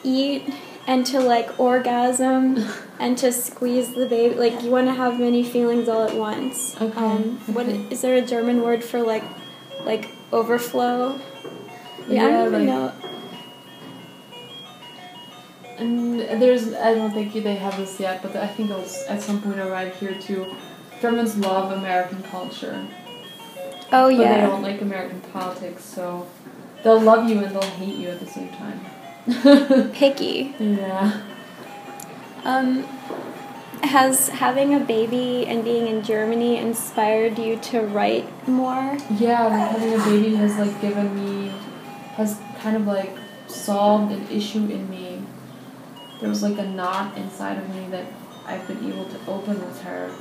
eat 0.04 0.44
and 0.88 1.06
to 1.06 1.20
like 1.20 1.60
orgasm 1.60 2.58
and 3.00 3.18
to 3.20 3.32
squeeze 3.32 3.94
the 3.94 4.08
baby 4.08 4.34
like 4.36 4.64
you 4.64 4.72
want 4.72 4.88
to 4.88 4.94
have 4.94 5.20
many 5.20 5.44
feelings 5.44 5.88
all 5.88 6.04
at 6.04 6.16
once. 6.16 6.76
Okay, 6.82 6.98
Um 6.98 7.40
okay. 7.56 7.86
is 7.90 8.02
there 8.02 8.16
a 8.16 8.22
German 8.26 8.62
word 8.62 8.84
for 8.84 9.02
like 9.02 9.24
like 9.86 10.10
overflow? 10.32 11.20
Yeah, 12.08 12.26
I 12.26 12.30
don't 12.32 12.48
even 12.48 12.66
know. 12.66 12.92
And 15.82 16.20
there's, 16.42 16.74
I 16.74 16.94
don't 16.94 17.12
think 17.12 17.34
they 17.34 17.56
have 17.56 17.76
this 17.78 18.00
yet, 18.00 18.22
but 18.22 18.36
I 18.36 18.48
think 18.48 18.70
it'll 18.70 18.86
at 19.10 19.22
some 19.22 19.42
point 19.42 19.60
arrive 19.60 19.96
here 19.96 20.14
too. 20.14 20.56
Germans 21.02 21.36
love 21.38 21.72
American 21.72 22.22
culture, 22.24 22.88
Oh 23.92 24.10
but 24.10 24.18
they 24.18 24.42
don't 24.42 24.62
like 24.62 24.82
American 24.82 25.20
politics, 25.22 25.84
so 25.84 26.28
they'll 26.84 27.02
love 27.02 27.28
you 27.28 27.40
and 27.40 27.56
they'll 27.56 27.62
hate 27.62 27.96
you 27.96 28.10
at 28.10 28.20
the 28.20 28.28
same 28.28 28.50
time. 28.50 28.80
Picky. 29.94 30.56
yeah. 30.60 31.22
Um 32.44 32.84
has 33.84 34.30
having 34.30 34.76
a 34.76 34.80
baby 34.80 35.46
and 35.48 35.64
being 35.64 35.88
in 35.88 36.04
Germany 36.04 36.58
inspired 36.58 37.40
you 37.40 37.58
to 37.58 37.82
write 37.82 38.48
more? 38.48 38.98
Yeah, 39.10 39.50
having 39.50 39.94
a 39.94 40.04
baby 40.06 40.36
has 40.36 40.58
like 40.58 40.80
given 40.82 41.16
me, 41.16 41.52
has 42.16 42.40
kind 42.60 42.78
of 42.78 42.86
like 42.86 43.18
solved 43.48 44.12
an 44.12 44.28
issue 44.30 44.60
in 44.60 44.90
me. 44.90 45.24
There 46.22 46.30
was 46.30 46.44
like 46.44 46.58
a 46.58 46.66
knot 46.66 47.18
inside 47.18 47.58
of 47.58 47.68
me 47.76 47.88
that 47.90 48.06
I've 48.46 48.66
been 48.68 48.88
able 48.88 49.06
to 49.06 49.20
open 49.28 49.60
with 49.60 49.82
her, 49.82 50.12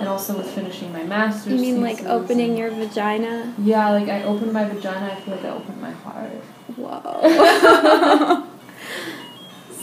and 0.00 0.08
also 0.08 0.36
with 0.36 0.50
finishing 0.50 0.92
my 0.92 1.04
master's. 1.04 1.52
You 1.52 1.60
mean 1.60 1.82
like 1.82 2.02
opening 2.04 2.56
your 2.56 2.70
vagina? 2.70 3.54
Yeah, 3.58 3.90
like 3.90 4.08
I 4.08 4.24
opened 4.24 4.52
my 4.52 4.64
vagina. 4.64 5.12
I 5.12 5.20
feel 5.20 5.36
like 5.36 5.44
I 5.44 5.50
opened 5.50 5.80
my 5.80 5.92
heart. 5.92 6.32
Whoa. 6.76 8.44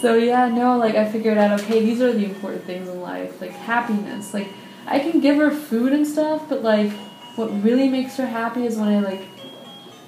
So 0.06 0.14
yeah, 0.16 0.50
no, 0.50 0.78
like 0.78 0.94
I 0.94 1.10
figured 1.10 1.38
out. 1.40 1.60
Okay, 1.62 1.80
these 1.84 2.00
are 2.00 2.14
the 2.14 2.26
important 2.26 2.64
things 2.66 2.88
in 2.88 3.02
life, 3.02 3.42
like 3.42 3.50
happiness. 3.50 4.36
Like 4.36 4.50
I 4.86 5.00
can 5.00 5.20
give 5.20 5.38
her 5.38 5.50
food 5.50 5.94
and 5.94 6.06
stuff, 6.06 6.44
but 6.48 6.62
like 6.62 6.92
what 7.36 7.48
really 7.64 7.90
makes 7.90 8.16
her 8.18 8.28
happy 8.28 8.68
is 8.68 8.78
when 8.78 8.90
I 8.90 9.00
like 9.00 9.22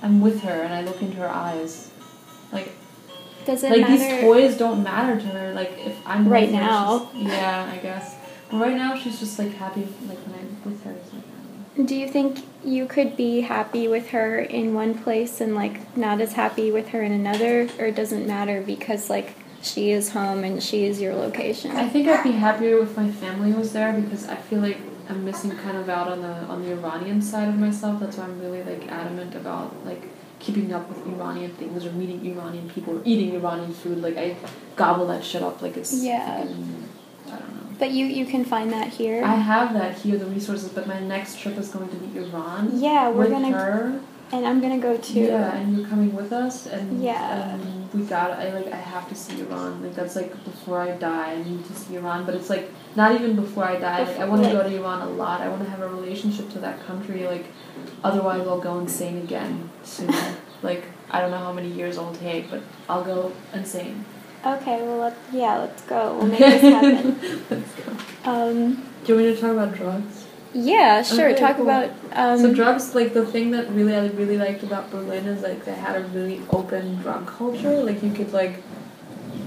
I'm 0.04 0.22
with 0.22 0.42
her 0.44 0.52
and 0.62 0.72
I 0.72 0.82
look 0.82 1.02
into 1.02 1.18
her 1.18 1.28
eyes. 1.30 1.90
Like 2.52 2.76
Does 3.48 3.64
it 3.64 3.72
like 3.72 3.82
matter? 3.82 3.98
these 3.98 4.22
toys 4.22 4.58
don't 4.58 4.84
matter 4.84 5.20
to 5.20 5.26
her. 5.28 5.54
Like 5.54 5.72
if 5.84 5.95
I'm 6.06 6.28
Right 6.30 6.50
her, 6.50 6.56
now. 6.56 7.10
yeah, 7.16 7.72
I 7.74 7.78
guess. 7.78 8.16
But 8.52 8.62
right 8.62 8.76
now, 8.76 8.95
she's 8.95 9.20
just 9.20 9.39
like 9.39 9.54
happy. 9.56 9.88
Like 10.08 10.20
when 10.28 10.39
I'm 10.39 10.72
with 10.72 10.84
her. 10.84 10.95
Do 11.84 11.95
you 11.95 12.08
think 12.08 12.39
you 12.64 12.86
could 12.88 13.16
be 13.16 13.41
happy 13.41 13.88
with 13.88 14.10
her 14.10 14.39
in 14.39 14.74
one 14.74 14.95
place 14.98 15.39
and 15.41 15.56
like 15.56 15.95
not 15.95 16.20
as 16.22 16.34
happy 16.34 16.72
with 16.72 16.89
her 16.89 17.02
in 17.04 17.12
another, 17.12 17.70
or 17.80 17.86
it 17.86 17.95
doesn't 17.95 18.26
matter 18.28 18.62
because 18.62 19.10
like 19.10 19.36
she 19.62 19.91
is 19.91 20.12
home 20.12 20.43
and 20.43 20.62
she 20.62 20.86
is 20.86 21.00
your 21.00 21.14
location? 21.16 21.72
I 21.72 21.88
think 21.88 22.08
I'd 22.08 22.24
be 22.24 22.32
happier 22.32 22.80
if 22.84 22.98
my 22.98 23.10
family 23.12 23.52
was 23.54 23.74
there 23.74 23.93
because 23.93 24.28
I 24.28 24.36
feel 24.36 24.60
like 24.60 24.78
I'm 25.10 25.24
missing 25.24 25.52
kind 25.52 25.78
of 25.78 25.88
out 25.88 26.08
on 26.10 26.22
the 26.22 26.34
on 26.52 26.64
the 26.64 26.72
Iranian 26.72 27.22
side 27.22 27.48
of 27.48 27.58
myself. 27.58 28.00
That's 28.00 28.18
why 28.18 28.26
I'm 28.26 28.39
really 28.41 28.64
like 28.64 28.91
adamant 28.91 29.36
about 29.36 29.74
like 29.86 30.04
keeping 30.40 30.74
up 30.74 30.88
with 30.90 31.06
Iranian 31.08 31.52
things 31.52 31.86
or 31.86 31.92
meeting 31.92 32.26
Iranian 32.26 32.70
people 32.70 32.98
or 32.98 33.02
eating 33.06 33.34
Iranian 33.36 33.74
food. 33.74 34.02
Like 34.02 34.18
I 34.18 34.36
gobble 34.76 35.08
that 35.08 35.24
shit 35.24 35.42
up 35.42 35.62
like 35.62 35.76
it's 35.78 36.04
Yeah. 36.04 36.26
fucking- 36.42 36.84
I 37.28 37.30
don't 37.32 37.40
know. 37.56 37.62
But 37.80 37.92
you 37.92 38.06
you 38.06 38.26
can 38.26 38.46
find 38.46 38.72
that 38.72 38.88
here. 38.90 39.24
I 39.24 39.36
have 39.36 39.74
that 39.74 39.96
here, 40.00 40.18
the 40.18 40.26
resources, 40.26 40.70
but 40.70 40.88
my 40.88 41.00
next 41.00 41.40
trip 41.40 41.58
is 41.58 41.70
going 41.70 41.90
to 41.90 41.96
be 41.96 42.20
Iran. 42.20 42.72
yeah, 42.74 43.10
we're 43.10 43.24
with 43.24 43.32
gonna 43.32 43.52
her. 43.52 44.00
And 44.32 44.45
I'm 44.45 44.59
gonna 44.61 44.78
go 44.80 44.97
too. 44.97 45.21
Yeah, 45.21 45.55
and 45.55 45.78
you're 45.78 45.88
coming 45.88 46.13
with 46.15 46.32
us, 46.34 46.65
and 46.67 47.01
Yeah. 47.01 47.53
and 47.53 47.89
we 47.93 48.03
got. 48.03 48.32
I 48.32 48.53
like. 48.53 48.71
I 48.71 48.78
have 48.78 49.07
to 49.09 49.15
see 49.15 49.39
Iran. 49.41 49.82
Like 49.84 49.95
that's 49.95 50.15
like 50.15 50.32
before 50.43 50.82
I 50.82 50.91
die. 50.91 51.34
I 51.34 51.43
need 51.43 51.65
to 51.65 51.73
see 51.73 51.95
Iran, 51.95 52.25
but 52.25 52.36
it's 52.36 52.49
like 52.49 52.69
not 52.95 53.13
even 53.15 53.36
before 53.36 53.63
I 53.63 53.78
die. 53.80 54.03
Like 54.03 54.19
I 54.19 54.25
want 54.25 54.43
to 54.43 54.49
Like- 54.49 54.57
go 54.63 54.69
to 54.69 54.75
Iran 54.75 55.01
a 55.01 55.09
lot. 55.11 55.41
I 55.41 55.49
want 55.49 55.63
to 55.63 55.69
have 55.69 55.82
a 55.82 55.88
relationship 55.88 56.49
to 56.51 56.59
that 56.59 56.86
country. 56.86 57.25
Like, 57.25 57.45
otherwise 58.03 58.41
I'll 58.47 58.59
go 58.59 58.80
insane 58.80 59.17
again 59.19 59.69
soon. 59.84 60.13
like 60.61 60.84
I 61.09 61.21
don't 61.21 61.32
know 61.32 61.38
how 61.38 61.53
many 61.53 61.69
years 61.69 61.97
it'll 61.97 62.13
take, 62.13 62.51
but 62.51 62.61
I'll 62.89 63.03
go 63.03 63.32
insane. 63.53 64.03
Okay, 64.45 64.82
well 64.84 64.97
let 64.97 65.17
yeah, 65.32 65.57
let's 65.57 65.82
go. 65.84 66.17
We'll 66.17 66.28
make 66.28 66.39
this 66.39 66.61
happen. 66.75 67.19
Let's 67.49 67.73
go. 67.75 68.32
Um, 68.32 68.84
Do 69.03 69.13
you 69.13 69.15
want 69.15 69.28
me 69.30 69.36
to 69.36 69.41
talk 69.41 69.51
about 69.51 69.73
drugs? 69.73 70.25
Yeah, 70.58 71.03
sure. 71.03 71.30
Okay, 71.30 71.39
Talk 71.39 71.58
cool. 71.58 71.66
about 71.66 71.91
um. 72.14 72.39
so 72.39 72.53
drugs, 72.53 72.95
like 72.95 73.14
the 73.14 73.26
thing 73.26 73.51
that 73.51 73.70
really 73.72 73.95
I 73.95 74.08
really 74.08 74.38
liked 74.38 74.64
about 74.64 74.89
Berlin 74.91 75.26
is 75.28 75.43
like 75.43 75.66
they 75.66 75.74
had 75.74 75.95
a 75.95 76.05
really 76.08 76.41
open 76.49 76.95
drug 77.01 77.28
culture. 77.28 77.82
Like 77.84 78.01
you 78.03 78.12
could 78.12 78.34
like 78.34 78.64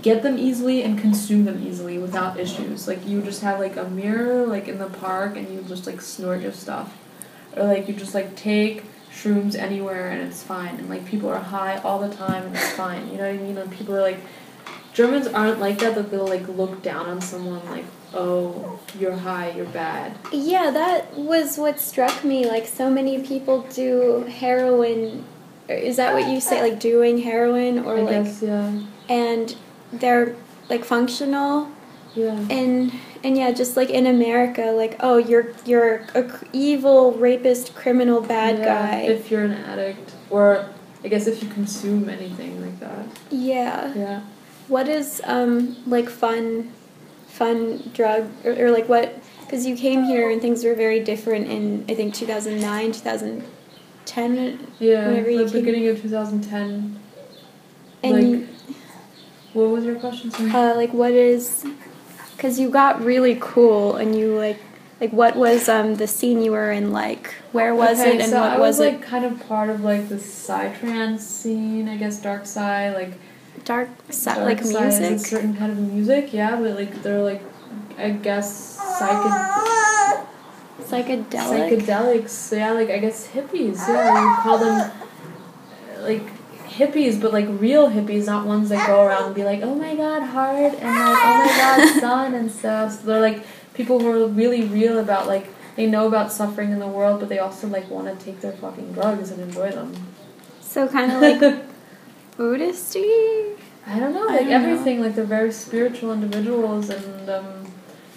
get 0.03 0.23
them 0.23 0.39
easily 0.39 0.83
and 0.83 0.99
consume 0.99 1.45
them 1.45 1.67
easily 1.67 1.99
without 1.99 2.39
issues. 2.39 2.87
Like 2.87 3.07
you 3.07 3.21
just 3.23 3.43
have 3.43 3.59
like 3.61 3.77
a 3.77 3.85
mirror 3.91 4.47
like 4.47 4.69
in 4.69 4.79
the 4.79 4.89
park 4.89 5.37
and 5.37 5.53
you 5.53 5.63
just 5.63 5.87
like 5.87 6.01
snort 6.01 6.41
your 6.43 6.53
stuff, 6.53 6.97
or 7.57 7.65
like 7.65 7.89
you 7.89 7.95
just 7.95 8.15
like 8.15 8.37
take 8.37 8.85
shrooms 9.13 9.55
anywhere 9.57 10.09
and 10.11 10.29
it's 10.29 10.43
fine. 10.43 10.77
And 10.77 10.89
like 10.89 11.05
people 11.07 11.29
are 11.29 11.41
high 11.41 11.79
all 11.79 11.99
the 11.99 12.15
time 12.15 12.45
and 12.47 12.55
it's 12.55 12.71
fine. 12.73 13.11
You 13.11 13.19
know 13.19 13.31
what 13.31 13.41
I 13.41 13.43
mean? 13.43 13.59
And 13.59 13.71
people 13.73 13.95
are 13.97 14.03
like. 14.03 14.21
Germans 14.93 15.29
aren't 15.29 15.61
like 15.61 15.79
that. 15.79 15.95
That 15.95 16.11
they'll 16.11 16.27
like 16.27 16.49
look 16.49 16.83
down 16.83 17.07
on 17.07 17.21
someone 17.21 17.65
like, 17.71 17.85
oh, 18.15 18.79
you're 18.99 19.17
high, 19.17 19.51
you're 19.53 19.67
bad. 19.67 20.17
Yeah, 20.33 20.71
that 20.71 21.17
was 21.17 21.57
what 21.59 21.79
struck 21.81 22.25
me. 22.25 22.47
Like, 22.47 22.67
so 22.67 22.91
many 22.91 23.23
people 23.23 23.63
do 23.75 24.25
heroin. 24.29 25.25
Is 25.69 25.97
that 25.97 26.13
what 26.15 26.29
you 26.29 26.41
say? 26.41 26.61
Like, 26.63 26.81
doing 26.81 27.19
heroin 27.19 27.79
or 27.81 27.97
I 27.99 28.01
like. 28.03 28.25
guess 28.25 28.43
yeah. 28.43 28.81
And 29.09 29.55
they're 29.93 30.35
like 30.69 30.85
functional, 30.85 31.69
Yeah. 32.15 32.39
and 32.51 32.93
and 33.23 33.37
yeah, 33.37 33.51
just 33.53 33.77
like 33.77 33.91
in 33.91 34.07
America, 34.07 34.73
like 34.77 34.97
oh, 35.01 35.17
you're 35.19 35.53
you're 35.65 36.07
a 36.15 36.29
c- 36.29 36.47
evil 36.53 37.13
rapist, 37.13 37.75
criminal, 37.75 38.21
bad 38.21 38.59
Yeah, 38.59 38.65
guy. 38.65 38.97
If 39.03 39.31
you're 39.31 39.43
an 39.45 39.53
addict, 39.53 40.13
or 40.31 40.65
I 41.05 41.09
guess 41.09 41.27
if 41.27 41.43
you 41.43 41.49
consume 41.49 42.09
anything 42.09 42.61
like 42.63 42.79
that. 42.81 43.07
yeah. 43.31 43.93
Yeah. 43.95 44.21
What 44.69 44.89
is 44.89 45.21
um 45.25 45.77
like 45.87 46.09
fun, 46.09 46.71
fun 47.41 47.91
drug 47.95 48.29
or, 48.45 48.53
or 48.67 48.71
like 48.71 48.89
what? 48.89 49.09
Because 49.45 49.67
you 49.67 49.75
came 49.77 50.05
here 50.05 50.31
and 50.31 50.41
things 50.41 50.63
were 50.63 50.75
very 50.75 51.01
different 51.01 51.49
in 51.49 51.85
I 51.89 51.95
think 51.95 52.15
two 52.15 52.27
thousand 52.27 52.61
nine, 52.61 52.93
two 52.93 53.01
thousand 53.01 53.43
ten, 54.05 54.67
Yeah. 54.79 55.07
Whenever 55.09 55.31
you 55.31 55.45
the 55.45 55.51
came- 55.51 55.61
beginning 55.65 55.89
of 55.89 56.01
2010. 56.03 56.99
and 58.03 58.13
Like- 58.13 58.25
you- 58.25 58.49
What 59.55 59.71
was 59.71 59.85
your 59.85 59.97
question? 59.97 60.31
Sorry. 60.31 60.51
uh, 60.51 60.75
like 60.77 60.93
what 60.93 61.13
is? 61.13 61.65
Because 62.37 62.61
you 62.61 62.69
got 62.71 63.03
really 63.05 63.37
cool 63.41 63.97
and 63.97 64.15
you 64.19 64.35
like 64.37 64.61
like 65.01 65.13
what 65.13 65.35
was 65.37 65.69
um 65.69 65.95
the 65.97 66.07
scene 66.07 66.43
you 66.43 66.53
were 66.53 66.71
in 66.71 66.93
like? 66.93 67.35
Where 67.53 67.75
was 67.75 67.99
okay, 68.01 68.15
it 68.17 68.21
and 68.23 68.31
so 68.31 68.41
what 68.41 68.51
I 68.53 68.59
was, 68.59 68.79
was, 68.79 68.81
it? 68.87 68.93
like 68.93 69.03
kind 69.03 69.25
of 69.25 69.35
part 69.49 69.69
of 69.71 69.79
like 69.83 70.09
the 70.09 70.17
psytrance 70.17 71.21
scene, 71.21 71.89
I 71.89 71.97
guess 71.97 72.21
dark 72.23 72.45
side, 72.47 72.95
like 72.95 73.13
Dark, 73.71 73.89
dark 74.25 74.39
like 74.39 74.65
music. 74.65 75.21
certain 75.21 75.57
kind 75.57 75.71
of 75.71 75.79
music, 75.79 76.33
yeah, 76.33 76.57
but 76.57 76.75
like 76.75 77.03
they're 77.05 77.23
like 77.23 77.41
I 77.97 78.11
guess 78.11 78.77
psychedelic 78.99 80.27
Psychedelic. 80.81 81.87
psychedelics, 81.87 82.57
yeah, 82.57 82.73
like 82.73 82.91
I 82.91 82.99
guess 82.99 83.29
hippies, 83.29 83.79
yeah, 83.87 84.21
you 84.21 84.43
call 84.43 84.59
them 84.59 84.91
like 86.01 86.23
hippies, 86.67 87.21
but 87.21 87.33
like 87.33 87.47
real 87.49 87.89
hippies, 87.89 88.27
not 88.27 88.45
ones 88.45 88.71
that 88.71 88.85
go 88.89 89.07
around 89.07 89.27
and 89.27 89.35
be 89.37 89.45
like, 89.45 89.61
oh 89.63 89.77
my 89.77 89.95
god, 89.95 90.23
heart, 90.23 90.75
and 90.75 90.83
like, 90.83 91.19
oh 91.23 91.37
my 91.39 91.55
god, 91.57 92.01
sun, 92.01 92.35
and 92.35 92.51
stuff. 92.51 92.93
So 93.01 93.07
they're 93.07 93.21
like 93.21 93.45
people 93.75 94.01
who 94.01 94.11
are 94.11 94.27
really 94.27 94.65
real 94.65 94.99
about 94.99 95.29
like, 95.29 95.47
they 95.77 95.87
know 95.87 96.09
about 96.09 96.33
suffering 96.33 96.73
in 96.73 96.81
the 96.81 96.89
world, 96.89 97.21
but 97.21 97.29
they 97.29 97.39
also 97.39 97.69
like 97.69 97.89
want 97.89 98.19
to 98.19 98.25
take 98.25 98.41
their 98.41 98.53
fucking 98.53 98.95
drugs 98.95 99.31
and 99.31 99.41
enjoy 99.41 99.71
them. 99.71 99.95
So 100.61 100.89
kind 100.89 101.13
of 101.13 101.21
like 101.21 101.41
Buddhisty. 102.41 103.55
I 103.87 103.99
don't 103.99 104.15
know, 104.15 104.23
I 104.27 104.33
like 104.33 104.41
don't 104.41 104.49
know. 104.49 104.57
everything, 104.57 105.03
like 105.03 105.15
they're 105.15 105.25
very 105.25 105.53
spiritual 105.53 106.11
individuals, 106.15 106.89
and 106.89 107.29
um, 107.29 107.71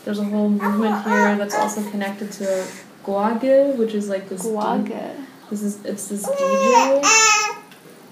there's 0.05 0.19
a 0.19 0.23
whole 0.23 0.47
movement 0.47 1.03
here 1.03 1.35
that's 1.35 1.55
also 1.55 1.83
connected 1.91 2.31
to 2.33 2.65
Guage, 3.03 3.75
which 3.77 3.93
is 3.93 4.07
like 4.07 4.29
this. 4.29 4.43
D- 4.43 4.93
this 5.49 5.61
is 5.61 5.83
it's 5.85 6.07
this 6.07 6.25
DJ. 6.25 7.03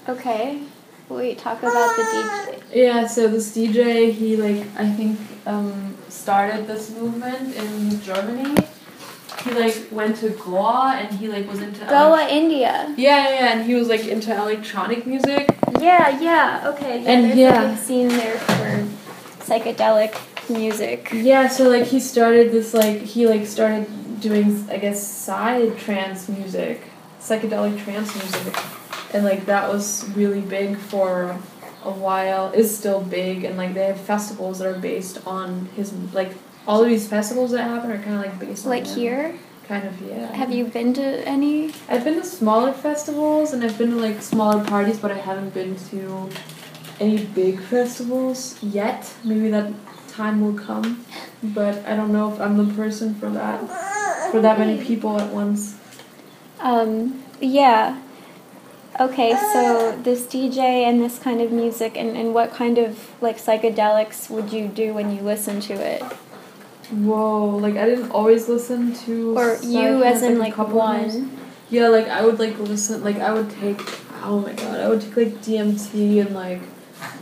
Okay. 0.10 0.64
Wait, 1.10 1.38
talk 1.38 1.60
about 1.60 1.96
the 1.96 2.04
DJ. 2.04 2.64
Yeah, 2.74 3.06
so 3.06 3.28
this 3.28 3.56
DJ, 3.56 4.12
he 4.12 4.36
like 4.36 4.66
I 4.76 4.90
think 4.90 5.18
um, 5.46 5.96
started 6.10 6.68
this 6.68 6.90
movement 6.90 7.56
in 7.56 8.02
Germany. 8.02 8.56
He 9.44 9.52
like 9.52 9.88
went 9.92 10.18
to 10.18 10.30
Goa 10.30 10.98
and 11.00 11.18
he 11.18 11.28
like 11.28 11.48
was 11.50 11.60
into 11.60 11.84
Goa, 11.86 12.28
India. 12.30 12.94
yeah, 12.98 13.28
yeah, 13.28 13.30
yeah, 13.40 13.54
and 13.54 13.66
he 13.66 13.74
was 13.76 13.88
like 13.88 14.06
into 14.08 14.36
electronic 14.36 15.06
music. 15.08 15.56
Yeah, 15.80 16.20
yeah. 16.20 16.62
Okay. 16.76 17.02
Yeah, 17.04 17.10
And 17.12 17.26
there's 17.26 17.38
yeah. 17.38 17.64
a 17.64 17.70
big 17.70 17.78
scene 17.80 18.08
there 18.10 18.38
for 18.38 18.88
psychedelic 19.44 20.16
music. 20.50 21.10
Yeah, 21.14 21.48
so 21.48 21.68
like 21.70 21.86
he 21.86 22.00
started 22.00 22.52
this 22.52 22.74
like 22.74 23.02
he 23.02 23.28
like 23.28 23.46
started 23.48 23.88
doing 24.20 24.68
I 24.70 24.78
guess 24.78 25.00
psytrance 25.02 26.30
music, 26.30 26.82
psychedelic 27.20 27.84
trance 27.84 28.14
music, 28.16 28.56
and 29.14 29.24
like 29.26 29.46
that 29.48 29.70
was 29.72 30.08
really 30.10 30.42
big 30.42 30.78
for 30.78 31.38
a 31.84 31.92
while. 31.92 32.52
Is 32.52 32.76
still 32.78 33.02
big, 33.02 33.44
and 33.44 33.58
like 33.58 33.74
they 33.74 33.86
have 33.88 34.00
festivals 34.00 34.60
that 34.60 34.68
are 34.68 34.80
based 34.80 35.26
on 35.26 35.66
his 35.76 35.94
like 36.14 36.34
all 36.68 36.84
of 36.84 36.90
these 36.90 37.08
festivals 37.08 37.52
that 37.52 37.64
happen 37.64 37.92
are 37.92 37.98
kind 37.98 38.16
of 38.16 38.22
like 38.22 38.40
based 38.40 38.66
Like 38.66 38.84
on 38.84 38.90
him. 38.90 38.96
here, 38.98 39.36
Kind 39.68 39.88
of 39.88 40.02
yeah. 40.02 40.34
have 40.34 40.52
you 40.52 40.66
been 40.66 40.94
to 40.96 41.28
any? 41.28 41.72
I've 41.90 42.04
been 42.04 42.16
to 42.16 42.26
smaller 42.26 42.74
festivals 42.74 43.54
and 43.54 43.64
I've 43.64 43.78
been 43.78 43.92
to 43.92 43.96
like 43.98 44.22
smaller 44.22 44.64
parties, 44.64 45.00
but 45.00 45.12
I 45.12 45.18
haven't 45.18 45.54
been 45.54 45.76
to 45.92 46.30
any 47.00 47.26
big 47.26 47.60
festivals 47.60 48.62
yet. 48.62 49.14
Maybe 49.24 49.50
that 49.50 49.72
time 50.10 50.42
will 50.42 50.54
come, 50.60 51.06
but 51.42 51.86
I 51.86 51.96
don't 51.96 52.12
know 52.12 52.34
if 52.34 52.40
I'm 52.42 52.58
the 52.58 52.74
person 52.74 53.16
for 53.16 53.30
that 53.30 53.60
for 54.32 54.42
that 54.42 54.60
many 54.60 54.84
people 54.84 55.20
at 55.20 55.32
once. 55.34 55.78
Um, 56.60 57.24
yeah. 57.40 58.02
Okay, 59.00 59.32
so 59.54 59.98
this 60.04 60.26
DJ 60.26 60.60
and 60.84 61.02
this 61.02 61.18
kind 61.18 61.42
of 61.42 61.52
music, 61.52 61.96
and, 61.98 62.16
and 62.18 62.34
what 62.34 62.52
kind 62.52 62.78
of 62.78 63.10
like 63.22 63.38
psychedelics 63.38 64.30
would 64.30 64.52
you 64.52 64.68
do 64.68 64.94
when 64.94 65.16
you 65.16 65.22
listen 65.22 65.60
to 65.62 65.74
it? 65.74 66.04
Whoa! 66.92 67.56
Like 67.58 67.78
I 67.78 67.86
didn't 67.86 68.12
always 68.12 68.50
listen 68.50 68.94
to. 69.06 69.38
Or 69.38 69.58
you 69.64 70.04
as 70.04 70.24
in 70.24 70.38
like 70.40 70.54
couple 70.54 70.80
times. 70.80 71.16
one? 71.16 71.38
Yeah, 71.70 71.88
like 71.88 72.08
I 72.08 72.26
would 72.26 72.38
like 72.38 72.60
listen. 72.60 73.04
Like 73.04 73.18
I 73.18 73.34
would 73.34 73.50
take. 73.50 73.82
Oh 74.24 74.40
my 74.40 74.52
god! 74.54 74.80
I 74.82 74.90
would 74.90 75.02
take 75.02 75.16
like 75.16 75.42
DMT 75.42 76.20
and 76.26 76.36
like 76.36 76.62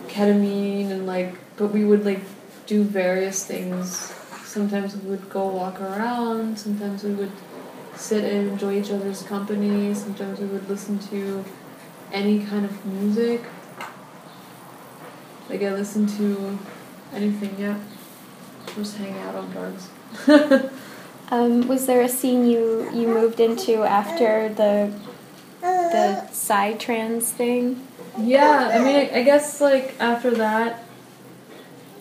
ketamine 0.07 0.89
and 0.89 1.05
like. 1.05 1.35
But 1.55 1.67
we 1.67 1.85
would 1.85 2.03
like 2.03 2.21
do 2.65 2.83
various 2.83 3.45
things. 3.45 4.11
Sometimes 4.43 4.95
we 4.95 5.09
would 5.11 5.29
go 5.29 5.47
walk 5.47 5.79
around. 5.79 6.57
Sometimes 6.57 7.03
we 7.03 7.13
would 7.13 7.31
sit 7.95 8.23
and 8.23 8.49
enjoy 8.49 8.79
each 8.79 8.89
other's 8.89 9.21
company. 9.21 9.93
Sometimes 9.93 10.39
we 10.39 10.47
would 10.47 10.67
listen 10.67 10.97
to 11.09 11.45
any 12.11 12.43
kind 12.43 12.65
of 12.65 12.85
music. 12.85 13.43
Like 15.47 15.61
I 15.61 15.73
listen 15.73 16.07
to 16.17 16.57
anything. 17.13 17.55
Yeah. 17.59 17.77
Just 18.75 18.97
hang 18.97 19.17
out 19.19 19.35
on 19.35 19.51
drugs. 19.51 19.89
Um, 21.31 21.67
was 21.67 21.85
there 21.85 22.01
a 22.01 22.09
scene 22.09 22.47
you 22.49 22.89
you 22.91 23.07
moved 23.07 23.39
into 23.39 23.83
after 23.83 24.49
the 24.49 24.91
the 25.61 26.27
psytrance 26.31 27.25
thing? 27.25 27.85
Yeah, 28.17 28.71
I 28.73 28.79
mean, 28.79 28.95
I, 28.95 29.19
I 29.19 29.23
guess 29.23 29.61
like 29.61 29.93
after 29.99 30.31
that, 30.31 30.83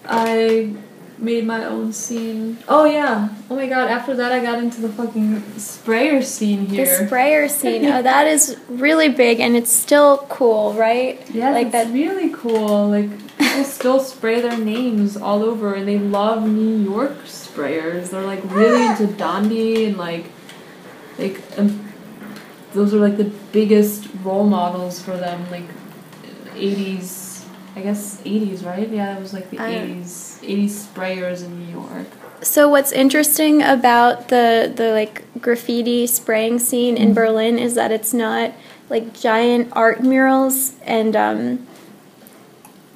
I 0.07 0.73
made 1.19 1.45
my 1.47 1.65
own 1.65 1.93
scene. 1.93 2.57
Oh 2.69 2.87
yeah. 2.87 3.29
Oh 3.51 3.57
my 3.57 3.67
god. 3.67 3.91
After 3.91 4.15
that, 4.15 4.33
I 4.33 4.41
got 4.41 4.61
into 4.61 4.81
the 4.81 4.89
fucking 4.89 5.59
sprayer 5.59 6.23
scene 6.23 6.65
here. 6.67 6.87
The 6.87 7.07
sprayer 7.07 7.49
scene. 7.49 7.85
oh, 7.85 8.01
that 8.01 8.27
is 8.27 8.57
really 8.71 9.11
big, 9.11 9.41
and 9.41 9.57
it's 9.57 9.71
still 9.73 10.25
cool, 10.31 10.73
right? 10.73 11.21
yeah, 11.35 11.51
like 11.51 11.67
it's 11.67 11.73
that- 11.73 11.93
really 11.93 12.31
cool. 12.31 12.89
Like 12.89 13.11
people 13.49 13.65
still 13.65 14.01
spray 14.01 14.41
their 14.41 14.59
names 14.59 15.17
all 15.17 15.43
over, 15.43 15.75
and 15.75 15.89
they 15.89 15.99
love 15.99 16.49
New 16.49 16.77
York 16.77 17.25
sprayers. 17.25 18.11
They're 18.11 18.23
like 18.23 18.41
really 18.45 18.87
into 18.87 19.07
Dondi 19.07 19.87
and 19.87 19.97
like, 19.97 20.27
like 21.19 21.41
um, 21.59 21.93
those 22.73 22.95
are 22.95 22.99
like 22.99 23.17
the 23.17 23.31
biggest 23.53 24.09
role 24.23 24.45
models 24.45 25.01
for 25.03 25.17
them. 25.17 25.51
Like, 25.51 25.65
eighties. 26.55 27.47
I 27.77 27.81
guess 27.81 28.21
eighties, 28.25 28.65
right? 28.65 28.89
Yeah, 28.89 29.17
it 29.17 29.21
was 29.21 29.33
like 29.33 29.51
the 29.51 29.65
eighties. 29.65 30.41
Eighties 30.43 30.87
sprayers 30.87 31.45
in 31.45 31.65
New 31.65 31.73
York. 31.73 32.07
So 32.41 32.69
what's 32.69 32.93
interesting 32.93 33.63
about 33.63 34.29
the 34.29 34.73
the 34.75 34.93
like 34.93 35.25
graffiti 35.41 36.07
spraying 36.07 36.59
scene 36.59 36.97
in 36.97 37.15
Berlin 37.15 37.59
is 37.59 37.75
that 37.75 37.93
it's 37.93 38.13
not 38.13 38.53
like 38.89 39.13
giant 39.15 39.69
art 39.73 40.03
murals 40.03 40.75
and 40.83 41.15
um 41.15 41.67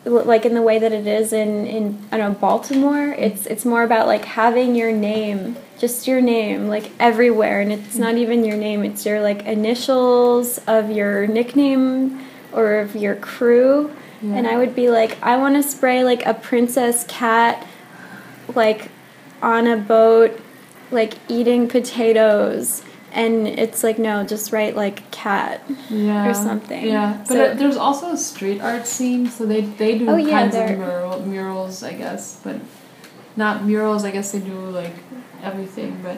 like 0.05 0.45
in 0.45 0.55
the 0.55 0.63
way 0.63 0.79
that 0.79 0.93
it 0.93 1.07
is 1.07 1.33
in 1.33 1.67
in 1.67 2.09
I 2.11 2.19
don't 2.19 2.33
know 2.33 2.39
Baltimore 2.39 3.09
it's 3.09 3.47
it's 3.47 3.65
more 3.65 3.83
about 3.85 4.07
like 4.07 4.25
having 4.25 4.75
your 4.75 4.93
name 4.93 5.57
just 5.79 6.07
your 6.07 6.21
name 6.21 6.69
like 6.69 6.93
everywhere. 7.01 7.61
And 7.61 7.73
it's 7.73 7.97
not 7.97 8.17
even 8.17 8.45
your 8.45 8.57
name 8.57 8.85
it's 8.85 9.05
your 9.07 9.21
like 9.21 9.45
initials 9.45 10.59
of 10.67 10.91
your 10.91 11.27
nickname 11.27 12.25
or 12.53 12.77
of 12.77 12.95
your 12.95 13.17
crew. 13.17 13.91
And 14.23 14.47
I 14.47 14.57
would 14.57 14.77
be 14.77 14.89
like 14.89 15.21
I 15.23 15.37
want 15.37 15.57
to 15.57 15.69
spray 15.69 16.05
like 16.05 16.25
a 16.27 16.35
princess 16.35 17.05
cat 17.09 17.67
like 18.55 18.91
on 19.43 19.67
a 19.67 19.77
boat 19.77 20.41
like 20.93 21.15
eating 21.29 21.67
potatoes 21.69 22.85
and 23.13 23.47
it's 23.47 23.85
like 23.85 23.99
no 23.99 24.25
just 24.25 24.53
write 24.53 24.75
like 24.75 25.11
cat 25.11 25.63
yeah. 25.91 26.29
or 26.29 26.35
something. 26.35 26.87
Yeah, 26.87 27.19
but 27.29 27.29
So- 27.29 27.45
uh, 27.45 27.55
there's 27.55 27.77
also 27.77 28.13
a 28.13 28.17
street 28.17 28.61
art 28.61 28.87
scene, 28.87 29.29
so 29.29 29.45
they 29.47 29.61
they 29.61 29.99
do 29.99 30.09
Oh, 30.09 30.17
yeah, 30.17 30.41
kinds 30.41 30.57
of 30.57 30.79
mural, 30.79 31.21
murals, 31.27 31.83
I 31.83 31.93
guess, 31.93 32.41
but 32.43 32.57
not 33.37 33.65
murals. 33.65 34.05
I 34.05 34.11
guess 34.11 34.33
they 34.33 34.41
do 34.41 34.55
like 34.55 34.95
everything, 35.43 36.01
but 36.03 36.17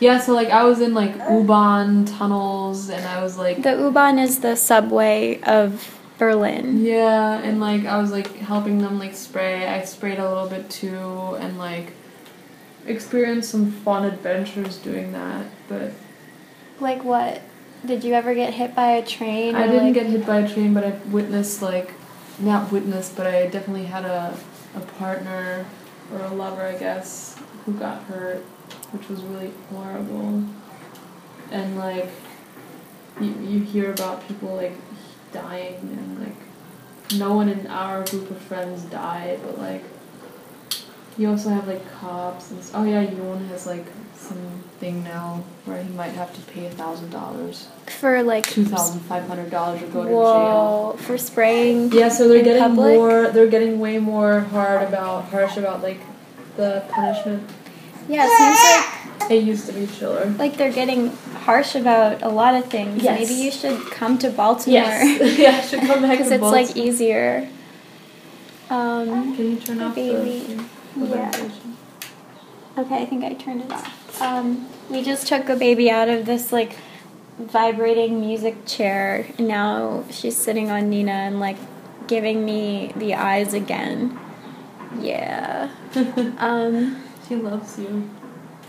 yeah. 0.00 0.18
So 0.18 0.34
like 0.34 0.48
I 0.50 0.64
was 0.64 0.80
in 0.80 0.92
like 0.92 1.14
U-Bahn 1.30 2.04
tunnels, 2.04 2.88
and 2.90 3.04
I 3.06 3.22
was 3.22 3.38
like 3.38 3.62
the 3.62 3.76
u-bahn 3.76 4.18
is 4.18 4.40
the 4.40 4.56
subway 4.56 5.40
of 5.42 6.00
berlin 6.16 6.84
yeah, 6.84 7.40
and 7.42 7.58
like 7.58 7.84
I 7.86 7.98
was 7.98 8.12
like 8.12 8.36
helping 8.36 8.78
them 8.78 8.98
like 8.98 9.14
spray. 9.14 9.66
I 9.66 9.84
sprayed 9.84 10.18
a 10.18 10.28
little 10.28 10.48
bit 10.48 10.68
too, 10.68 11.36
and 11.40 11.58
like 11.58 11.92
experienced 12.86 13.50
some 13.50 13.70
fun 13.70 14.04
adventures 14.04 14.78
doing 14.78 15.12
that, 15.12 15.46
but. 15.68 15.92
Like 16.80 17.04
what 17.04 17.42
did 17.84 18.02
you 18.02 18.14
ever 18.14 18.34
get 18.34 18.54
hit 18.54 18.74
by 18.74 18.92
a 18.92 19.04
train 19.04 19.54
I 19.54 19.66
didn't 19.66 19.84
like- 19.86 19.94
get 19.94 20.06
hit 20.06 20.26
by 20.26 20.40
a 20.40 20.52
train, 20.52 20.72
but 20.74 20.84
I 20.84 20.90
witnessed 21.10 21.60
like, 21.62 21.92
not 22.38 22.72
witnessed, 22.72 23.16
but 23.16 23.26
I 23.26 23.46
definitely 23.46 23.84
had 23.84 24.04
a, 24.04 24.36
a 24.74 24.80
partner 24.80 25.66
or 26.12 26.20
a 26.20 26.30
lover, 26.30 26.62
I 26.62 26.76
guess, 26.76 27.38
who 27.64 27.72
got 27.74 28.02
hurt, 28.04 28.38
which 28.92 29.08
was 29.08 29.22
really 29.22 29.52
horrible. 29.70 30.44
And 31.50 31.78
like, 31.78 32.08
you, 33.20 33.34
you 33.40 33.60
hear 33.60 33.92
about 33.92 34.26
people 34.26 34.56
like 34.56 34.76
dying 35.32 35.76
and 35.76 36.20
like, 36.20 37.18
no 37.18 37.34
one 37.34 37.48
in 37.48 37.66
our 37.66 38.04
group 38.04 38.30
of 38.30 38.38
friends 38.38 38.82
died, 38.84 39.40
but 39.44 39.58
like, 39.58 39.84
you 41.16 41.28
also 41.28 41.50
have 41.50 41.68
like 41.68 41.88
cops 41.92 42.50
and 42.50 42.60
oh 42.74 42.84
yeah, 42.84 43.04
Yoon 43.06 43.46
has 43.48 43.66
like 43.66 43.84
something 44.28 45.04
now 45.04 45.44
where 45.64 45.82
he 45.82 45.88
might 45.94 46.12
have 46.12 46.32
to 46.34 46.40
pay 46.52 46.66
a 46.66 46.70
thousand 46.70 47.10
dollars, 47.10 47.68
For 48.00 48.22
like 48.22 48.44
two 48.46 48.64
thousand 48.64 49.00
five 49.00 49.26
hundred 49.26 49.50
dollars, 49.50 49.82
or 49.82 49.86
go 49.88 50.02
to 50.04 50.08
jail. 50.08 50.16
whoa 50.18 50.96
for 50.98 51.16
spraying. 51.18 51.92
Yeah, 51.92 52.08
so 52.08 52.28
they're 52.28 52.38
in 52.38 52.44
getting 52.44 52.62
public? 52.62 52.96
more. 52.96 53.28
They're 53.30 53.46
getting 53.48 53.78
way 53.80 53.98
more 53.98 54.40
hard 54.40 54.86
about 54.88 55.24
harsh 55.26 55.56
about 55.56 55.82
like 55.82 56.00
the 56.56 56.84
punishment. 56.90 57.48
Yeah, 58.08 58.26
it 58.28 58.36
seems 58.38 59.20
like 59.22 59.30
It 59.30 59.44
used 59.44 59.66
to 59.66 59.72
be 59.72 59.86
chiller. 59.86 60.26
like 60.38 60.56
they're 60.58 60.72
getting 60.72 61.08
harsh 61.46 61.74
about 61.74 62.22
a 62.22 62.28
lot 62.28 62.54
of 62.54 62.66
things. 62.66 63.02
Yes. 63.02 63.20
Maybe 63.20 63.40
you 63.40 63.50
should 63.50 63.80
come 63.90 64.18
to 64.18 64.28
Baltimore. 64.30 64.80
Yes. 64.80 65.38
yeah, 65.38 65.50
I 65.56 65.60
should 65.62 65.80
come 65.80 66.02
back 66.02 66.10
Because 66.18 66.28
to 66.28 66.34
it's 66.34 66.42
like 66.42 66.76
easier. 66.76 67.48
Um, 68.70 69.34
Can 69.36 69.50
you 69.52 69.56
turn 69.56 69.80
off 69.80 69.94
baby. 69.94 70.56
the, 70.96 71.06
the 71.06 71.16
Yeah. 71.16 71.48
okay, 72.78 73.02
I 73.02 73.06
think 73.06 73.24
I 73.24 73.34
turned 73.34 73.62
it 73.62 73.72
off. 73.72 74.00
Um, 74.20 74.68
we 74.90 75.02
just 75.02 75.26
took 75.26 75.48
a 75.48 75.56
baby 75.56 75.90
out 75.90 76.08
of 76.08 76.26
this 76.26 76.52
like 76.52 76.76
vibrating 77.38 78.20
music 78.20 78.64
chair, 78.66 79.26
and 79.38 79.48
now 79.48 80.04
she's 80.10 80.36
sitting 80.36 80.70
on 80.70 80.88
Nina 80.90 81.12
and 81.12 81.40
like 81.40 81.56
giving 82.06 82.44
me 82.44 82.92
the 82.96 83.14
eyes 83.14 83.54
again. 83.54 84.18
Yeah. 85.00 85.70
Um, 86.38 87.02
She 87.28 87.36
loves 87.36 87.78
you. 87.78 88.08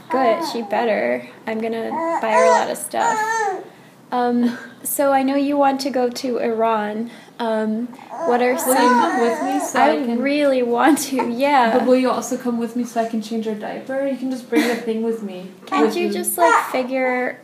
good. 0.09 0.43
She 0.51 0.61
better. 0.61 1.27
I'm 1.47 1.59
gonna 1.59 1.89
buy 2.21 2.31
her 2.31 2.43
a 2.45 2.49
lot 2.51 2.69
of 2.69 2.77
stuff. 2.77 3.63
Um, 4.11 4.57
so 4.83 5.11
I 5.11 5.23
know 5.23 5.35
you 5.35 5.57
want 5.57 5.81
to 5.81 5.89
go 5.89 6.09
to 6.09 6.37
Iran. 6.37 7.09
Um, 7.37 7.87
what 8.27 8.41
are 8.41 8.53
Will 8.53 8.53
you 8.53 8.57
some? 8.59 8.75
come 8.77 9.21
with 9.21 9.43
me 9.43 9.59
so 9.59 9.79
I, 9.79 9.91
I 9.91 9.95
can? 10.05 10.21
really 10.21 10.63
want 10.63 10.99
to. 11.09 11.29
Yeah. 11.29 11.77
but 11.77 11.85
will 11.85 11.97
you 11.97 12.09
also 12.09 12.37
come 12.37 12.57
with 12.59 12.75
me 12.75 12.83
so 12.85 13.01
I 13.01 13.09
can 13.09 13.21
change 13.21 13.45
your 13.45 13.55
diaper? 13.55 14.07
You 14.07 14.15
can 14.17 14.31
just 14.31 14.49
bring 14.49 14.67
the 14.67 14.75
thing 14.75 15.03
with 15.03 15.21
me. 15.21 15.51
Can't 15.65 15.87
with 15.87 15.97
you 15.97 16.11
just 16.11 16.37
like 16.37 16.65
figure? 16.71 17.39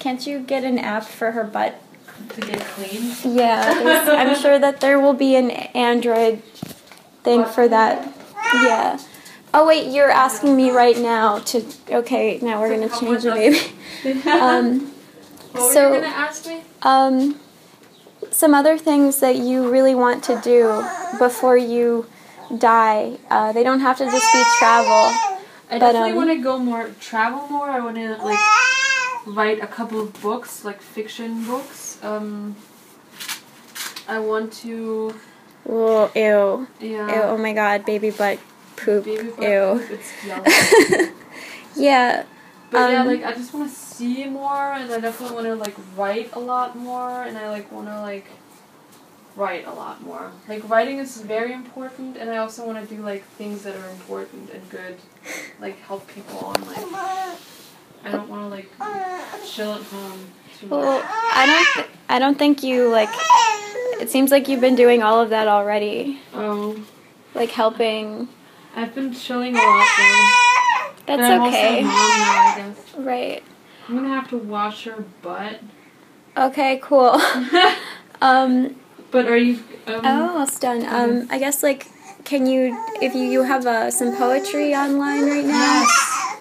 Can't 0.00 0.26
you 0.26 0.40
get 0.40 0.64
an 0.64 0.78
app 0.78 1.04
for 1.04 1.30
her 1.32 1.44
butt? 1.44 1.80
to 2.30 2.40
get 2.40 2.60
clean? 2.60 3.12
Yeah, 3.36 3.62
I'm 4.08 4.34
sure 4.40 4.58
that 4.58 4.80
there 4.80 4.98
will 4.98 5.12
be 5.12 5.36
an 5.36 5.50
Android 5.50 6.42
thing 7.22 7.44
for 7.44 7.68
that. 7.68 8.12
Yeah. 8.54 8.98
Oh 9.52 9.66
wait, 9.66 9.92
you're 9.92 10.10
asking 10.10 10.56
me 10.56 10.70
right 10.70 10.96
now 10.98 11.38
to. 11.40 11.64
Okay, 11.90 12.38
now 12.42 12.60
we're 12.60 12.70
gonna 12.74 12.88
change 12.88 13.22
the 13.22 13.30
baby. 13.32 14.22
Um, 14.28 14.92
what 15.52 15.72
so- 15.72 15.90
were 15.90 15.96
you 15.96 16.02
gonna 16.02 16.14
ask 16.14 16.46
me? 16.46 16.62
um, 16.82 17.38
some 18.30 18.54
other 18.54 18.76
things 18.78 19.20
that 19.20 19.36
you 19.36 19.70
really 19.70 19.94
want 19.94 20.24
to 20.24 20.40
do 20.42 20.84
before 21.18 21.56
you 21.56 22.06
die. 22.58 23.18
Uh, 23.30 23.52
they 23.52 23.62
don't 23.62 23.80
have 23.80 23.98
to 23.98 24.04
just 24.04 24.32
be 24.32 24.44
travel. 24.58 24.92
I 25.68 25.78
But, 25.78 25.78
definitely 25.80 26.10
um, 26.10 26.16
want 26.16 26.30
to 26.30 26.42
go 26.42 26.58
more 26.58 26.90
travel 27.00 27.46
more. 27.48 27.68
I 27.68 27.80
want 27.80 27.96
to 27.96 28.16
like 28.22 28.38
write 29.26 29.60
a 29.62 29.66
couple 29.66 30.00
of 30.00 30.20
books, 30.22 30.64
like 30.64 30.80
fiction 30.80 31.44
books. 31.44 31.98
Um, 32.02 32.56
I 34.08 34.20
want 34.20 34.52
to 34.64 35.14
Whoa, 35.64 36.10
ew. 36.14 36.68
yeah. 36.80 37.08
Ew, 37.08 37.22
oh 37.22 37.36
my 37.36 37.52
god, 37.52 37.84
baby 37.84 38.10
butt 38.10 38.38
poop. 38.76 39.04
Baby 39.04 39.30
butt 39.30 39.42
Ew. 39.42 39.82
poop. 39.88 41.12
Yeah. 41.76 42.24
But 42.70 42.90
yeah, 42.90 43.00
Um, 43.02 43.06
like 43.06 43.24
I 43.24 43.32
just 43.32 43.54
want 43.54 43.68
to 43.70 43.74
see 43.74 44.24
more, 44.26 44.72
and 44.72 44.92
I 44.92 45.00
definitely 45.00 45.34
want 45.36 45.46
to 45.46 45.54
like 45.54 45.74
write 45.96 46.30
a 46.34 46.38
lot 46.40 46.76
more, 46.76 47.22
and 47.22 47.38
I 47.38 47.48
like 47.50 47.70
want 47.70 47.86
to 47.88 48.00
like 48.00 48.26
write 49.36 49.66
a 49.66 49.72
lot 49.72 50.02
more. 50.02 50.32
Like 50.48 50.68
writing 50.68 50.98
is 50.98 51.20
very 51.20 51.52
important, 51.52 52.16
and 52.16 52.28
I 52.30 52.38
also 52.38 52.66
want 52.66 52.86
to 52.88 52.94
do 52.94 53.00
like 53.02 53.24
things 53.38 53.62
that 53.62 53.76
are 53.76 53.88
important 53.90 54.50
and 54.50 54.68
good, 54.70 54.96
like 55.60 55.78
help 55.80 56.06
people 56.08 56.52
and 56.54 56.66
like 56.66 56.86
I 58.04 58.10
don't 58.10 58.28
want 58.28 58.42
to 58.42 58.48
like 58.48 58.70
chill 59.46 59.72
at 59.74 59.82
home 59.82 60.20
too 60.58 60.66
much. 60.66 60.78
Well, 60.80 61.02
I 61.04 61.46
don't. 61.46 61.74
Th- 61.74 61.96
I 62.08 62.18
don't 62.18 62.38
think 62.38 62.62
you 62.62 62.88
like. 62.90 63.08
It 64.00 64.10
seems 64.10 64.30
like 64.30 64.48
you've 64.48 64.60
been 64.60 64.76
doing 64.76 65.02
all 65.02 65.20
of 65.20 65.30
that 65.30 65.48
already, 65.48 66.20
Oh, 66.34 66.76
like 67.34 67.50
helping. 67.50 68.28
I've 68.76 68.94
been 68.94 69.12
chilling 69.14 69.56
a 69.56 69.58
lot 69.58 69.88
though. 69.98 70.55
That's 71.06 71.20
but 71.22 71.30
I'm 71.30 71.42
okay. 71.42 71.80
a 71.80 71.82
mom 71.82 71.92
now, 71.92 71.94
I 71.96 72.54
guess. 72.56 72.94
Right. 72.96 73.42
I'm 73.88 73.94
gonna 73.96 74.08
have 74.08 74.28
to 74.30 74.38
wash 74.38 74.84
her 74.84 75.04
butt. 75.22 75.60
Okay. 76.36 76.78
Cool. 76.82 77.20
um. 78.22 78.76
But 79.10 79.26
are 79.28 79.36
you? 79.36 79.58
Um, 79.86 80.00
Oh, 80.04 80.28
almost 80.32 80.60
done. 80.60 80.84
Um. 80.86 81.28
I 81.30 81.38
guess 81.38 81.62
like, 81.62 81.86
can 82.24 82.46
you 82.46 82.76
if 83.00 83.14
you 83.14 83.22
you 83.22 83.42
have 83.44 83.66
uh, 83.66 83.90
some 83.90 84.16
poetry 84.16 84.74
online 84.74 85.24
right 85.28 85.44
now? 85.44 85.82
Yes. 85.82 86.36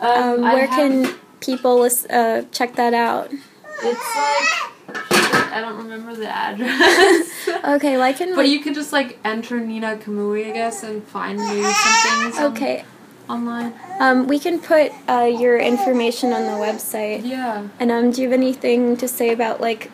Um. 0.00 0.44
I 0.44 0.54
Where 0.54 0.66
have- 0.66 0.76
can 0.78 1.14
people 1.40 1.86
uh 2.10 2.42
check 2.50 2.74
that 2.76 2.94
out? 2.94 3.30
It's 3.30 4.16
like 4.16 5.52
I 5.52 5.60
don't 5.60 5.76
remember 5.76 6.14
the 6.16 6.28
address. 6.46 7.28
Okay. 7.64 7.92
Well, 7.96 8.02
I 8.06 8.12
can. 8.12 8.34
but 8.36 8.48
you 8.48 8.60
could 8.60 8.74
just 8.74 8.92
like 8.92 9.18
enter 9.24 9.58
Nina 9.60 9.96
Kamui, 9.96 10.48
I 10.48 10.52
guess, 10.52 10.82
and 10.82 11.02
find 11.04 11.38
maybe 11.38 11.62
some 11.62 12.22
things. 12.22 12.38
Okay. 12.38 12.84
Online. 13.28 13.72
Um. 14.00 14.26
We 14.26 14.38
can 14.38 14.58
put 14.60 14.92
uh, 15.08 15.24
your 15.24 15.58
information 15.58 16.32
on 16.32 16.42
the 16.44 16.58
website. 16.66 17.24
Yeah. 17.24 17.68
And 17.80 17.90
um, 17.90 18.10
do 18.10 18.22
you 18.22 18.28
have 18.30 18.38
anything 18.38 18.96
to 18.96 19.06
say 19.08 19.32
about 19.32 19.60
like 19.60 19.90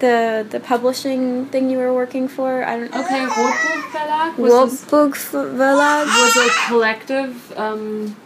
the 0.00 0.46
the 0.48 0.60
publishing 0.60 1.46
thing 1.46 1.70
you 1.70 1.78
were 1.78 1.92
working 1.92 2.28
for? 2.28 2.64
I 2.64 2.76
don't. 2.78 2.94
Okay. 2.94 3.26
Rotbuch 3.26 3.58
Verlag 3.92 4.38
was 4.38 4.84
Verlag. 4.84 6.06
was 6.06 6.36
a 6.36 6.48
collective 6.68 7.52
um, 7.58 8.16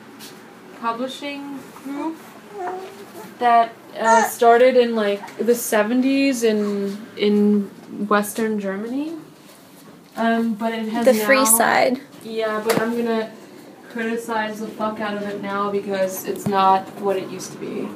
publishing 0.81 1.59
group 1.83 2.17
that 3.39 3.73
uh, 3.99 4.25
started 4.29 4.77
in 4.77 4.95
like 4.95 5.23
the 5.39 5.55
seventies 5.55 6.43
in 6.43 6.97
in 7.17 7.71
Western 8.09 8.61
Germany. 8.61 9.15
Um, 10.17 10.55
but 10.55 10.73
it 10.73 10.89
has 10.91 11.05
The 11.07 11.15
free 11.15 11.43
now- 11.43 11.59
side. 11.59 12.01
Yeah, 12.23 12.63
but 12.65 12.81
I'm 12.81 12.97
gonna 12.97 13.31
criticize 13.95 14.59
the 14.59 14.67
fuck 14.67 14.99
out 15.01 15.17
of 15.17 15.23
it 15.23 15.41
now 15.41 15.71
because 15.71 16.25
it's 16.27 16.47
not 16.49 16.83
what 17.01 17.17
it 17.17 17.31
used 17.31 17.53
to 17.53 17.59
be. 17.59 17.89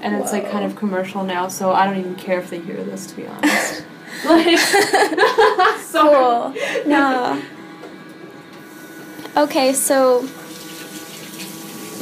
And 0.00 0.16
it's 0.16 0.32
like 0.32 0.50
kind 0.50 0.64
of 0.64 0.74
commercial 0.74 1.22
now, 1.22 1.46
so 1.46 1.72
I 1.72 1.84
don't 1.86 1.98
even 1.98 2.16
care 2.16 2.40
if 2.40 2.50
they 2.50 2.58
hear 2.58 2.82
this 2.82 3.06
to 3.08 3.16
be 3.16 3.26
honest. 3.26 3.84
like 4.24 4.58
sorry. 5.78 6.58
Cool. 6.58 6.86
No. 6.86 7.40
Okay, 9.36 9.72
so 9.74 10.26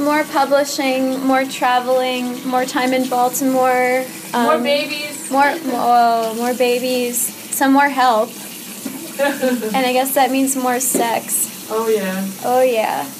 more 0.02 0.24
publishing, 0.24 1.20
more 1.26 1.44
traveling, 1.44 2.46
more 2.46 2.64
time 2.64 2.92
in 2.94 3.08
Baltimore. 3.08 4.04
Um, 4.32 4.44
More 4.44 4.58
babies. 4.58 5.30
More, 5.30 5.52
oh, 5.74 6.34
more 6.36 6.54
babies. 6.54 7.18
Some 7.54 7.72
more 7.72 7.88
help, 7.88 8.28
and 9.20 9.84
I 9.86 9.92
guess 9.92 10.14
that 10.14 10.30
means 10.30 10.56
more 10.56 10.80
sex. 10.80 11.68
oh 11.70 11.88
yeah. 11.88 12.26
Oh 12.44 12.62
yeah. 12.62 13.10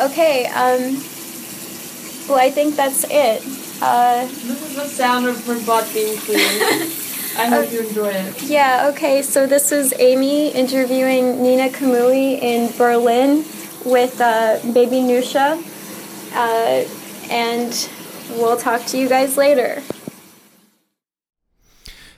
Okay. 0.00 0.46
Um. 0.46 1.00
Well, 2.28 2.38
I 2.40 2.50
think 2.50 2.76
that's 2.76 3.04
it. 3.04 3.42
Uh. 3.82 4.26
This 4.26 4.62
is 4.62 4.74
the 4.76 4.86
sound 4.86 5.26
of 5.26 5.44
her 5.46 5.64
butt 5.66 5.90
being 5.92 6.16
clean. 6.18 6.38
I 7.36 7.46
hope 7.46 7.72
you 7.72 7.80
enjoy 7.86 8.10
it. 8.10 8.42
Yeah. 8.42 8.90
Okay. 8.92 9.22
So 9.22 9.46
this 9.46 9.72
is 9.72 9.92
Amy 9.98 10.50
interviewing 10.50 11.42
Nina 11.42 11.68
Kamui 11.68 12.40
in 12.40 12.70
Berlin 12.76 13.44
with 13.84 14.20
uh, 14.20 14.60
baby 14.72 14.96
Nusha, 14.96 15.60
uh, 16.34 16.84
and 17.30 17.88
we'll 18.38 18.56
talk 18.56 18.84
to 18.86 18.98
you 18.98 19.08
guys 19.08 19.36
later. 19.36 19.82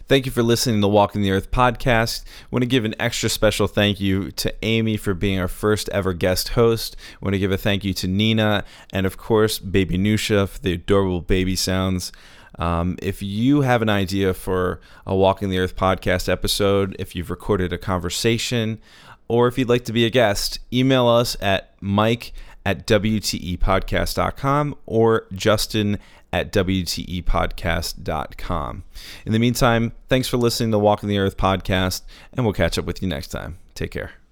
Thank 0.09 0.25
you 0.25 0.31
for 0.31 0.45
listening 0.45 0.77
to 0.77 0.81
the 0.83 0.89
Walking 0.89 1.23
the 1.23 1.33
Earth 1.33 1.51
podcast. 1.51 2.23
want 2.53 2.63
to 2.63 2.67
give 2.69 2.85
an 2.85 2.95
extra 3.01 3.29
special 3.29 3.67
thank 3.67 3.99
you 3.99 4.31
to 4.31 4.55
Amy 4.63 4.97
for 4.97 5.15
being 5.15 5.41
our 5.41 5.49
first 5.49 5.89
ever 5.89 6.13
guest 6.13 6.51
host. 6.51 6.95
want 7.21 7.35
to 7.35 7.41
give 7.41 7.51
a 7.51 7.57
thank 7.57 7.83
you 7.83 7.93
to 7.95 8.07
Nina 8.07 8.63
and, 8.93 9.05
of 9.05 9.17
course, 9.17 9.59
baby 9.59 9.99
Nusha 9.99 10.49
for 10.49 10.61
the 10.61 10.75
adorable 10.75 11.23
baby 11.23 11.57
sounds. 11.57 12.13
Um, 12.57 12.97
if 13.03 13.21
you 13.21 13.63
have 13.63 13.83
an 13.83 13.89
idea 13.89 14.33
for 14.33 14.81
a 15.05 15.17
Walking 15.17 15.51
the 15.51 15.59
Earth 15.59 15.75
podcast 15.75 16.29
episode, 16.29 16.95
if 17.01 17.17
you've 17.17 17.29
recorded 17.29 17.73
a 17.73 17.79
conversation, 17.79 18.79
or 19.27 19.49
if 19.49 19.59
you'd 19.59 19.69
like 19.69 19.85
to 19.87 19.93
be 19.93 20.07
a 20.07 20.11
guest, 20.11 20.61
email 20.73 21.09
us 21.09 21.37
at 21.41 21.75
mike 21.81 22.33
at 22.65 22.87
WTEpodcast.com 22.87 24.77
or 24.87 25.27
Justin 25.33 25.99
at 26.33 26.53
WTEpodcast.com. 26.53 28.85
In 29.25 29.33
the 29.33 29.39
meantime, 29.39 29.93
thanks 30.09 30.27
for 30.29 30.37
listening 30.37 30.73
to 30.73 30.79
Walking 30.79 31.09
the 31.09 31.19
Earth 31.19 31.37
podcast, 31.37 32.03
and 32.33 32.45
we'll 32.45 32.53
catch 32.53 32.77
up 32.79 32.85
with 32.85 33.01
you 33.03 33.09
next 33.09 33.29
time. 33.29 33.59
Take 33.75 33.93
care. 33.93 34.26